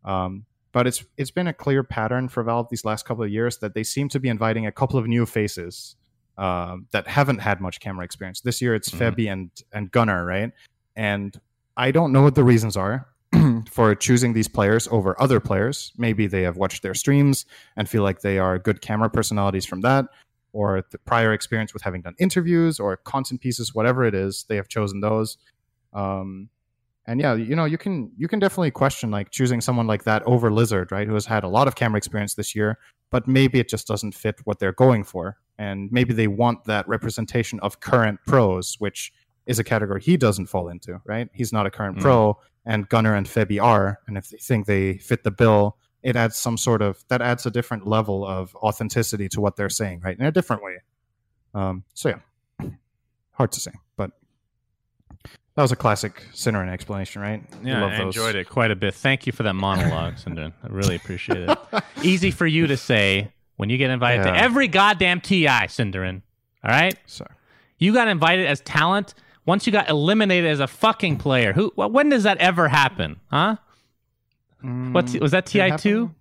[0.04, 3.58] Um, but it's it's been a clear pattern for Valve these last couple of years
[3.58, 5.96] that they seem to be inviting a couple of new faces
[6.36, 8.40] uh, that haven't had much camera experience.
[8.40, 8.98] This year it's Mhm.
[8.98, 10.52] Febby and and Gunnar, right?
[10.94, 11.40] And
[11.76, 13.08] I don't know what the reasons are
[13.70, 15.92] for choosing these players over other players.
[15.96, 19.80] Maybe they have watched their streams and feel like they are good camera personalities from
[19.82, 20.06] that,
[20.52, 24.56] or the prior experience with having done interviews or content pieces, whatever it is, they
[24.56, 25.38] have chosen those.
[25.92, 26.48] Um,
[27.06, 30.22] and yeah, you know, you can you can definitely question like choosing someone like that
[30.24, 32.78] over Lizard, right, who has had a lot of camera experience this year,
[33.10, 36.88] but maybe it just doesn't fit what they're going for, and maybe they want that
[36.88, 39.12] representation of current pros, which
[39.46, 41.28] is a category he doesn't fall into, right?
[41.32, 42.02] He's not a current Mm.
[42.02, 46.16] pro, and Gunnar and Febby are, and if they think they fit the bill, it
[46.16, 50.00] adds some sort of that adds a different level of authenticity to what they're saying,
[50.00, 50.78] right, in a different way.
[51.54, 52.68] Um, so yeah,
[53.32, 54.10] hard to say, but
[55.54, 57.42] that was a classic Cinnamon explanation, right?
[57.62, 58.00] Yeah, I those.
[58.06, 58.94] enjoyed it quite a bit.
[58.94, 60.52] Thank you for that monologue, Cinder.
[60.62, 61.58] I really appreciate it.
[62.02, 66.22] Easy for you to say when you get invited to every goddamn TI, Synderen.
[66.64, 66.96] All right?
[67.06, 67.24] So
[67.78, 69.14] You got invited as talent.
[69.46, 71.68] Once you got eliminated as a fucking player, who?
[71.76, 73.20] wh- When does that ever happen?
[73.30, 73.56] Huh?
[74.62, 76.14] What's was that Ti two?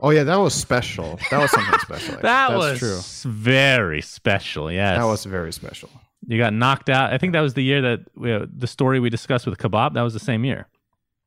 [0.00, 1.18] Oh yeah, that was special.
[1.30, 2.14] That was something special.
[2.22, 3.30] That That's was true.
[3.32, 4.70] very special.
[4.70, 5.88] Yes, That was very special.
[6.26, 7.12] You got knocked out.
[7.12, 9.94] I think that was the year that we, the story we discussed with Kebab.
[9.94, 10.66] That was the same year.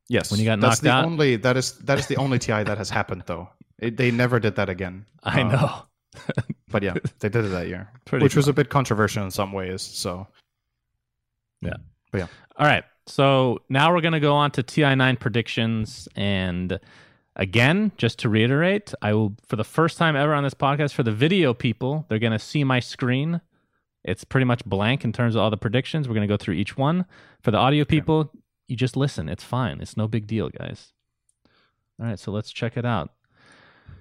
[0.08, 1.04] Yes, When you got that's knocked the out?
[1.04, 3.48] only that is that is the only TI that has happened though.
[3.78, 5.06] It, they never did that again.
[5.22, 5.82] I Uh, know.
[6.68, 9.52] but yeah, they did it that year, Pretty which was a bit controversial in some
[9.52, 9.82] ways.
[9.82, 10.26] So
[11.60, 12.26] yeah.
[12.56, 12.84] All right.
[13.06, 16.08] So now we're going to go on to TI9 predictions.
[16.14, 16.78] And
[17.36, 21.02] again, just to reiterate, I will, for the first time ever on this podcast, for
[21.02, 23.40] the video people, they're going to see my screen.
[24.04, 26.08] It's pretty much blank in terms of all the predictions.
[26.08, 27.06] We're going to go through each one.
[27.42, 28.30] For the audio people,
[28.66, 29.28] you just listen.
[29.28, 29.80] It's fine.
[29.80, 30.92] It's no big deal, guys.
[32.00, 32.18] All right.
[32.18, 33.10] So let's check it out.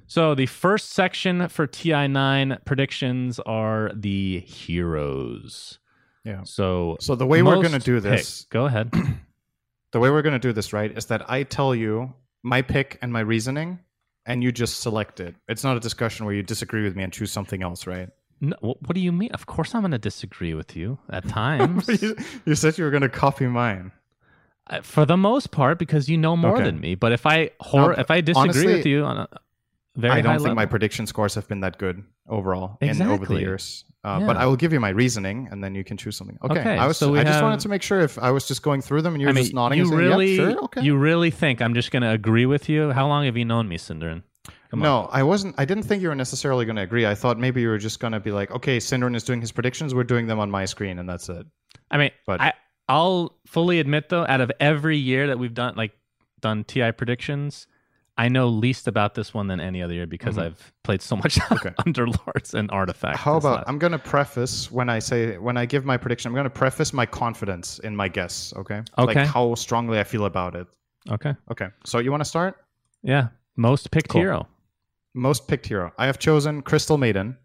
[0.08, 5.80] So the first section for TI9 predictions are the heroes.
[6.24, 6.42] yeah.
[6.44, 8.92] So So the way we're gonna do pick- this, Go ahead.
[9.92, 13.12] the way we're gonna do this, right, is that I tell you my pick and
[13.12, 13.80] my reasoning,
[14.26, 15.36] and you just select it.
[15.48, 18.10] It's not a discussion where you disagree with me and choose something else, right?
[18.40, 19.32] No, what do you mean?
[19.32, 21.88] Of course, I'm going to disagree with you at times.
[22.02, 23.92] you, you said you were gonna copy mine.
[24.70, 26.64] Uh, For the most part, because you know more Okay.
[26.66, 26.96] than me.
[26.96, 29.28] But if I hor- Um, if I disagree honestly, with you on a
[29.98, 33.40] very I don't think my prediction scores have been that good overall in over the
[33.40, 33.84] years.
[34.04, 36.38] Uh, But I will give you my reasoning, and then you can choose something.
[36.44, 36.60] Okay.
[36.62, 36.98] Okay, I was.
[36.98, 39.22] so I just wanted to make sure if I was just going through them and
[39.22, 41.32] you I were mean, just nodding you and saying, really, "Yep, sure, okay." you really
[41.32, 42.92] think I'm just going to agree with you?
[42.92, 44.24] How long have you known me, Synderen?
[44.70, 44.84] Come on.
[44.84, 45.56] no, I wasn't.
[45.58, 47.06] I didn't think you were necessarily going to agree.
[47.06, 49.52] I thought maybe you were just going to be like, "Okay, Synderen is doing his
[49.52, 49.94] predictions.
[49.96, 51.46] We're doing them on my screen, and that's it."
[51.92, 52.54] I mean, But- I
[52.90, 55.92] I'll fully admit though, out of every year that we've done like
[56.40, 57.68] done TI predictions,
[58.20, 60.44] I know least about this one than any other year because Mhm.
[60.46, 61.70] I've played so much Okay.
[61.86, 63.18] Underlords and Artifact.
[63.18, 66.30] How about last- I'm going to preface when I say when I give my prediction,
[66.30, 68.54] I'm going to preface my confidence in my guess.
[68.58, 68.82] Okay.
[68.98, 69.14] Okay.
[69.20, 70.68] Like how strongly I feel about it.
[71.12, 71.36] okay?
[71.52, 71.68] Okay.
[71.86, 72.56] So you want to start?
[73.04, 74.22] Yeah, most picked Cool.
[74.22, 74.48] hero.
[75.14, 75.92] Most picked hero.
[75.98, 77.38] I have chosen Crystal Maiden,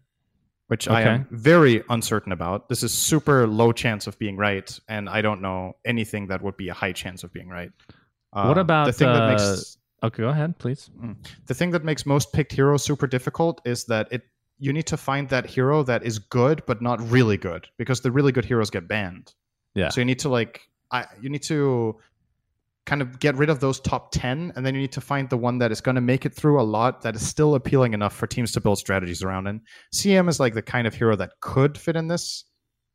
[0.67, 2.67] which I am very uncertain about.
[2.69, 6.57] This is super low chance of being right, and I don't know anything that would
[6.57, 7.71] be a high chance of being right.
[8.33, 10.89] Uh, What about, the thing that uh, makes Okay, go ahead, please.
[11.01, 11.15] Mm.
[11.47, 14.23] the thing that makes most picked heroes super difficult is that it
[14.59, 18.11] you need to find that hero that is good but not really good because the
[18.11, 19.33] really good heroes get banned.
[19.75, 19.89] Yeah.
[19.89, 21.97] So you need to like I you need to
[22.85, 25.37] kind of get rid of those top 10 and then you need to find the
[25.37, 28.13] one that is going to make it through a lot that is still appealing enough
[28.13, 29.61] for teams to build strategies around and
[29.93, 32.43] CM is like the kind of hero that could fit in this.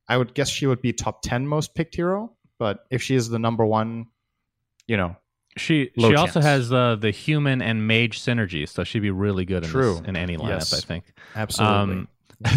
[0.07, 3.29] I would guess she would be top 10 most picked hero, but if she is
[3.29, 4.07] the number 1,
[4.87, 5.17] you know,
[5.59, 6.45] She Low she also chance.
[6.47, 9.95] has uh, the human and mage synergy, so she'd be really good in True.
[9.99, 10.49] this, in any lineup.
[10.49, 10.73] Yes.
[10.75, 11.05] I think.
[11.37, 11.77] absolutely.
[11.95, 12.09] Um,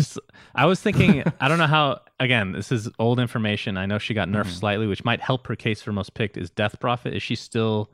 [0.55, 1.23] I was thinking.
[1.39, 2.01] I don't know how.
[2.19, 3.77] Again, this is old information.
[3.77, 4.59] I know she got nerfed Mhm.
[4.59, 6.37] slightly, which might help her case for most picked.
[6.37, 7.15] Is Death Prophet?
[7.15, 7.89] Is she still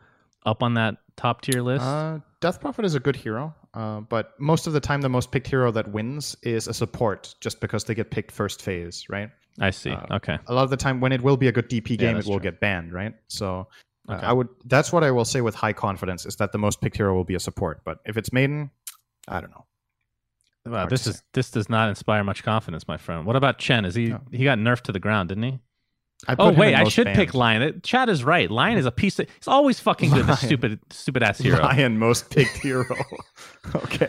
[0.46, 1.84] up on that top tier list?
[1.86, 5.32] Uh, Death Prophet is a good hero, uh, but most of the time, the most
[5.32, 9.30] picked hero that wins is a support, just because they get picked first phase, right?
[9.60, 9.92] I see.
[9.92, 10.38] uh, okay.
[10.48, 12.34] A lot of the time, when it will be a good DP game, it will
[12.34, 12.44] true.
[12.52, 13.14] get banned, right?
[13.30, 13.68] So,
[14.10, 14.26] Okay.
[14.26, 14.48] I would.
[14.66, 17.26] That's what I will say with high confidence is that the most picked hero will
[17.26, 17.82] be a support.
[17.84, 18.72] But if it's Maiden,
[19.28, 19.66] I don't know.
[20.66, 23.26] Wow, Hard this is this does not inspire much confidence, my friend.
[23.26, 23.86] What about Chen?
[23.86, 24.22] Is he No.
[24.32, 25.60] he got nerfed to the ground, didn't he?
[26.28, 27.34] I Oh wait, I should pick.
[27.34, 27.62] Lion.
[27.62, 28.50] It- Chad is right.
[28.50, 29.28] Lion is a piece of.
[29.30, 30.26] He's always fucking good.
[30.26, 31.62] This stupid stupid ass hero.
[31.62, 32.86] Lion most picked hero.
[33.76, 34.08] okay.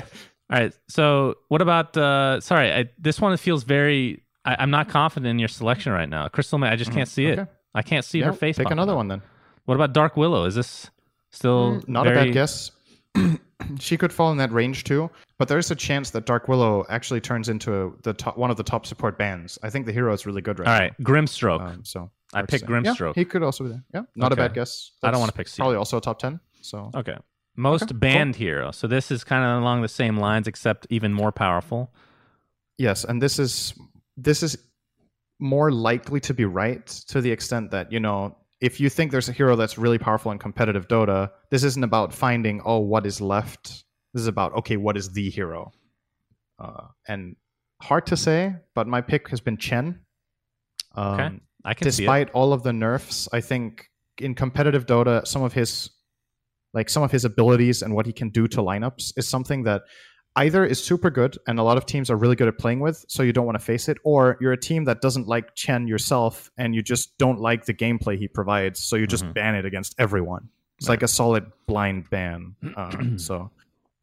[0.50, 0.72] All right.
[0.88, 1.96] So what about?
[1.96, 4.22] uh Sorry, I, this one feels very.
[4.44, 6.26] I, I'm not confident in your selection right now.
[6.28, 7.38] Crystal, I just can't see it.
[7.40, 7.48] Mm.
[7.74, 8.56] I can't see Yeah, her face.
[8.56, 8.96] Pick another up.
[8.96, 9.22] one then.
[9.68, 10.46] What about Dark Willow?
[10.46, 10.90] Is this
[11.30, 12.70] still Mm, Not a bad guess.
[13.78, 16.86] she could fall in that range too, but there is a chance that Dark Willow
[16.88, 19.58] actually turns into the top, one of the top support bands.
[19.62, 20.80] I think the hero is really good right All now.
[20.80, 21.60] right, Grimstroke.
[21.60, 22.72] Um, so I to picked say.
[22.72, 23.14] Yeah, Grimstroke.
[23.14, 23.84] he could also be there.
[23.92, 24.40] Yeah, not Okay.
[24.40, 24.92] a bad guess.
[25.02, 25.58] I don't wanna pick C.
[25.58, 26.40] Probably also a top ten.
[26.62, 27.18] So Okay.
[27.56, 28.32] Most Okay, cool.
[28.32, 28.70] hero.
[28.70, 31.92] So this is kind of along the same lines, except even more powerful.
[32.78, 33.74] yes, and this is
[34.16, 34.56] this is
[35.40, 39.28] more likely to be right to the extent that you know if you think there's
[39.28, 43.20] a hero that's really powerful in competitive Dota, this isn't about finding oh what is
[43.20, 43.84] left.
[44.14, 45.72] This is about okay what is the hero,
[46.58, 47.36] uh, and
[47.80, 48.56] hard to say.
[48.74, 50.00] But my pick has been Chen.
[50.94, 51.40] Um, Okay.
[51.64, 53.88] I can see despite all of the nerfs, I think
[54.18, 55.90] in competitive Dota, some of his
[56.74, 59.82] like some of his abilities and what he can do to lineups is something that
[60.44, 63.04] either is super good and a lot of teams are really good at playing with,
[63.08, 65.86] so you don't want to face it, or you're a team that doesn't like Chen
[65.88, 69.34] yourself and you just don't like the gameplay he provides, so you just Mhm.
[69.34, 70.48] ban it against everyone.
[70.78, 70.94] It's Right.
[70.94, 72.54] like a solid blind ban.
[72.76, 73.50] Uh, so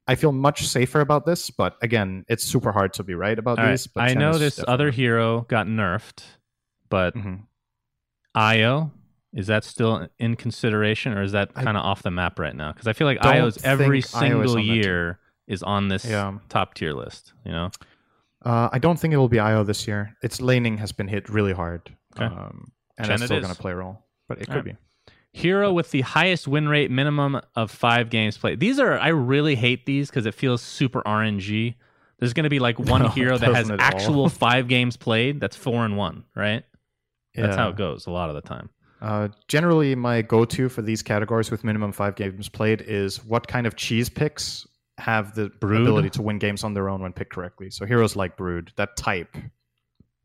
[0.08, 3.58] I feel much safer about this, but again, it's super hard to be right about
[3.58, 3.72] All right.
[3.72, 3.88] these.
[3.88, 6.24] But I Chen know this definitely- other hero got nerfed,
[6.90, 7.44] but Mhm.
[8.36, 8.92] Io
[9.34, 12.72] is that still in consideration, or is that kind of off the map right now?
[12.72, 16.38] Because I feel like Io's every Io single year is on this Yeah.
[16.50, 17.34] top tier list.
[17.46, 17.72] You know,
[18.44, 20.16] Uh, I don't think it will be IO this year.
[20.22, 22.26] Its laning has been hit really hard, Okay.
[22.26, 23.44] um, and Chen it's still is.
[23.44, 24.76] going to play a role, but it All could right.
[24.76, 25.12] be.
[25.32, 28.60] hero with the highest win rate minimum of five games played.
[28.62, 31.76] These are I really hate these because it feels super RNG.
[32.20, 34.00] There's going to be like one No, hero that has doesn't at all.
[34.00, 35.42] actual five games played.
[35.42, 36.64] That's four and one, right?
[37.34, 38.70] That's how it goes a lot of the time.
[39.02, 43.68] Uh, generally, my go-to for these categories with minimum five games played is what kind
[43.68, 44.66] of cheese picks
[44.98, 45.82] have the Brood?
[45.82, 47.70] ability to win games on their own when picked correctly.
[47.70, 49.36] So heroes like Brood, that type.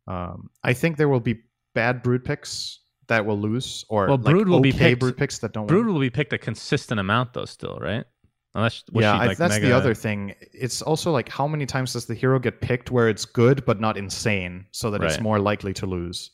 [0.07, 1.41] Um, I think there will be
[1.75, 5.39] bad Brood picks that will lose, or Well, like Brood will be picked- Brood picks
[5.39, 5.67] that don't.
[5.67, 5.95] Brood win.
[5.95, 8.05] will be picked a consistent amount though, still, right?
[8.55, 10.35] Unless yeah, she, I- like, that's the other thing.
[10.53, 13.81] It's also like how many times does the hero get picked where it's good but
[13.81, 16.31] not insane, so that it's more likely to lose.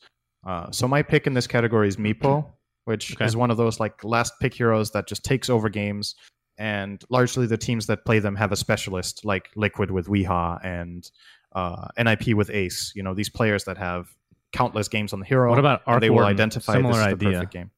[0.46, 2.46] Uh, so my pick in this category is Meepo,
[2.84, 3.24] which Okay.
[3.24, 6.14] is one of those like last pick heroes that just takes over games,
[6.58, 11.10] and largely the teams that play them have a specialist like Liquid with w33 and
[11.52, 12.92] uh, NIP with Ace.
[12.94, 14.08] You know these players that have
[14.52, 15.50] countless games on the hero.
[15.50, 17.32] What about Arc they will identify Similar this idea.
[17.32, 17.70] perfect game.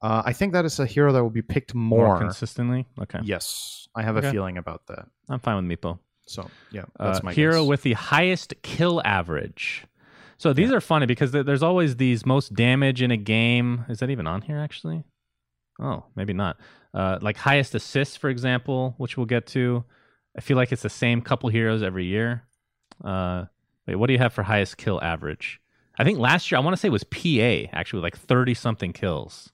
[0.00, 2.18] Uh, I think that is a hero that will be picked more, more.
[2.18, 2.86] consistently.
[3.00, 4.28] Okay, yes, I have Okay.
[4.28, 5.06] a feeling about that.
[5.28, 5.98] I'm fine with Meepo.
[6.26, 7.68] So yeah, Uh, that's my hero guess.
[7.68, 9.84] with the highest kill average.
[10.36, 13.84] So these are funny because there's always these most damage in a game.
[13.88, 15.02] Is that even on here actually?
[15.80, 16.58] Oh, maybe not.
[16.98, 19.84] Uh, like highest assists, for example, which we'll get to.
[20.36, 22.42] I feel like it's the same couple heroes every year.
[23.04, 23.44] Uh,
[23.86, 25.60] wait, what do you have for highest kill average?
[25.96, 28.92] I think last year I want to say it was PA actually, like thirty something
[28.92, 29.52] kills,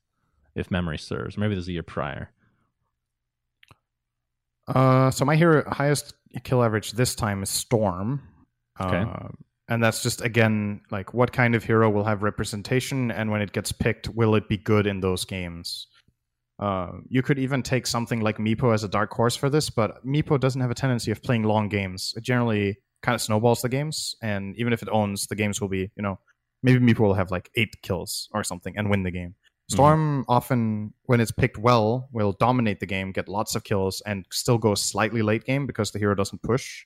[0.54, 1.36] if memory serves.
[1.36, 2.30] Maybe this is a year prior.
[4.66, 6.14] Uh, so my hero highest
[6.44, 8.22] kill average this time is Storm.
[8.80, 9.02] Okay.
[9.02, 9.28] Uh,
[9.68, 13.52] and that's just again like what kind of hero will have representation, and when it
[13.52, 15.88] gets picked, will it be good in those games?
[16.58, 20.04] Uh, you could even take something like Meepo as a dark horse for this, but
[20.06, 22.14] Meepo doesn't have a tendency of playing long games.
[22.16, 25.68] It generally kind of snowballs the games, and even if it owns, the games will
[25.68, 26.18] be, you know,
[26.62, 29.34] maybe Meepo will have like eight kills or something and win the game.
[29.70, 34.26] Storm often, when it's picked well, will dominate the game, get lots of kills, and
[34.30, 36.84] still go slightly late game because the hero doesn't push.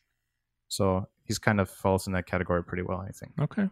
[0.69, 3.33] So he's kind of falls in that category pretty well, I think.
[3.41, 3.69] Okay.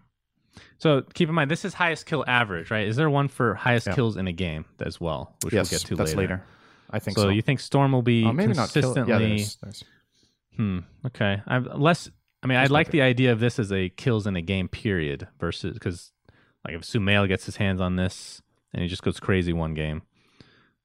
[0.78, 2.86] So keep in mind, this is highest kill average, right?
[2.86, 3.94] Is there one for highest Yeah.
[3.94, 6.20] kills in a game as well, which yes, we'll get to that's later?
[6.34, 6.44] later.
[6.90, 7.28] I think so, so.
[7.30, 8.82] you think Storm will be Uh, maybe not kill.
[8.94, 9.12] consistently?
[9.12, 9.84] Yeah, there's, there's,
[10.56, 10.78] Hmm.
[11.04, 11.42] Okay.
[11.46, 12.10] I'm less.
[12.42, 15.26] I mean, I like the idea of this as a kills in a game period
[15.40, 16.12] versus because,
[16.64, 18.40] like, if Sumail gets his hands on this
[18.72, 20.02] and he just goes crazy one game.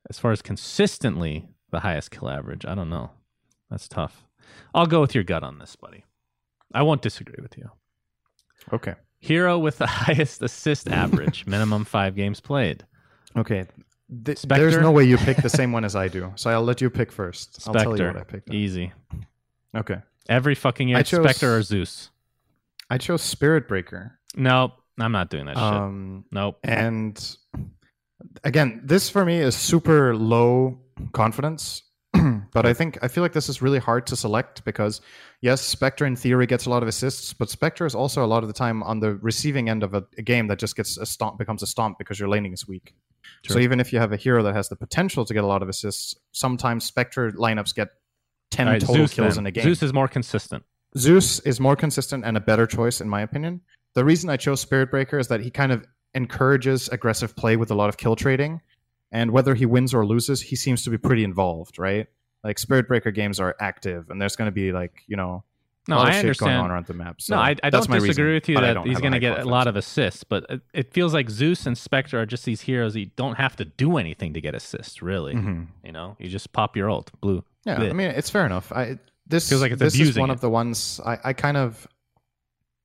[0.10, 3.12] As far as consistently the highest kill average, I don't know.
[3.70, 4.26] That's tough.
[4.74, 6.04] I'll go with your gut on this, buddy.
[6.74, 7.70] I won't disagree with you.
[8.74, 8.96] okay.
[9.22, 12.84] Hero with the highest assist average, minimum five games played.
[13.38, 13.66] Okay.
[14.26, 14.70] Th- Spectre?
[14.70, 16.90] there's no way you pick the same one as I do, so I'll let you
[16.90, 17.66] pick first.
[17.68, 18.54] I'll tell you what I Spectre, picked.
[18.54, 18.92] easy.
[19.76, 19.98] Okay.
[20.28, 22.10] Every fucking year, I chose- Spectre or Zeus.
[22.90, 24.20] I chose Spirit Breaker.
[24.36, 25.64] No, I'm not doing that shit.
[25.64, 26.60] Um, Nope.
[26.64, 27.38] and
[28.44, 30.80] again, this for me is super low
[31.14, 31.84] confidence.
[32.54, 35.00] But I think I feel like this is really hard to select because
[35.40, 38.44] yes, Spectre in theory gets a lot of assists, but Spectre is also a lot
[38.44, 41.06] of the time on the receiving end of a, a game that just gets a
[41.06, 42.94] stomp becomes a stomp because your laning is weak.
[43.48, 45.64] So even if you have a hero that has the potential to get a lot
[45.64, 47.90] of assists, sometimes Spectre lineups get
[48.50, 49.44] ten right, total Zeus kills then.
[49.44, 49.64] in a game.
[49.64, 50.64] Zeus is more consistent.
[50.98, 53.62] Zeus is more consistent and a better choice, in my opinion.
[53.96, 57.72] The reason I chose Spirit Breaker is that he kind of encourages aggressive play with
[57.72, 58.62] a lot of kill trading.
[59.12, 62.08] And whether he wins or loses, he seems to be pretty involved, right?
[62.44, 65.44] Like Spirit Breaker games are active, and there's going to be like you know
[65.88, 66.20] No, I shit going
[66.52, 66.62] understand.
[66.62, 67.22] on around the map.
[67.22, 69.46] So no, I, I don't disagree reason, with you that he's going to get a
[69.46, 72.96] lot of assists, but it, it feels like Zeus and Spectre are just these heroes
[72.96, 75.34] you don't have to do anything to get assists, really.
[75.36, 75.68] Mhm.
[75.84, 77.44] You know, you just pop your ult, blue.
[77.66, 77.90] Yeah, Bleh.
[77.90, 78.72] I mean it's fair enough.
[78.72, 80.34] I this Feels like it's this is one it.
[80.34, 81.88] of the ones I, I kind of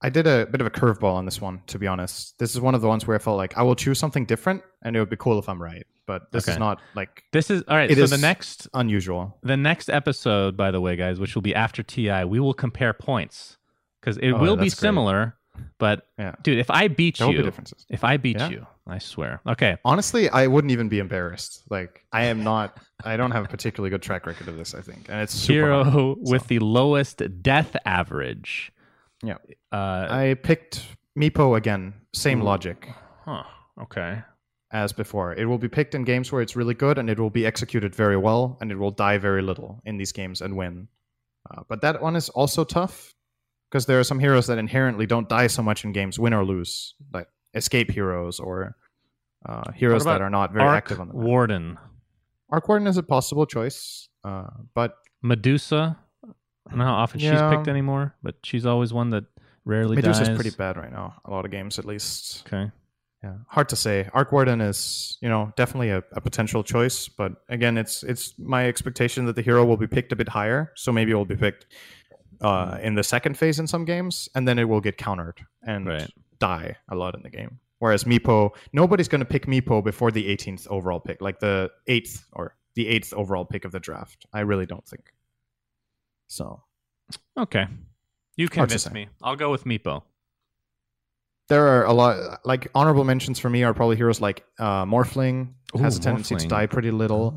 [0.02, 2.38] I did a bit of a curveball on this one, to be honest.
[2.38, 4.62] This is one of the ones where I felt like I will choose something different,
[4.82, 5.86] and it would be cool if I'm right.
[6.06, 7.90] But this is not like This is all right.
[7.90, 9.38] It so is- the next unusual.
[9.42, 12.92] the next episode, by the way, guys, which will be after TI, we will compare
[12.92, 13.56] points
[14.00, 14.72] because it Oh, will be great.
[14.72, 15.36] similar.
[15.78, 17.86] But Yeah, dude, if I beat there you, differences.
[17.88, 18.50] if I beat Yeah.
[18.50, 19.40] you, I swear.
[19.48, 21.64] Okay, Honestly, I wouldn't even be embarrassed.
[21.70, 22.76] Like I am not.
[23.04, 24.74] I don't have a particularly good track record of this.
[24.74, 26.46] I think, and it's super hero hard, with so.
[26.48, 28.70] the lowest death average.
[29.24, 29.38] Yeah.
[29.72, 30.84] Uh, I picked
[31.18, 31.94] Meepo again.
[32.12, 32.44] Same Ooh.
[32.44, 32.88] logic.
[33.24, 33.42] huh.
[33.80, 34.22] Okay.
[34.72, 35.32] As before.
[35.34, 37.94] It will be picked in games where it's really good and it will be executed
[37.94, 40.88] very well and it will die very little in these games and win.
[41.50, 43.14] Uh, but that one is also tough
[43.70, 46.44] because there are some heroes that inherently don't die so much in games, win or
[46.44, 48.76] lose, like escape heroes or
[49.48, 51.22] uh, heroes that are not very Arc active on the map.
[51.22, 51.78] Warden,
[52.50, 55.96] Arc Warden is a possible choice, uh, but Medusa.
[56.24, 57.30] I don't know how often Yeah.
[57.50, 59.24] she's picked anymore, but she's always one that
[59.64, 60.36] rarely Medusa's dies.
[60.36, 61.14] pretty bad right now.
[61.24, 62.44] A lot of games, at least.
[62.46, 62.72] Okay.
[63.22, 64.08] Yeah, hard to say.
[64.12, 68.68] Arc Warden is, you know, definitely a, a potential choice, but again, it's it's my
[68.68, 71.34] expectation that the hero will be picked a bit higher, so maybe it will be
[71.36, 71.66] picked
[72.40, 75.86] uh, in the second phase in some games, and then it will get countered and
[75.86, 76.10] Right.
[76.38, 77.58] die a lot in the game.
[77.78, 82.26] Whereas Meepo, nobody's going to pick Meepo before the 18th overall pick, like the eighth
[82.32, 84.26] or the eighth overall pick of the draft.
[84.32, 85.12] I really don't think.
[86.28, 86.62] So
[87.38, 87.66] Okay.
[88.36, 89.08] You convinced me.
[89.22, 90.02] I'll go with Meepo.
[91.48, 95.54] There are a lot, like honorable mentions for me are probably heroes like uh, Morphling
[95.78, 97.30] has a tendency to die pretty little.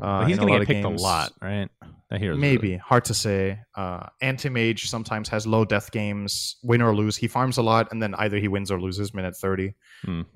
[0.00, 1.00] but uh, he's gonna get picked games.
[1.00, 1.68] a lot, right?
[2.10, 3.60] That hero's Maybe really- hard to say.
[3.74, 7.16] Uh, Anti-mage sometimes has low death games, win or lose.
[7.16, 9.74] He farms a lot, and then either he wins or loses minute thirty.
[10.06, 10.26] Um,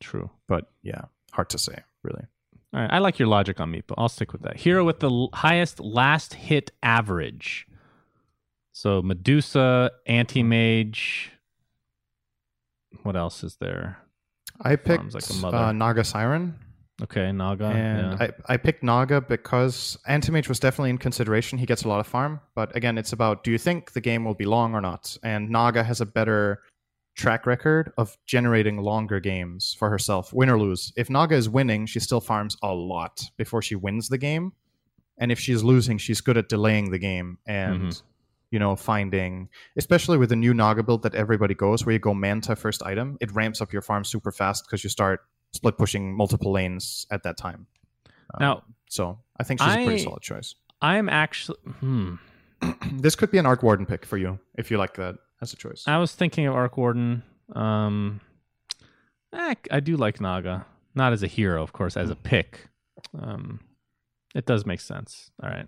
[0.00, 0.30] true.
[0.46, 1.02] but yeah,
[1.32, 2.24] hard to say really.
[2.74, 3.94] All right, I like your logic on Meepo.
[3.96, 4.56] I'll stick with that.
[4.58, 7.66] Hero with the l- highest last hit average.
[8.72, 11.32] So Medusa, Anti Mage.
[13.02, 13.98] What else is there?
[14.60, 16.58] I picked like uh, Naga Siren,
[17.00, 17.66] Okay, Naga.
[17.66, 18.26] and yeah.
[18.48, 21.56] I, I picked Naga because Anti-Mage was definitely in consideration.
[21.58, 24.24] He gets a lot of farm, but again, it's about do you think the game
[24.24, 25.16] will be long or not?
[25.22, 26.62] And Naga has a better
[27.14, 30.92] track record of generating longer games for herself, win or lose.
[30.96, 34.52] If Naga is winning, she still farms a lot before she wins the game.
[35.18, 38.02] And if she's losing, she's good at delaying the game and Mhm.
[38.50, 42.14] You know finding, especially with the new Naga build that everybody goes, where you go
[42.14, 45.20] Manta first item, it ramps up your farm super fast because you start
[45.52, 47.66] split pushing multiple lanes at that time.
[48.34, 50.54] Um, now, so I think she's a pretty solid choice.
[50.80, 51.58] I'm actually.
[51.80, 52.14] Hmm.
[52.92, 55.56] this could be an Arc Warden pick for you if you like that as a
[55.56, 55.84] choice.
[55.86, 57.22] I was thinking of Arc Warden.
[57.54, 58.20] Um,
[59.32, 60.66] eh, I do like Naga.
[60.94, 62.68] Not as a hero, of course, as a pick.
[63.18, 63.60] Um,
[64.34, 65.30] it does make sense.
[65.42, 65.66] All right.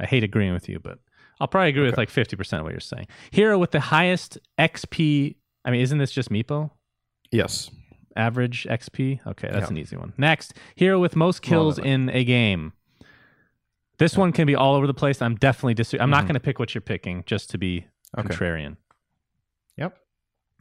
[0.00, 0.98] I hate agreeing with you, but
[1.40, 3.06] I'll probably agree with like 50% of what you're saying.
[3.30, 5.36] Hero with the highest XP.
[5.64, 6.70] I mean, isn't this just Meepo?
[7.30, 7.70] yes.
[8.16, 9.20] Average XP?
[9.26, 9.68] Okay, that's Yeah.
[9.68, 10.14] an easy one.
[10.16, 12.72] Next, hero with most kills in a game.
[13.98, 15.20] This one can be all over the place.
[15.20, 16.28] I'm definitely dis- I'm not Mhm.
[16.28, 18.28] going to pick what you're picking just to be Okay.
[18.28, 18.76] contrarian.
[19.76, 19.98] Yep.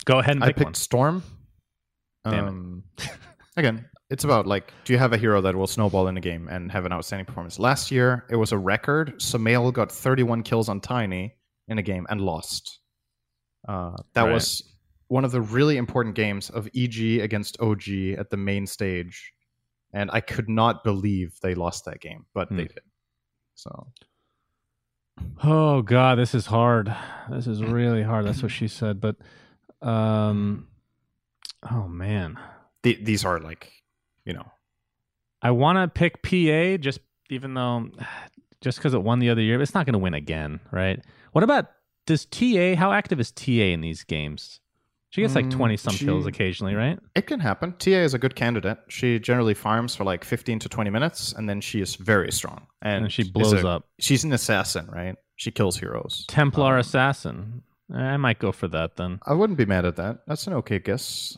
[0.03, 0.73] Go ahead and I pick picked one.
[0.73, 1.23] Storm.
[2.25, 2.47] Damn it.
[2.49, 2.83] um,
[3.55, 6.47] again, it's about like, do you have a hero that will snowball in a game
[6.47, 7.57] and have an outstanding performance?
[7.59, 9.15] Last year, it was a record.
[9.19, 11.35] Sumail got 31 kills on Tiny
[11.67, 12.79] in a game and lost.
[13.67, 14.33] Uh, that Right.
[14.33, 14.61] was
[15.07, 19.33] one of the really important games of EG against OG at the main stage,
[19.93, 22.73] and I could not believe they lost that game, but they Hmm.
[22.73, 22.81] did.
[23.55, 23.87] So
[25.43, 26.93] Oh god, this is hard.
[27.31, 28.25] This is really hard.
[28.25, 28.99] That's what she said.
[29.01, 29.15] But
[29.81, 30.67] um
[31.71, 32.37] oh man.
[32.83, 33.71] the, these are like,
[34.25, 34.51] you know,
[35.41, 36.99] I wanna pick PA just
[37.29, 37.89] even though
[38.61, 40.99] just because it won the other year, but it's not gonna win again, right?
[41.31, 41.67] What about
[42.07, 44.59] does TA how active is TA in these games?
[45.11, 46.99] She gets like Mm, 20 some kills occasionally, right?
[47.15, 47.73] It can happen.
[47.79, 48.79] TA is a good candidate.
[48.89, 52.67] She generally farms for like 15 to 20 minutes, and then she is very strong.
[52.81, 53.87] And, And she blows a- up.
[53.97, 55.15] She's an assassin, right?
[55.37, 56.25] She kills heroes.
[56.27, 57.63] Templar Um, Assassin.
[57.93, 59.19] I might go for that then.
[59.25, 60.19] I wouldn't be mad at that.
[60.27, 61.37] That's an okay guess.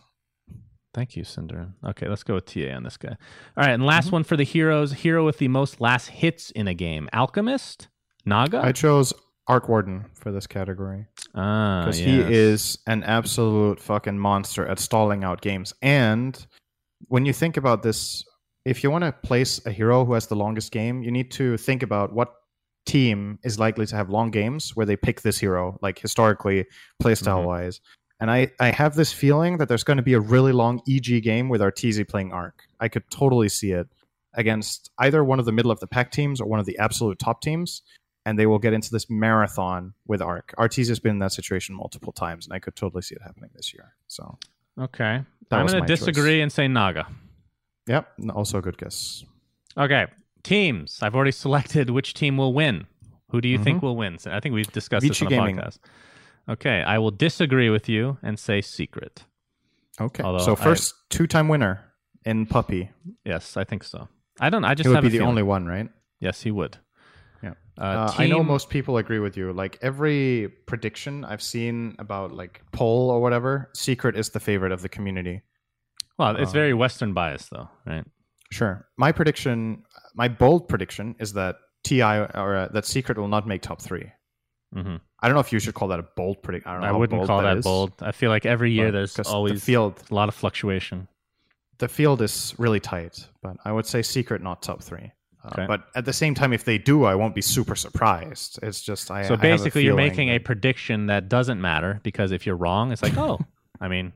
[0.97, 1.67] Thank you, Cinder.
[1.85, 3.09] Okay, let's go with TA on this guy.
[3.55, 4.15] All right, and last Mm-hmm.
[4.15, 4.91] one for the heroes.
[4.91, 7.07] Hero with the most last hits in a game.
[7.13, 7.87] Alchemist?
[8.25, 8.61] Naga?
[8.63, 9.13] I chose
[9.45, 12.07] Arc Warden for this category ah, because yes.
[12.09, 15.71] he is an absolute fucking monster at stalling out games.
[15.83, 16.35] And
[17.09, 18.25] when you think about this,
[18.65, 21.57] if you want to place a hero who has the longest game, you need to
[21.57, 22.33] think about what
[22.87, 26.65] team is likely to have long games where they pick this hero, like historically,
[26.99, 27.81] playstyle wise.
[28.19, 31.21] And I, I have this feeling that there's going to be a really long EG
[31.23, 32.63] game with Arteezy playing Arc.
[32.79, 33.87] I could totally see it
[34.33, 37.19] against either one of the middle of the pack teams or one of the absolute
[37.19, 37.83] top teams.
[38.25, 40.53] And they will get into this marathon with Arc.
[40.57, 43.51] Arteezy has been in that situation multiple times, and I could totally see it happening
[43.55, 43.93] this year.
[44.07, 44.37] So,
[44.79, 45.23] Okay.
[45.51, 45.99] I'm going to choice.
[45.99, 47.07] disagree and say Naga.
[47.87, 49.23] yep, also a good guess.
[49.77, 50.07] Okay.
[50.43, 50.99] Teams.
[51.01, 52.85] I've already selected which team will win.
[53.31, 53.83] Who do you think Mhm.
[53.83, 54.17] will win?
[54.25, 55.57] I think we've discussed this Vici on the Gaming.
[55.57, 55.79] podcast.
[56.49, 56.81] Okay.
[56.81, 59.23] I will disagree with you and say Secret.
[59.99, 60.23] Okay.
[60.23, 61.83] Although so I- first two-time winner
[62.25, 62.91] in Puppey.
[63.25, 64.07] Yes, I think so.
[64.39, 64.63] I don't.
[64.63, 65.27] I just He would be the feeling.
[65.29, 65.89] only one, right?
[66.19, 66.77] Yes, he would.
[67.41, 67.53] Yeah.
[67.77, 69.51] Uh, Uh, I know most people agree with you.
[69.53, 74.81] Like every prediction I've seen about like poll or whatever, Secret is the favorite of
[74.81, 75.41] the community.
[76.19, 78.05] Well, it's uh, very Western bias, though, right?
[78.51, 78.87] Sure.
[78.97, 79.83] My prediction,
[80.15, 84.11] my bold prediction, is that Ti or uh, that Secret will not make top three.
[84.73, 86.69] Hmm I don't know if you should call that a bold prediction.
[86.69, 86.87] I don't know.
[86.89, 87.93] I wouldn't bold call that is, bold.
[88.01, 90.03] I feel like every year there's always the field.
[90.11, 91.07] a lot of fluctuation.
[91.79, 95.11] The field is really tight, but I would say Secret not top three.
[95.43, 95.65] Uh, Okay.
[95.65, 98.59] But at the same time, if they do, I won't be super surprised.
[98.61, 99.23] It's just I.
[99.27, 103.01] So I basically, you're making a prediction that doesn't matter because if you're wrong, it's
[103.01, 103.39] like, oh,
[103.79, 104.11] I mean,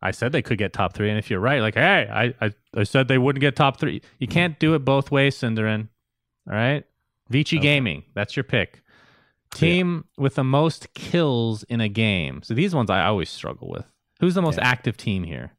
[0.00, 2.52] I said they could get top three, and if you're right, like, hey, I, I,
[2.74, 4.00] I said they wouldn't get top three.
[4.18, 5.88] You can't do it both ways, Synderen.
[6.48, 6.84] All right,
[7.28, 7.62] Vici Okay.
[7.62, 8.82] Gaming, that's your pick.
[9.54, 12.42] Team with the most kills in a game.
[12.42, 13.84] So these ones I always struggle with.
[14.20, 14.66] Who's the most Yeah.
[14.68, 15.52] active team here?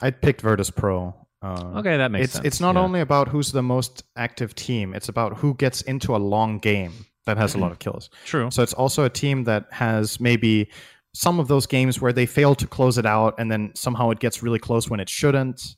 [0.00, 1.14] I picked Virtus Pro.
[1.42, 2.46] Uh, Okay, that makes it's sense.
[2.46, 2.80] it's not yeah.
[2.82, 6.92] only about who's the most active team; it's about who gets into a long game
[7.26, 8.10] that has a lot of kills.
[8.24, 8.50] true.
[8.50, 10.68] So it's also a team that has maybe
[11.14, 14.18] some of those games where they fail to close it out, and then somehow it
[14.20, 15.76] gets really close when it shouldn't.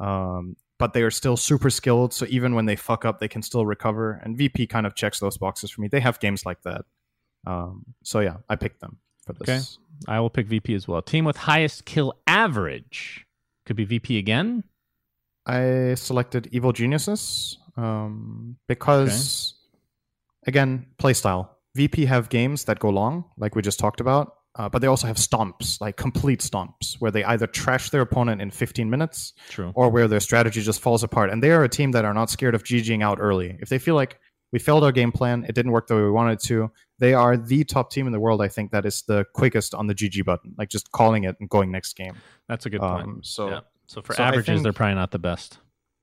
[0.00, 3.42] Um, but they are still super skilled, so even when they fuck up, they can
[3.42, 4.20] still recover.
[4.22, 5.88] And VP kind of checks those boxes for me.
[5.88, 6.84] They have games like that.
[7.46, 9.78] Um, so yeah, I picked them for this.
[10.06, 11.00] I will pick VP as well.
[11.00, 13.26] Team with highest kill average
[13.64, 14.64] could be VP again.
[15.46, 19.54] I selected Evil Geniuses um, because,
[20.46, 21.48] again, playstyle.
[21.74, 25.06] VP have games that go long, like we just talked about, uh, but they also
[25.06, 29.72] have stomps, like complete stomps, where they either trash their opponent in 15 minutes True.
[29.74, 31.30] or where their strategy just falls apart.
[31.30, 33.56] And they are a team that are not scared of GGing out early.
[33.60, 34.18] If they feel like
[34.52, 37.36] we failed our game plan, it didn't work the way we wanted to, they are
[37.36, 40.24] the top team in the world, I think, that is the quickest on the GG
[40.24, 42.16] button, like just calling it and going next game.
[42.48, 43.04] That's a good point.
[43.04, 43.50] Um, so.
[43.50, 43.60] yeah.
[43.86, 45.58] So for so I averages, they're probably not the best.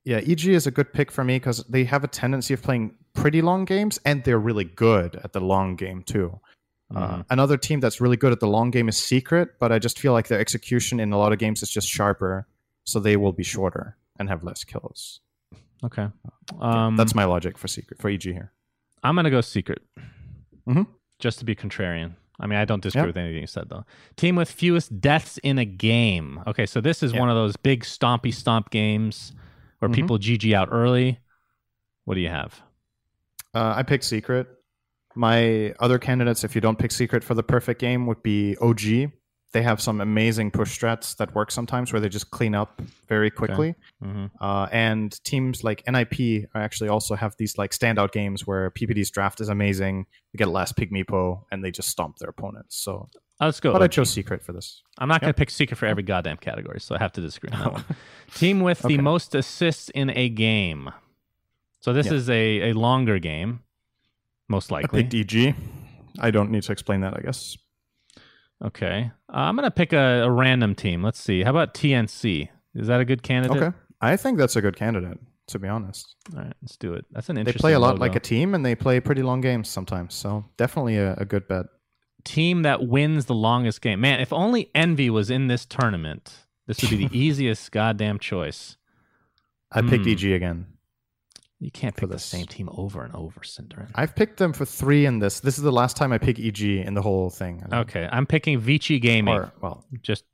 [0.05, 2.95] Yeah, EG is a good pick for me because they have a tendency of playing
[3.13, 6.39] pretty long games, and they're really good at the long game too.
[6.93, 7.25] Uh, Mhm.
[7.29, 10.13] another team that's really good at the long game is Secret, but I just feel
[10.13, 12.47] like their execution in a lot of games is just sharper,
[12.83, 15.19] so they will be shorter and have less kills.
[15.83, 16.07] Okay.
[16.23, 18.51] Yeah, Um, that's my logic for Secret for EG here.
[19.03, 19.81] I'm gonna go secret,
[20.67, 20.87] Mhm.
[21.19, 22.13] just to be contrarian.
[22.39, 23.07] I mean, I don't disagree Yeah.
[23.07, 23.85] with anything you said though.
[24.15, 26.41] Team with fewest deaths in a game.
[26.47, 27.19] Okay, so this is Yeah.
[27.19, 29.33] one of those big stompy stomp games
[29.79, 29.95] where Mhm.
[29.95, 31.19] people GG out early.
[32.05, 32.61] What do you have?
[33.53, 34.47] Uh, I picked Secret.
[35.15, 39.11] My other candidates, if you don't pick Secret for the perfect game, would be OG.
[39.51, 43.29] They have some amazing push strats that work sometimes where they just clean up very
[43.29, 43.75] quickly.
[44.01, 49.11] hmm Uh, and teams like NIP actually also have these like standout games where PPD's
[49.11, 50.07] draft is amazing.
[50.31, 52.75] You get last pig meepo and they just stomp their opponents.
[52.77, 53.09] So,
[53.39, 53.73] Let's go.
[53.73, 54.81] but I chose Secret for this.
[54.97, 57.49] I'm not going to pick secret for every goddamn category, so I have to disagree
[57.51, 57.83] on that one.
[58.35, 60.89] Team with the most assists in a game.
[61.81, 62.13] So this Yeah.
[62.13, 63.59] is a, a longer game,
[64.49, 65.03] most I likely.
[65.03, 65.55] picked EG.
[66.19, 67.57] I don't need to explain that, I guess.
[68.63, 69.11] Okay.
[69.29, 71.03] Uh, I'm going to pick a, a random team.
[71.03, 71.43] Let's see.
[71.43, 72.49] How about TNC?
[72.75, 73.61] Is that a good candidate?
[73.61, 75.17] Okay, I think that's a good candidate.
[75.47, 77.03] To be honest, All right, let's do it.
[77.11, 77.99] That's an interesting they play a lot logo.
[77.99, 80.13] like a team, and they play pretty long games sometimes.
[80.15, 81.65] So definitely a, a good bet.
[82.23, 83.99] team that wins the longest game.
[83.99, 86.33] Man, if only Envy was in this tournament,
[86.65, 88.77] this would be the easiest goddamn choice.
[89.69, 90.11] I picked Hmm.
[90.11, 90.67] EG again.
[91.63, 93.89] You can't pick the same team over and over, Synderen.
[93.95, 95.39] I've picked them for three in this.
[95.39, 97.63] This is the last time I pick EG in the whole thing.
[97.71, 99.33] Okay, I'm picking Vici Gaming.
[99.33, 100.25] Or well, Just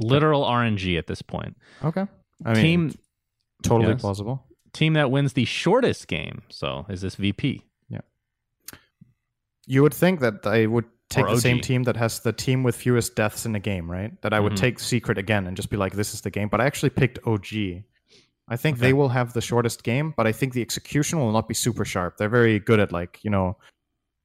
[0.00, 1.56] literal RNG at this point.
[1.84, 2.06] Okay.
[2.46, 2.94] I mean, team
[3.62, 4.00] totally yes.
[4.00, 4.42] plausible.
[4.72, 6.42] team that wins the shortest game.
[6.48, 7.62] So is this VP?
[7.90, 8.00] Yeah.
[9.66, 12.74] You would think that I would take the same team that has the team with
[12.74, 14.20] fewest deaths in the game, right?
[14.22, 14.56] That I would Mhm.
[14.56, 16.48] take Secret again and just be like, this is the game.
[16.48, 17.84] But I actually picked OG.
[18.48, 18.88] I think Okay.
[18.88, 21.84] they will have the shortest game, but I think the execution will not be super
[21.84, 22.16] sharp.
[22.18, 23.56] They're very good at like, you know,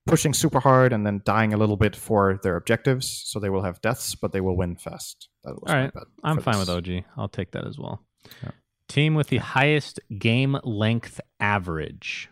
[0.05, 3.07] pushing super hard and then dying a little bit for their objectives.
[3.27, 5.29] So they will have deaths, but they will win fast.
[5.43, 5.91] That was All right.
[6.23, 6.67] I'm fine this.
[6.67, 7.03] with OG.
[7.15, 8.03] I'll take that as well.
[8.43, 8.51] Yeah.
[8.89, 12.27] Team with the highest game length average.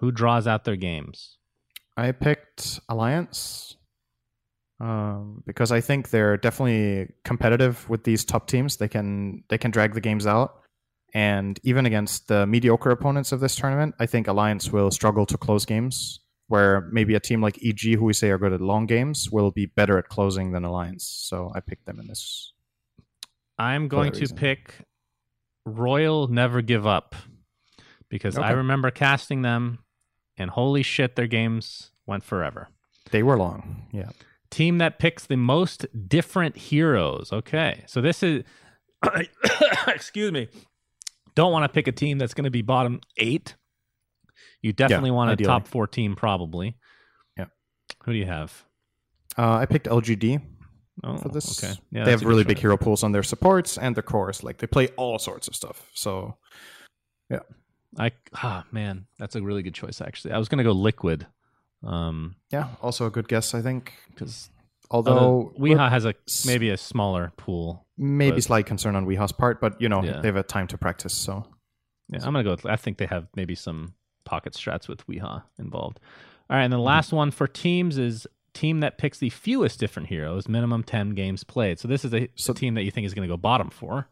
[0.00, 1.38] Who draws out their games?
[1.96, 3.76] I picked Alliance
[4.80, 8.76] um, because I think they're definitely competitive with these top teams.
[8.76, 10.60] They can they can drag the games out,
[11.16, 15.38] and even against the mediocre opponents of this tournament, I think Alliance will struggle to
[15.38, 16.20] close games.
[16.48, 19.50] Where maybe a team like EG, who we say are good at long games, will
[19.50, 21.04] be better at closing than Alliance.
[21.04, 22.52] So I picked them in this.
[23.58, 24.36] I'm going to reason.
[24.36, 24.74] pick
[25.64, 27.16] Royal Never Give Up
[28.10, 29.78] because I remember casting them,
[30.36, 32.68] and holy shit, their games went forever.
[33.10, 34.10] They were long, yeah.
[34.50, 37.32] Team that picks the most different heroes.
[37.32, 38.44] Okay, so this is,
[39.88, 40.48] excuse me,
[41.36, 43.54] don't want to pick a team that's going to be bottom eight.
[44.62, 45.46] You definitely want a ideally.
[45.46, 46.76] top four team, probably.
[47.38, 47.44] Yeah.
[48.04, 48.64] Who do you have?
[49.38, 50.40] Uh, I picked LGD
[51.04, 51.62] Oh, for this.
[51.62, 51.78] okay.
[51.92, 54.42] Yeah, they have really big hero pools on their supports and their cores.
[54.42, 55.88] Like they play all sorts of stuff.
[55.92, 56.36] So
[57.30, 57.40] yeah.
[57.98, 60.00] I ah man, that's a really good choice.
[60.00, 61.26] Actually, I was going to go Liquid,
[61.82, 63.92] um, yeah, also a good guess, I think.
[64.10, 64.48] because
[64.90, 66.14] Although we're has a
[66.46, 67.86] maybe a smaller pool.
[67.96, 70.20] maybe but- slight concern on w33's part, but you know Yeah.
[70.20, 71.14] they have a time to practice.
[71.14, 71.46] So
[72.08, 72.50] Yeah, I'm gonna go.
[72.52, 76.00] With, I think they have maybe some pocket strats with w33 involved.
[76.48, 76.84] All right, and the mm-hmm.
[76.86, 81.44] last one for teams is team that picks the fewest different heroes, minimum ten games
[81.44, 81.78] played.
[81.78, 83.70] So this is a, So- a team that you think is going to go bottom
[83.70, 84.08] for.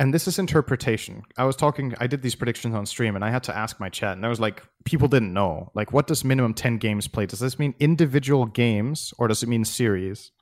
[0.00, 1.22] And this is interpretation.
[1.36, 1.94] I was talking.
[2.00, 4.28] I did these predictions on stream, and I had to ask my chat, and I
[4.28, 5.70] was like, people didn't know.
[5.74, 7.26] Like, what does minimum ten games play?
[7.26, 10.32] Does this mean individual games or does it mean series?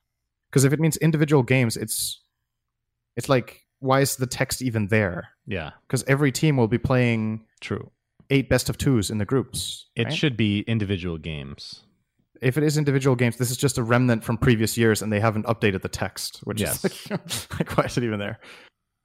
[0.49, 2.23] Because if it means individual games, it's
[3.17, 5.29] it's like why is the text even there?
[5.47, 7.91] Yeah, Because every team will be playing true.
[8.31, 9.87] eight best of twos in the groups.
[9.95, 10.13] It right?
[10.13, 11.83] should be individual games.
[12.43, 15.21] if it is individual games, this is just a remnant from previous years, and they
[15.21, 16.85] haven't updated the text, which Yes.
[16.85, 18.39] is like, like why is it even there?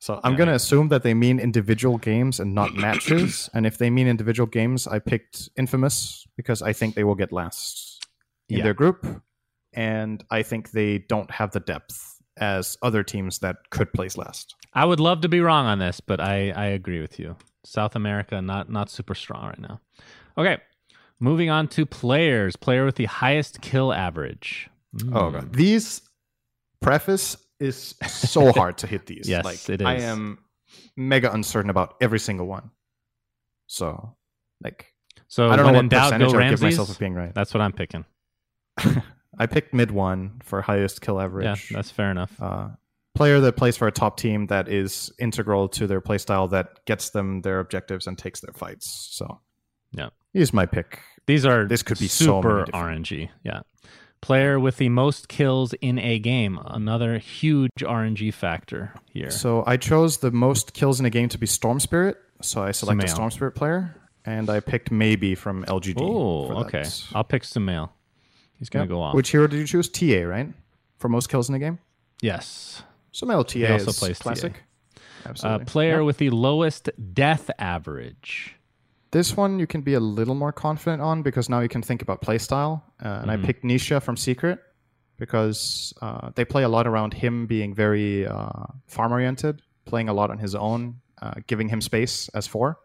[0.03, 3.49] So I'm going to assume that they mean individual games and not matches.
[3.53, 7.31] and if they mean individual games, I picked Infamous because I think they will get
[7.31, 8.05] last
[8.49, 8.63] in Yeah.
[8.63, 9.07] their group,
[9.71, 14.55] and I think they don't have the depth as other teams that could place last.
[14.73, 17.37] I would love to be wrong on this, but I, I agree with you.
[17.63, 19.79] South America not not super strong right now.
[20.37, 20.57] Okay,
[21.21, 22.57] moving on to players.
[22.57, 24.69] Player with the highest kill average.
[25.13, 25.33] Oh Hmm.
[25.35, 26.01] god, these
[26.81, 29.27] preface is so hard to hit these.
[29.27, 30.39] Yes, like, it I am
[30.97, 32.71] mega uncertain about every single one.
[33.67, 34.15] So,
[34.61, 34.87] like,
[35.27, 37.33] So I don't know in what doubt, percentage go I give myself of being right.
[37.33, 38.05] That's what I'm picking.
[39.39, 41.45] I picked MidOne for highest kill average.
[41.71, 42.31] Yeah, that's fair enough.
[42.41, 42.67] uh,
[43.15, 47.11] player that plays for a top team that is integral to their playstyle that gets
[47.11, 49.07] them their objectives and takes their fights.
[49.11, 49.39] So,
[49.91, 50.09] Yeah.
[50.33, 50.99] he's my pick.
[51.27, 53.29] These are This could be super different- RNG.
[53.43, 53.61] Yeah.
[54.23, 56.57] Player with the most kills in a game.
[56.65, 59.29] Another huge RNG factor here.
[59.29, 62.17] So I chose the most kills in a game to be Storm Spirit.
[62.41, 63.95] So I selected a Storm Spirit player,
[64.25, 66.01] and I picked maybe from LGD.
[66.01, 66.83] oh, okay.
[67.13, 67.89] I'll pick Sumail.
[68.59, 68.89] He's going Yep.
[68.89, 69.13] go off.
[69.15, 69.89] Which hero did you choose?
[69.89, 70.47] TA, right?
[70.99, 71.79] For most kills in a game?
[72.21, 72.83] yes.
[73.13, 74.23] Sumail TA also is plays TA.
[74.23, 74.63] classic.
[74.97, 74.99] Uh,
[75.29, 75.65] Absolutely.
[75.65, 76.05] player Yep.
[76.05, 78.55] with the lowest death average.
[79.13, 82.01] This one you can be a little more confident on because now you can think
[82.01, 82.81] about playstyle.
[82.99, 83.45] Uh, and I Mhm.
[83.45, 84.59] picked Nisha from Secret
[85.17, 90.13] because uh, they play a lot around him being very uh, farm oriented, playing a
[90.13, 92.79] lot on his own, uh, giving him space as four,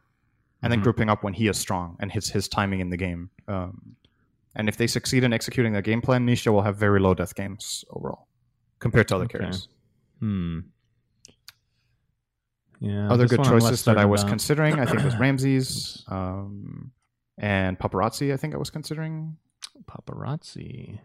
[0.63, 0.85] and then Mhm.
[0.85, 3.31] grouping up when he is strong and hits his timing in the game.
[3.49, 3.97] Um,
[4.55, 7.35] and if they succeed in executing their game plan, Nisha will have very low death
[7.35, 8.29] games overall
[8.81, 9.39] compared to other Okay.
[9.39, 9.69] carries.
[10.21, 10.59] Hmm.
[12.81, 13.11] Yeah.
[13.11, 14.31] other good one I'm less choices that I was about.
[14.31, 16.93] considering, I think, was RAMZES um,
[17.37, 18.33] and Paparazzi.
[18.33, 19.37] I think I was considering.
[19.85, 20.99] Paparazzi.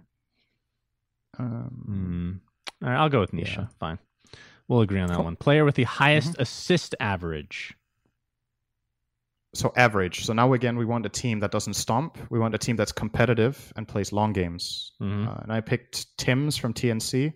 [1.40, 2.40] Um,
[2.82, 2.86] Hmm.
[2.86, 3.58] All right, I'll go with Nisha.
[3.58, 3.68] Yeah.
[3.80, 4.00] Fine.
[4.68, 5.26] We'll agree on that Cool.
[5.26, 5.36] one.
[5.36, 6.42] Player with the highest Mm-hmm.
[6.42, 7.76] assist average.
[9.56, 10.26] So average.
[10.26, 12.18] So now again, we want a team that doesn't stomp.
[12.32, 14.94] We want a team that's competitive and plays long games.
[15.02, 15.28] Mhm.
[15.28, 17.34] Uh, and I picked Tims from TNC.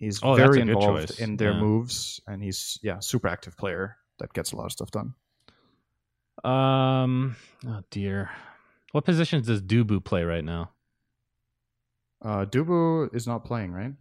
[0.00, 1.60] He's Oh, very involved in their Yeah.
[1.60, 5.14] moves, and he's yeah, super active player that gets a lot of stuff done.
[6.42, 7.36] Um.
[7.66, 8.30] Oh dear.
[8.92, 10.72] What positions does Dubu play right now
[12.22, 13.94] Uh, Dubu is not playing, right?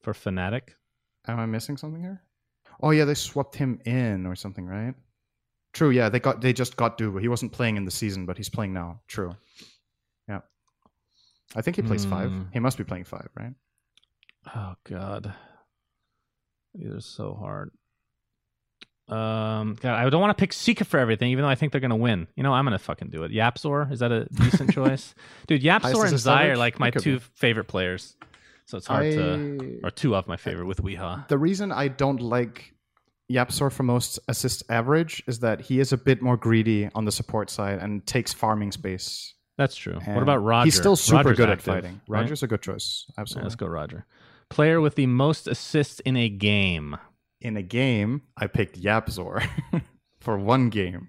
[0.00, 0.70] for Fnatic?
[1.26, 2.22] Am I missing something here?
[2.80, 4.94] Oh yeah, they swapped him in or something, right?
[5.74, 5.90] True.
[5.90, 7.20] Yeah, they got they just got Dubu.
[7.20, 9.00] He wasn't playing in the season, but he's playing now.
[9.08, 9.36] True.
[10.26, 10.40] Yeah.
[11.54, 12.30] I think he plays five.
[12.30, 12.42] Hmm.
[12.52, 13.52] He must be playing five, right?
[14.54, 15.34] Oh God,
[16.74, 17.70] these are so hard.
[19.08, 21.80] Um, God, I don't want to pick Seeker for everything, even though I think they're
[21.80, 22.26] gonna win.
[22.36, 23.32] You know, I'm gonna fucking do it.
[23.32, 25.14] Yapzor is that a decent choice,
[25.46, 25.62] dude?
[25.62, 27.24] Yapzor and Zai are like my two be.
[27.34, 28.16] favorite players,
[28.66, 31.28] so it's hard to, or two of my favorite with w33.
[31.28, 32.74] The reason I don't like
[33.32, 37.12] Yapzor for most assist average is that he is a bit more greedy on the
[37.12, 39.34] support side and takes farming space.
[39.56, 39.98] That's true.
[40.04, 40.66] What about Roger?
[40.66, 42.00] He's still super Roger's good active, at fighting.
[42.08, 42.20] right?
[42.20, 43.06] Roger's a good choice.
[43.08, 43.44] Yeah, Absolutely.
[43.46, 44.06] let's go, Roger.
[44.50, 46.96] Player with the most assists in a game.
[47.40, 49.46] in a game, I picked Yapzor
[50.20, 51.08] for one game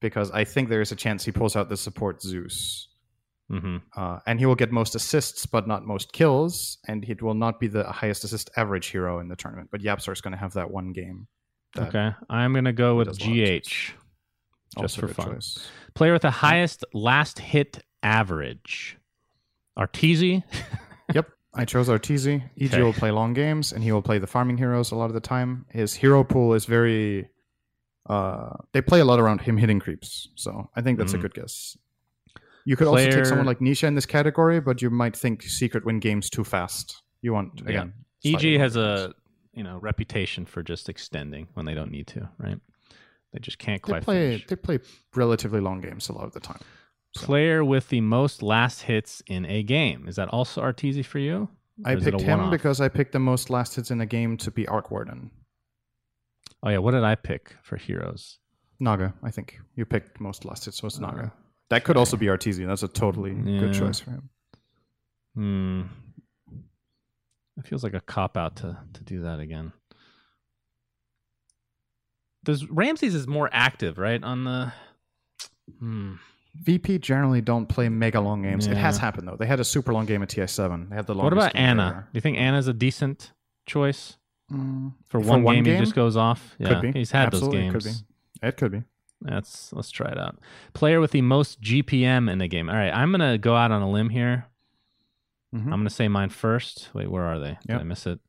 [0.00, 2.88] because I think there is a chance he pulls out the support Zeus.
[3.50, 7.34] hmm Uh, and he will get most assists, but not most kills, and it will
[7.34, 9.70] not be the highest assist average hero in the tournament.
[9.72, 11.26] But Yapzor is going to have that one game.
[11.74, 13.92] that Okay, I'm gonna go with GH.
[14.78, 15.34] Just for fun.
[15.34, 15.66] choice.
[15.94, 18.98] Player with the highest last hit average.
[19.78, 20.42] Arteezy.
[21.14, 22.42] Yep, I chose Arteezy.
[22.60, 22.82] EG Okay.
[22.82, 25.20] will play long games, and he will play the farming heroes a lot of the
[25.20, 25.64] time.
[25.70, 27.28] His hero pool is very.
[28.08, 31.18] Uh, they play a lot around him hitting creeps, so I think that's Mhm.
[31.18, 31.76] a good guess.
[32.64, 35.84] You could also take someone like Nisha in this category, but you might think Secret
[35.84, 37.02] win games too fast.
[37.22, 37.68] You want Yeah.
[37.68, 37.92] again.
[38.24, 39.12] EG E has a
[39.54, 42.60] you know reputation for just extending when they don't need to, right?
[43.32, 44.30] They just can't They play.
[44.30, 44.46] finish.
[44.46, 44.78] They play
[45.14, 46.60] relatively long games a lot of the time.
[47.24, 50.06] Player with the most last hits in a game.
[50.08, 51.48] Is that also Arteezy for you?
[51.84, 52.50] I Or is it a picked him one-off?
[52.52, 55.30] because I picked the most last hits in a game to be Arc Warden.
[56.62, 58.38] Oh yeah, what did I pick for heroes?
[58.80, 61.32] Naga, I think you picked most last hits, so it's Naga.
[61.70, 62.66] That could also be Arteezy.
[62.66, 63.60] That's a totally Yeah.
[63.60, 64.30] good choice for him.
[65.34, 65.82] Hmm.
[67.58, 69.72] It feels like a cop out to to do that again.
[72.44, 74.22] Does RAMZES is more active, right?
[74.22, 74.72] On the
[75.78, 76.14] hmm.
[76.62, 78.66] VP generally don't play mega long games.
[78.66, 79.36] It has happened though.
[79.36, 80.88] They had a super long game at TI7.
[80.90, 81.86] They had the What about game Anna?
[81.88, 82.00] ever.
[82.02, 83.32] Do you think Anna's a decent
[83.66, 84.16] choice
[84.52, 86.54] Mm, for, For one, one game, He just goes off.
[86.60, 86.92] Yeah, Could be.
[86.92, 88.02] he's had Absolutely, those could games.
[88.02, 88.46] be.
[88.46, 88.82] It could be.
[89.22, 90.38] Let's let's try it out.
[90.72, 92.68] Player with the most GPM in the game.
[92.70, 94.46] All right, I'm gonna go out on a limb here.
[95.52, 95.64] Mhm.
[95.64, 96.90] I'm gonna say mine first.
[96.94, 97.58] Wait, where are they?
[97.66, 98.20] Did I miss it?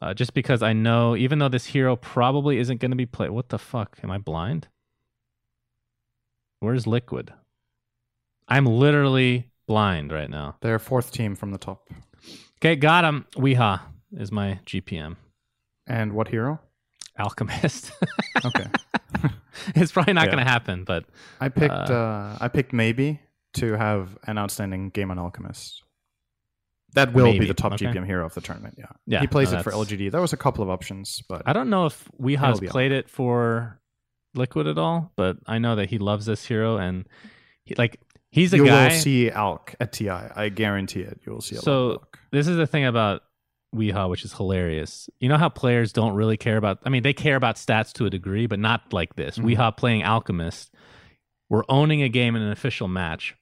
[0.00, 3.30] Uh, just because I know, even though this hero probably isn't gonna be played.
[3.30, 3.98] What the fuck?
[4.02, 4.66] Am I blind?
[6.62, 7.32] Where's Liquid?
[8.46, 10.58] I'm literally blind right now.
[10.60, 11.88] They're fourth team from the top.
[12.60, 13.26] Okay, got him.
[13.34, 13.80] w33
[14.18, 15.16] is my GPM.
[15.88, 16.60] And what hero?
[17.18, 17.90] Alchemist.
[18.44, 18.66] Okay.
[19.74, 20.30] it's probably not Yeah.
[20.30, 21.04] gonna happen, but
[21.40, 23.20] I picked Uh, uh, I picked maybe
[23.54, 25.82] to have an outstanding game on Alchemist.
[26.94, 27.86] That will Maybe, be the top okay.
[27.86, 28.76] GPM hero of the tournament.
[28.78, 30.10] Yeah, Yeah, He plays no, it for LGD.
[30.12, 33.80] There was a couple of options, but I don't know if w33's played it for
[34.34, 37.06] Liquid at all, but I know that he loves this hero and
[37.64, 38.00] he, like
[38.30, 38.84] he's a you guy.
[38.88, 40.08] You will see Alk at TI.
[40.10, 41.20] I guarantee it.
[41.26, 43.22] You will see a So- this is the thing about
[43.74, 45.08] w33, which is hilarious.
[45.20, 46.78] You know how players don't really care about.
[46.84, 49.38] I mean, they care about stats to a degree, but not like this.
[49.38, 49.44] Mhm.
[49.44, 50.74] w33 playing Alchemist,
[51.50, 53.34] we're owning a game in an official match,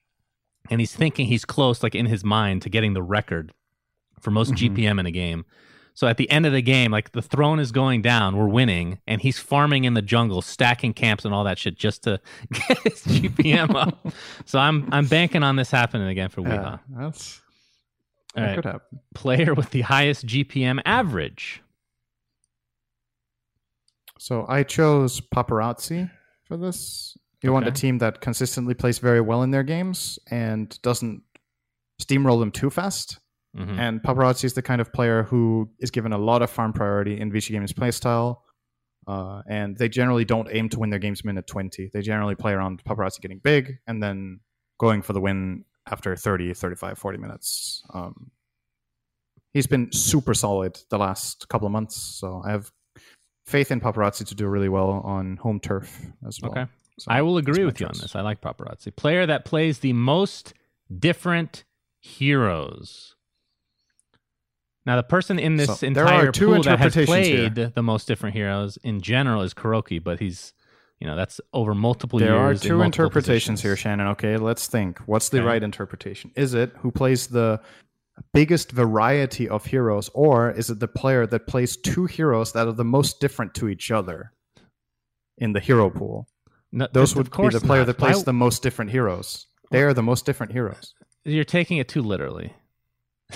[0.69, 3.53] and he's thinking he's close, like in his mind, to getting the record
[4.19, 4.57] for most Mhm.
[4.57, 5.45] GPM in a game.
[5.93, 8.99] So at the end of the game, like the throne is going down, we're winning,
[9.07, 12.19] and he's farming in the jungle, stacking camps and all that shit just to
[12.51, 14.07] get his GPM up.
[14.45, 16.47] So I'm I'm banking on this happening again for w33.
[16.47, 17.41] Yeah, that's
[18.37, 18.81] All that right,
[19.13, 21.61] player with the highest GPM average.
[24.17, 26.09] So I chose Paparazzi
[26.43, 27.17] for this.
[27.41, 31.23] You want a team that consistently plays very well in their games and doesn't
[31.99, 33.17] steamroll them too fast.
[33.55, 33.77] Mhm.
[33.77, 37.19] And Paparazzi is the kind of player who is given a lot of farm priority
[37.19, 38.37] in Vici Games playstyle.
[39.07, 41.89] Uh, and they generally don't aim to win their games minute 20.
[41.91, 44.39] They generally play around Paparazzi getting big and then
[44.79, 47.83] going for the win after 30, 35, 40 minutes.
[47.93, 48.31] Um,
[49.53, 51.95] he's been super solid the last couple of months.
[51.97, 52.71] So I have
[53.45, 56.51] faith in Paparazzi to do really well on home turf as well.
[56.51, 56.65] Okay.
[56.99, 58.15] So I will agree with you on this.
[58.15, 58.95] I like paparazzi.
[58.95, 60.53] Player that plays the most
[60.99, 61.63] different
[61.99, 63.15] heroes.
[64.85, 67.49] Now, the person in this So, there entire pool that has interpretations here.
[67.51, 70.53] played the most different heroes in general is KuroKy, but he's,
[70.99, 72.29] you know, that's over multiple years.
[72.31, 73.75] There are two interpretations here.
[73.75, 74.07] Shannon.
[74.07, 74.97] Okay, let's think.
[75.05, 75.47] What's the Okay.
[75.47, 76.31] right interpretation?
[76.35, 77.59] Is it who plays the
[78.33, 82.71] biggest variety of heroes, or is it the player that plays two heroes that are
[82.73, 84.31] the most different to each other
[85.37, 86.27] in the hero pool?
[86.71, 87.85] No, Those would be the player not.
[87.87, 89.45] that plays Why- the most different heroes.
[89.71, 90.93] They are the most different heroes.
[91.23, 92.53] You're taking it too literally.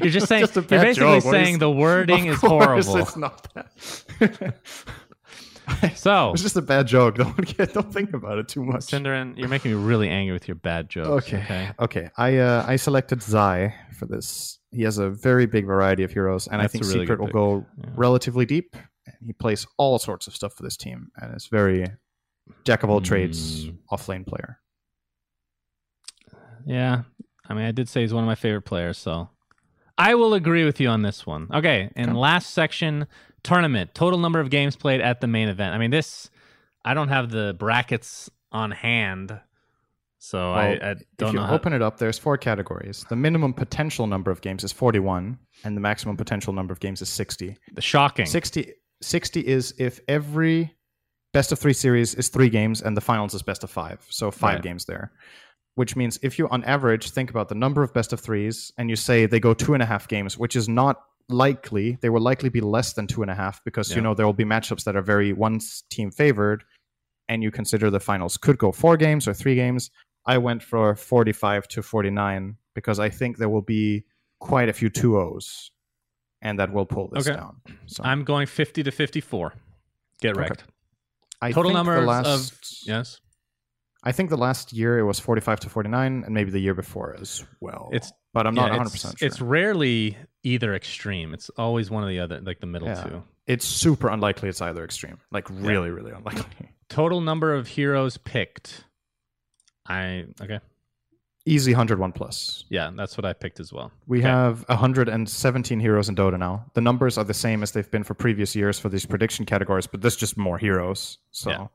[0.00, 0.42] You're just saying.
[0.42, 1.22] Just you're basically joke.
[1.32, 2.96] Saying is- the wording Of is horrible.
[2.96, 4.54] It's not that.
[5.96, 7.16] So, It's just a bad joke.
[7.16, 8.80] Don't get, don't think about it too much.
[8.82, 11.26] Synderen, you're making me really angry with your bad jokes.
[11.26, 11.42] Okay.
[11.44, 11.70] Okay.
[11.80, 12.10] Okay.
[12.16, 14.58] I uh, I selected Zai for this.
[14.70, 17.26] He has a very big variety of heroes, and That's I think really Secret will
[17.26, 17.34] pick.
[17.34, 17.90] go Yeah.
[17.96, 18.76] relatively deep.
[19.06, 21.86] And he plays all sorts of stuff for this team, and it's very
[22.64, 23.78] jack of all trades Mm.
[23.90, 24.58] off lane player.
[26.66, 27.02] Yeah.
[27.48, 29.30] I mean, I did say he's one of my favorite players, so
[29.98, 31.48] I will agree with you on this one.
[31.52, 31.90] Okay.
[31.96, 32.18] and Okay.
[32.18, 33.06] last section,
[33.42, 35.74] tournament, total number of games played at the main event.
[35.74, 36.30] I mean, this,
[36.84, 39.40] I don't have the brackets on hand,
[40.18, 41.46] so I, Well, I if don't you know.
[41.46, 43.04] how- open it up, there's four categories.
[43.08, 47.02] The minimum potential number of games is 41, and the maximum potential number of games
[47.02, 47.56] is 60.
[47.74, 48.26] the shocking.
[48.26, 48.72] 60,
[49.02, 50.74] 60 is if every
[51.32, 54.04] best of three series is three games and the finals is best of five.
[54.08, 54.62] So five Right.
[54.62, 55.12] games there.
[55.78, 58.90] Which means if you, on average, think about the number of best of threes and
[58.90, 62.20] you say they go two and a half games, which is not likely, they will
[62.20, 63.96] likely be less than two and a half because, Yeah.
[63.96, 66.64] you know, there will be matchups that are very one team favored
[67.28, 69.90] and you consider the finals could go four games or three games.
[70.26, 74.04] I went for 45 to 49 because I think there will be
[74.40, 75.70] quite a few 2-0s
[76.42, 77.36] and that will pull this Okay.
[77.38, 77.60] down.
[77.86, 79.54] So I'm going 50 to 54.
[80.20, 80.40] Get Okay.
[80.40, 80.64] wrecked.
[81.40, 83.20] I Total number last, of yes.
[84.04, 87.16] I think the last year it was 45 to 49 and maybe the year before
[87.20, 87.90] as well.
[87.92, 89.26] It's- but I'm not Yeah, 100% it's, sure.
[89.26, 91.34] It's rarely either extreme.
[91.34, 93.02] It's always one of the other, like the middle Yeah.
[93.02, 93.22] two.
[93.46, 95.18] It's super unlikely it's either extreme.
[95.32, 96.68] Like really really unlikely.
[96.88, 98.84] Total number of heroes picked.
[99.86, 100.60] I okay.
[101.46, 102.64] Easy 101 plus.
[102.68, 103.90] Yeah, that's what I picked as well.
[104.06, 104.28] We Okay.
[104.28, 106.66] have 117 heroes in Dota now.
[106.74, 109.86] The numbers are the same as they've been for previous years for these prediction categories,
[109.86, 111.18] but there's just more heroes.
[111.30, 111.66] So Yeah.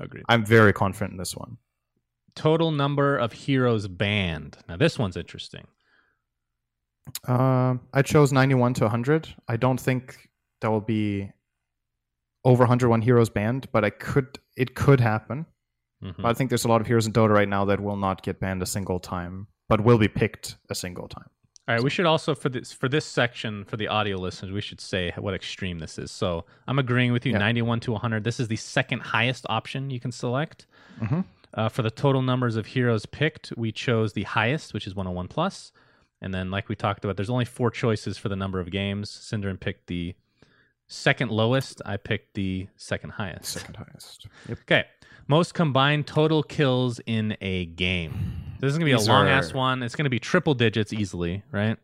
[0.00, 0.24] Agreed.
[0.28, 1.58] I'm very confident in this one.
[2.34, 4.56] Total number of heroes banned.
[4.68, 5.66] Now this one's interesting.
[7.26, 9.34] Um, I chose 91 to 100.
[9.48, 10.28] I don't think
[10.60, 11.30] there will be
[12.44, 15.46] over 101 heroes banned, but I could it could happen.
[16.02, 16.16] Mhm.
[16.16, 18.22] But I think there's a lot of heroes in Dota right now that will not
[18.22, 21.28] get banned a single time, but will be picked a single time.
[21.68, 24.60] All right, we should also for this for this section for the audio listeners, we
[24.60, 26.10] should say what extreme this is.
[26.10, 27.38] So I'm agreeing with you, Yeah.
[27.38, 28.24] 91 to 100.
[28.24, 30.66] This is the second highest option you can select.
[31.00, 31.24] Mhm.
[31.52, 35.28] Uh, for the total numbers of heroes picked, we chose the highest, which is 101
[35.28, 35.72] plus.
[36.22, 39.10] And then, like we talked about, there's only four choices for the number of games.
[39.10, 40.14] Synderen picked the
[40.86, 41.80] second lowest.
[41.86, 43.46] I picked the second highest.
[43.46, 44.26] Second highest.
[44.48, 44.58] Yep.
[44.62, 44.84] Okay.
[45.28, 48.12] Most combined total kills in a game.
[48.60, 49.82] This is going to be These a long ass one.
[49.82, 51.78] It's going to be triple digits easily, right?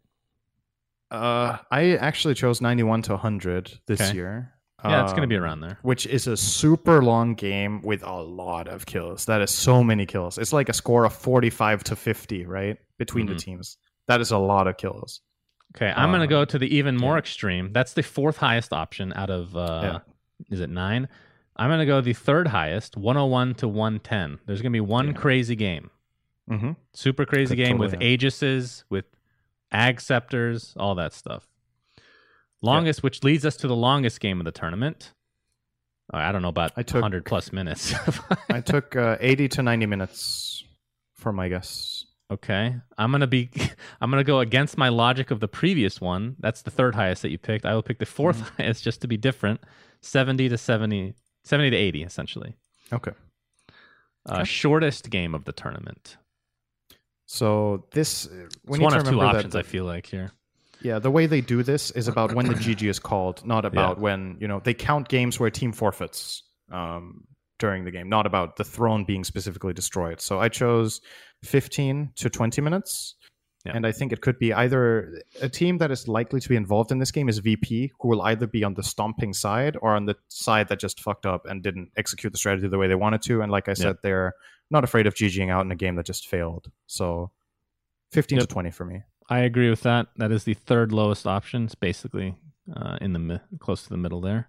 [1.11, 4.15] Uh, I actually chose 91 to 100 this Okay.
[4.15, 4.53] year.
[4.85, 5.79] Yeah, it's going to be Um, around there.
[5.83, 9.25] Which is a super long game with a lot of kills.
[9.25, 10.39] That is so many kills.
[10.39, 12.79] It's like a score of 45 to 50, right?
[12.99, 13.31] Between Mhm.
[13.31, 13.79] the teams.
[14.07, 15.23] That is a lot of kills.
[15.75, 17.19] Okay, I'm going to um, go to the even more yeah.
[17.19, 17.73] extreme.
[17.73, 19.99] That's the fourth highest option out of, uh, Yeah.
[20.51, 21.09] is it nine?
[21.57, 24.39] I'm going to go the third highest, 101 to 110.
[24.47, 25.13] There's going to be one Yeah.
[25.15, 25.91] crazy game.
[26.51, 26.73] Mm-hmm.
[26.93, 29.07] Super crazy Could game with totally Aegises, with
[29.73, 31.49] Ag Scepters, all that stuff.
[32.63, 35.13] Longest, which leads us to the longest game of the tournament.
[36.13, 37.95] Uh, I don't know about I took- 100 plus minutes.
[38.51, 40.65] I took uh, 80 to 90 minutes
[41.15, 42.05] for my guess.
[42.31, 42.75] Okay.
[42.99, 43.51] I'm going to be
[44.01, 46.37] I'm going to go against my logic of the previous one.
[46.41, 47.65] That's the third highest that you picked.
[47.67, 48.63] I will pick the 4th Mm-hmm.
[48.63, 49.61] highest just to be different.
[50.03, 51.15] 70 to 70
[51.45, 52.57] 70 to 80 essentially.
[52.93, 53.13] Okay.
[54.29, 54.45] Uh, Okay.
[54.45, 56.17] shortest game of the tournament.
[57.27, 60.07] So this, uh, we It's need one of two remember that options I feel like
[60.07, 60.31] here.
[60.83, 63.99] Yeah, the way they do this is about when the GG is called, not about
[63.99, 67.25] when you know they count games where a team forfeits um,
[67.59, 70.21] during the game, not about the throne being specifically destroyed.
[70.21, 71.01] So I chose
[71.45, 73.15] 15 to 20 minutes,
[73.65, 73.73] Yeah.
[73.75, 76.93] and I think it could be either a team that is likely to be involved
[76.93, 80.05] in this game is VP, who will either be on the stomping side or on
[80.07, 83.23] the side that just fucked up and didn't execute the strategy the way they wanted
[83.23, 83.41] to.
[83.43, 84.35] And like I said, they're
[84.71, 86.71] not afraid of GGing out in a game that just failed.
[86.87, 87.31] So
[88.13, 88.49] 15 Yep.
[88.49, 89.03] to 20 for me.
[89.29, 90.09] I agree with that.
[90.17, 91.65] That is the third lowest option.
[91.65, 92.37] It's basically
[92.75, 94.49] uh, in the mi- close to the middle there.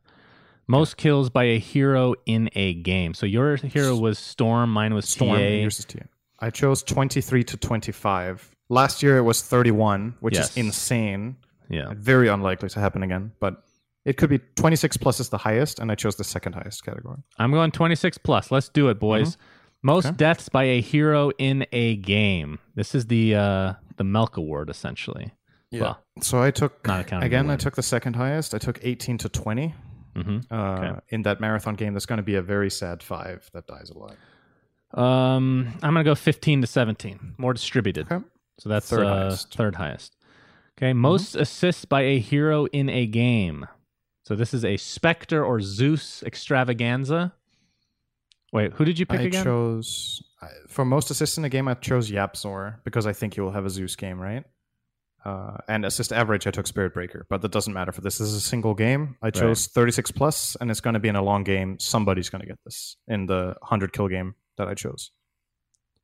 [0.67, 3.13] Most kills by a hero in a game.
[3.13, 5.99] So your hero was Storm, mine was Storm yours is TA.
[6.39, 8.51] I chose 23 to 25.
[8.69, 10.51] Last year it was 31, which Yes.
[10.51, 11.37] is insane.
[11.69, 11.93] Yeah.
[11.95, 13.63] Very unlikely to happen again, but
[14.05, 17.17] it could be 26 plus is the highest, and I chose the second highest category.
[17.39, 18.51] I'm going 26 plus.
[18.51, 19.37] Let's do it, boys.
[19.83, 20.09] Most Mm-hmm.
[20.13, 20.17] Okay.
[20.17, 22.59] deaths by a hero in a game.
[22.75, 25.33] This is the uh, the Melk Award, essentially.
[25.71, 28.55] Well, So I took, Not accounting again, I took the second highest.
[28.55, 29.75] I took 18 to 20.
[30.15, 30.99] hmm Uh, Okay.
[31.09, 33.97] In that marathon game, That's going to be a very sad five that dies a
[33.97, 34.15] lot.
[34.93, 37.35] Um, I'm gonna go 15 to 17.
[37.37, 38.09] More distributed.
[38.09, 38.23] Okay.
[38.59, 39.53] So that's Third uh, highest.
[39.53, 40.15] third highest.
[40.77, 43.67] Okay, most assists by a hero in a game.
[44.25, 47.33] So this is a Spectre or Zeus extravaganza.
[48.53, 49.43] Wait, who did you pick I again?
[49.43, 50.26] chose I-
[50.67, 51.67] for most assists in the game.
[51.67, 54.43] I chose Yapzor because I think you will have a Zeus game, right?
[55.25, 58.17] Uh, and assist average, I took Spirit Breaker, but that doesn't matter for this.
[58.17, 59.17] This is a single game.
[59.21, 61.79] I chose 36 plus, and it's going to be in a long game.
[61.79, 65.11] Somebody's going to get this in the 100 kill game that I chose.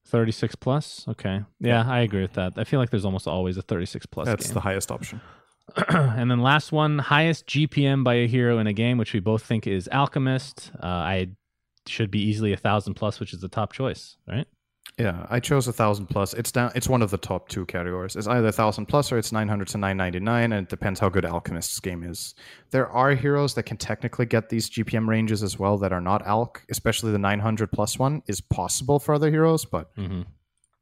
[0.07, 1.05] 36 plus?
[1.07, 1.41] Okay.
[1.61, 2.53] Yeah, I agree with that.
[2.57, 4.55] I feel like there's almost always a 36 plus That's game.
[4.55, 5.21] the highest option.
[5.87, 9.43] and then last one, highest GPM by a hero in a game, which we both
[9.43, 10.71] think is Alchemist.
[10.75, 11.29] Uh, I
[11.87, 14.47] should be easily a thousand plus, which is the top choice, right?
[14.99, 16.33] Yeah, I chose a thousand plus.
[16.35, 16.71] It's down.
[16.75, 18.15] It's one of the top two categories.
[18.15, 20.69] It's either a thousand plus or it's nine hundred to nine ninety nine, and it
[20.69, 22.35] depends how good Alchemist's game is.
[22.69, 26.23] There are heroes that can technically get these GPM ranges as well that are not
[26.25, 26.57] Alch.
[26.69, 30.23] Especially the nine hundred plus one is possible for other heroes, but Mm-hmm.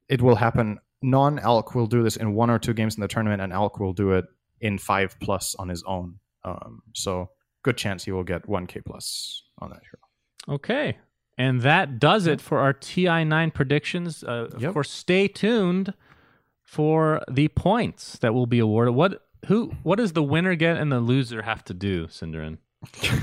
[0.10, 0.80] it will happen.
[1.02, 3.80] Non Alch will do this in one or two games in the tournament, and Alch
[3.80, 4.26] will do it
[4.60, 6.20] in five plus on his own.
[6.44, 7.30] Um, so
[7.64, 10.01] good chance he will get one K plus on that hero.
[10.48, 10.98] Okay.
[11.38, 14.24] And that does it for our TI9 predictions.
[14.24, 15.94] Uh, Of course, stay tuned
[16.64, 18.94] for the points that will be awarded.
[18.96, 22.58] What who what does the winner get and the loser have to do, Synderen?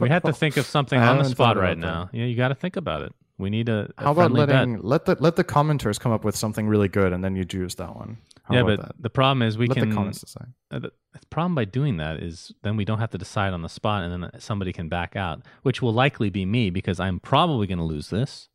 [0.00, 2.10] We had to think of something I on the spot right about now.
[2.12, 3.12] Yeah, you got to think about it.
[3.40, 4.54] We need a, a How about friendly bet.
[4.54, 7.44] letting let the let the commenters come up with something really good, and then you
[7.44, 8.18] choose that one?
[8.44, 8.92] How yeah, but that?
[8.98, 9.88] the problem is we let can.
[9.88, 10.48] the comments decide.
[10.70, 13.62] uh, the the problem by doing that is then we don't have to decide on
[13.62, 17.18] the spot, and then somebody can back out, which will likely be me because I'm
[17.20, 18.48] probably going to lose this.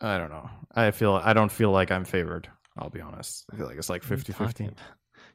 [0.00, 0.50] I don't know.
[0.74, 2.48] I feel I don't feel like I'm favored.
[2.76, 3.44] I'll be honest.
[3.52, 4.74] I feel like it's like 50-50.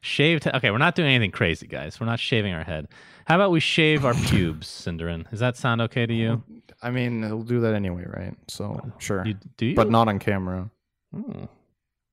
[0.02, 0.46] Shaved.
[0.46, 2.00] Okay, we're not doing anything crazy, guys.
[2.00, 2.88] We're not shaving our head.
[3.26, 5.28] How about we shave our pubes, Synderen?
[5.30, 6.42] Does that sound okay to you?
[6.82, 8.34] I mean, he'll do that anyway, right?
[8.48, 9.74] So sure, you do you?
[9.76, 10.70] but not on camera.
[11.14, 11.48] Oh,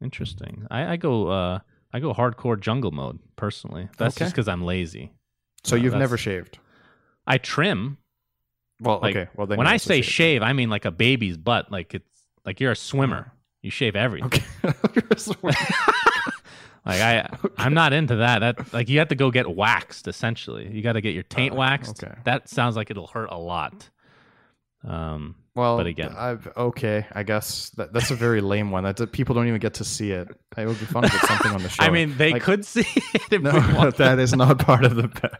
[0.02, 0.68] interesting.
[0.70, 1.28] I, I go.
[1.30, 1.60] Uh,
[1.94, 3.88] I go hardcore jungle mode personally.
[3.98, 4.26] That's Okay.
[4.26, 5.14] just because I'm lazy.
[5.64, 6.60] So Uh, you've never shaved.
[7.26, 7.98] I trim.
[8.82, 9.30] Well, Like, okay.
[9.36, 10.06] Well, then when I say shave.
[10.14, 11.72] shave, I mean like a baby's butt.
[11.72, 13.32] Like it's like you're a swimmer.
[13.62, 14.28] You shave everything.
[14.28, 14.44] Okay.
[16.88, 18.40] Like I, I'm not into that.
[18.40, 20.08] That like you have to go get waxed.
[20.08, 22.04] Essentially, you got to get your taint Uh, waxed.
[22.04, 22.16] okay.
[22.24, 23.90] That sounds like it'll hurt a lot.
[24.88, 26.14] Um, well, But again.
[26.16, 27.06] I've okay.
[27.12, 28.84] I guess that, that's a very lame one.
[28.84, 30.28] That people don't even get to see it.
[30.56, 31.84] It would be fun to get something on the show.
[31.84, 35.40] I mean, they Like- could see it if No, that is not part of the.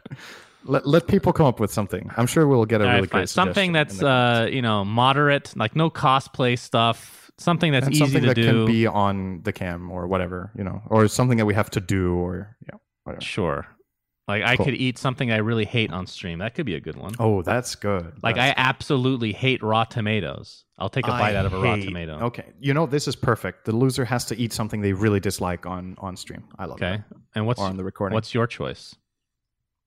[0.66, 2.10] Let, let people come up with something.
[2.18, 3.20] I'm sure we'll get a All right, really fine.
[3.22, 7.27] great something that's uh, you know moderate, like no cosplay stuff.
[7.40, 8.44] Something that's and easy something to that do.
[8.46, 11.80] can be on the cam or whatever, you know, or something that we have to
[11.80, 13.22] do or yeah, whatever.
[13.22, 13.68] Sure.
[14.28, 14.66] Like I Cool.
[14.66, 16.40] could eat something I really hate on stream.
[16.40, 17.14] That could be a good one.
[17.20, 18.12] Oh, that's good.
[18.24, 20.66] like That's I absolutely hate raw tomatoes.
[20.78, 22.20] I'll take a bite out of a raw tomato.
[22.26, 23.66] Okay, you know this is perfect.
[23.66, 26.44] The loser has to eat something they really dislike on on stream.
[26.60, 26.86] I love it.
[26.86, 26.98] Okay.
[27.10, 27.18] that.
[27.36, 28.16] And what's Or on the recording.
[28.16, 28.96] what's your choice?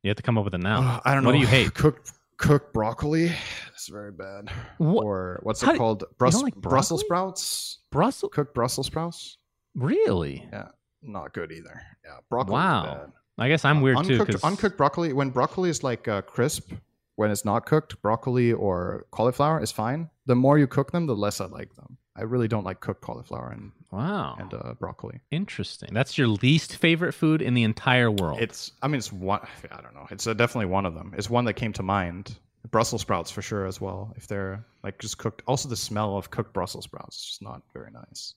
[0.05, 0.81] You have to come up with it now.
[0.81, 1.29] Uh, I don't know.
[1.31, 1.75] What do you hate?
[1.75, 3.33] Cooked cooked broccoli.
[3.75, 4.51] It's very bad.
[4.79, 5.05] What?
[5.05, 6.05] Or what's How it called?
[6.19, 7.79] Brus- like Brussels sprouts.
[7.91, 8.31] Brussels?
[8.35, 9.39] Cooked Brussels sprouts.
[9.75, 10.47] Really?
[10.53, 10.69] Yeah,
[11.03, 11.81] not good either.
[12.05, 12.55] Yeah, broccoli.
[12.55, 12.85] Wow.
[12.85, 13.13] Bad.
[13.39, 14.13] I guess I'm weird too.
[14.15, 15.13] uncooked, 'cause- uncooked broccoli.
[15.13, 16.73] When broccoli is like uh, crisp,
[17.17, 20.11] when it's not cooked, broccoli or cauliflower is fine.
[20.27, 21.97] The more you cook them, the less I like them.
[22.21, 24.37] I really don't like cooked cauliflower and Wow.
[24.39, 25.21] and uh, broccoli.
[25.33, 25.89] Interesting.
[25.93, 28.41] That's your least favorite food in the entire world.
[28.41, 29.41] It's I mean it's one.
[29.73, 30.07] I don't know.
[30.11, 31.13] It's uh, definitely one of them.
[31.17, 32.37] It's one that came to mind.
[32.71, 34.13] Brussels sprouts for sure as well.
[34.17, 35.43] If they're like just cooked.
[35.47, 38.35] Also, the smell of cooked Brussels sprouts is just not very nice.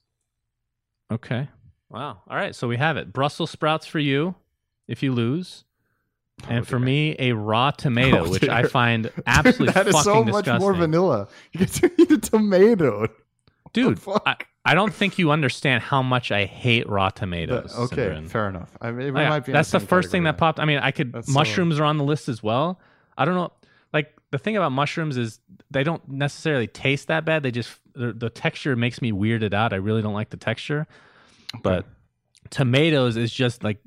[1.12, 1.48] okay.
[1.90, 2.22] Wow.
[2.26, 2.54] All right.
[2.54, 3.12] So we have it.
[3.12, 4.34] Brussels sprouts for you
[4.88, 5.64] if you lose.
[6.48, 6.86] And Oh, for dear.
[6.86, 10.52] me, a raw tomato, Oh, which I find absolutely that is so disgusting.
[10.54, 11.28] much more vanilla.
[11.52, 13.06] You get to eat a tomato.
[13.74, 14.00] Dude?
[14.24, 17.74] I, I don't think you understand how much I hate raw tomatoes.
[17.74, 18.28] The- okay, Synderen.
[18.30, 18.70] fair enough.
[18.80, 20.58] I mean, oh, might be that's the same first thing that popped.
[20.58, 22.80] I mean, I could That's so- mushrooms are on the list as well.
[23.18, 23.52] I don't know.
[23.92, 25.38] Like the thing about mushrooms is
[25.70, 27.42] they don't necessarily taste that bad.
[27.42, 29.72] They just the, the texture makes me weirded out.
[29.72, 30.86] I really don't like the texture.
[31.62, 31.86] But
[32.50, 33.78] tomatoes is just like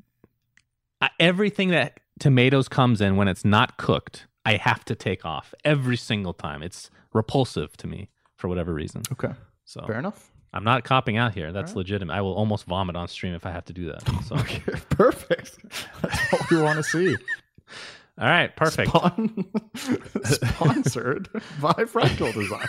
[1.20, 4.28] everything that tomatoes comes in when it's not cooked.
[4.46, 6.64] I have to take off every single time.
[6.64, 9.02] It's repulsive to me for whatever reason.
[9.12, 9.34] Okay,
[9.68, 10.32] So fair enough.
[10.54, 11.52] I'm not copping out here.
[11.52, 11.78] That's Alright.
[11.78, 12.14] legitimate.
[12.14, 14.02] I will almost vomit on stream if I have to do that.
[14.26, 15.58] So Okay, perfect.
[16.02, 17.16] That's what we want to see.
[18.18, 18.90] all right, perfect.
[18.90, 19.46] Spon-
[20.24, 21.28] sponsored
[21.62, 22.66] by Fractal Design.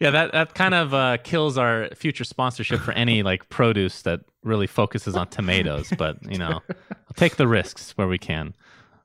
[0.00, 4.20] yeah, that that kind of uh, kills our future sponsorship for any like produce that
[4.44, 5.90] really focuses on tomatoes.
[5.96, 8.54] But you know, I'll take the risks where we can.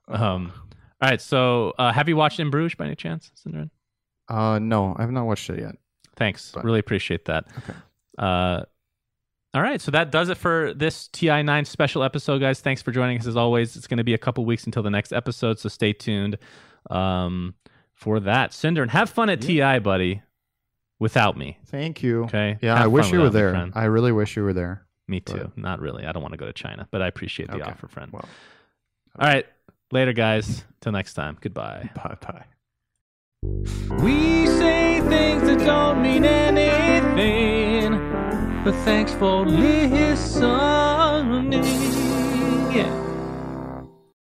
[0.08, 0.52] Um,
[1.00, 1.20] all right.
[1.22, 3.70] So, uh, have you watched In Bruges by any chance, Synderen?
[4.28, 5.76] Uh, no, I have not watched it yet.
[6.16, 6.52] Thanks.
[6.52, 7.44] But- really appreciate that.
[7.58, 7.74] Okay.
[8.18, 8.62] Uh,
[9.54, 12.60] All right, so that does it for this TI9 special episode, guys.
[12.60, 13.74] Thanks for joining us as always.
[13.76, 16.36] It's going to be a couple weeks until the next episode, so stay tuned
[16.90, 17.54] um,
[17.94, 18.52] for that.
[18.52, 20.20] Cinder, and have fun at TI, buddy,
[20.98, 21.58] without me.
[21.66, 22.24] Thank you.
[22.24, 22.58] Okay.
[22.60, 23.82] Yeah, Have I wish you were without me, there.
[23.82, 24.86] I really wish you were there.
[25.08, 25.34] Me too.
[25.54, 26.04] but- Not really.
[26.04, 27.70] I don't want to go to China, but I appreciate the Okay.
[27.70, 28.12] offer, friend.
[28.12, 28.28] Well,
[29.18, 29.46] All right,
[29.90, 30.64] later, guys.
[30.82, 31.38] Till next time.
[31.40, 31.88] Goodbye.
[31.94, 32.44] bye bye.
[34.02, 37.92] We say things that don't mean anything,
[38.64, 40.72] but thanks for listening.
[42.74, 43.05] Yeah.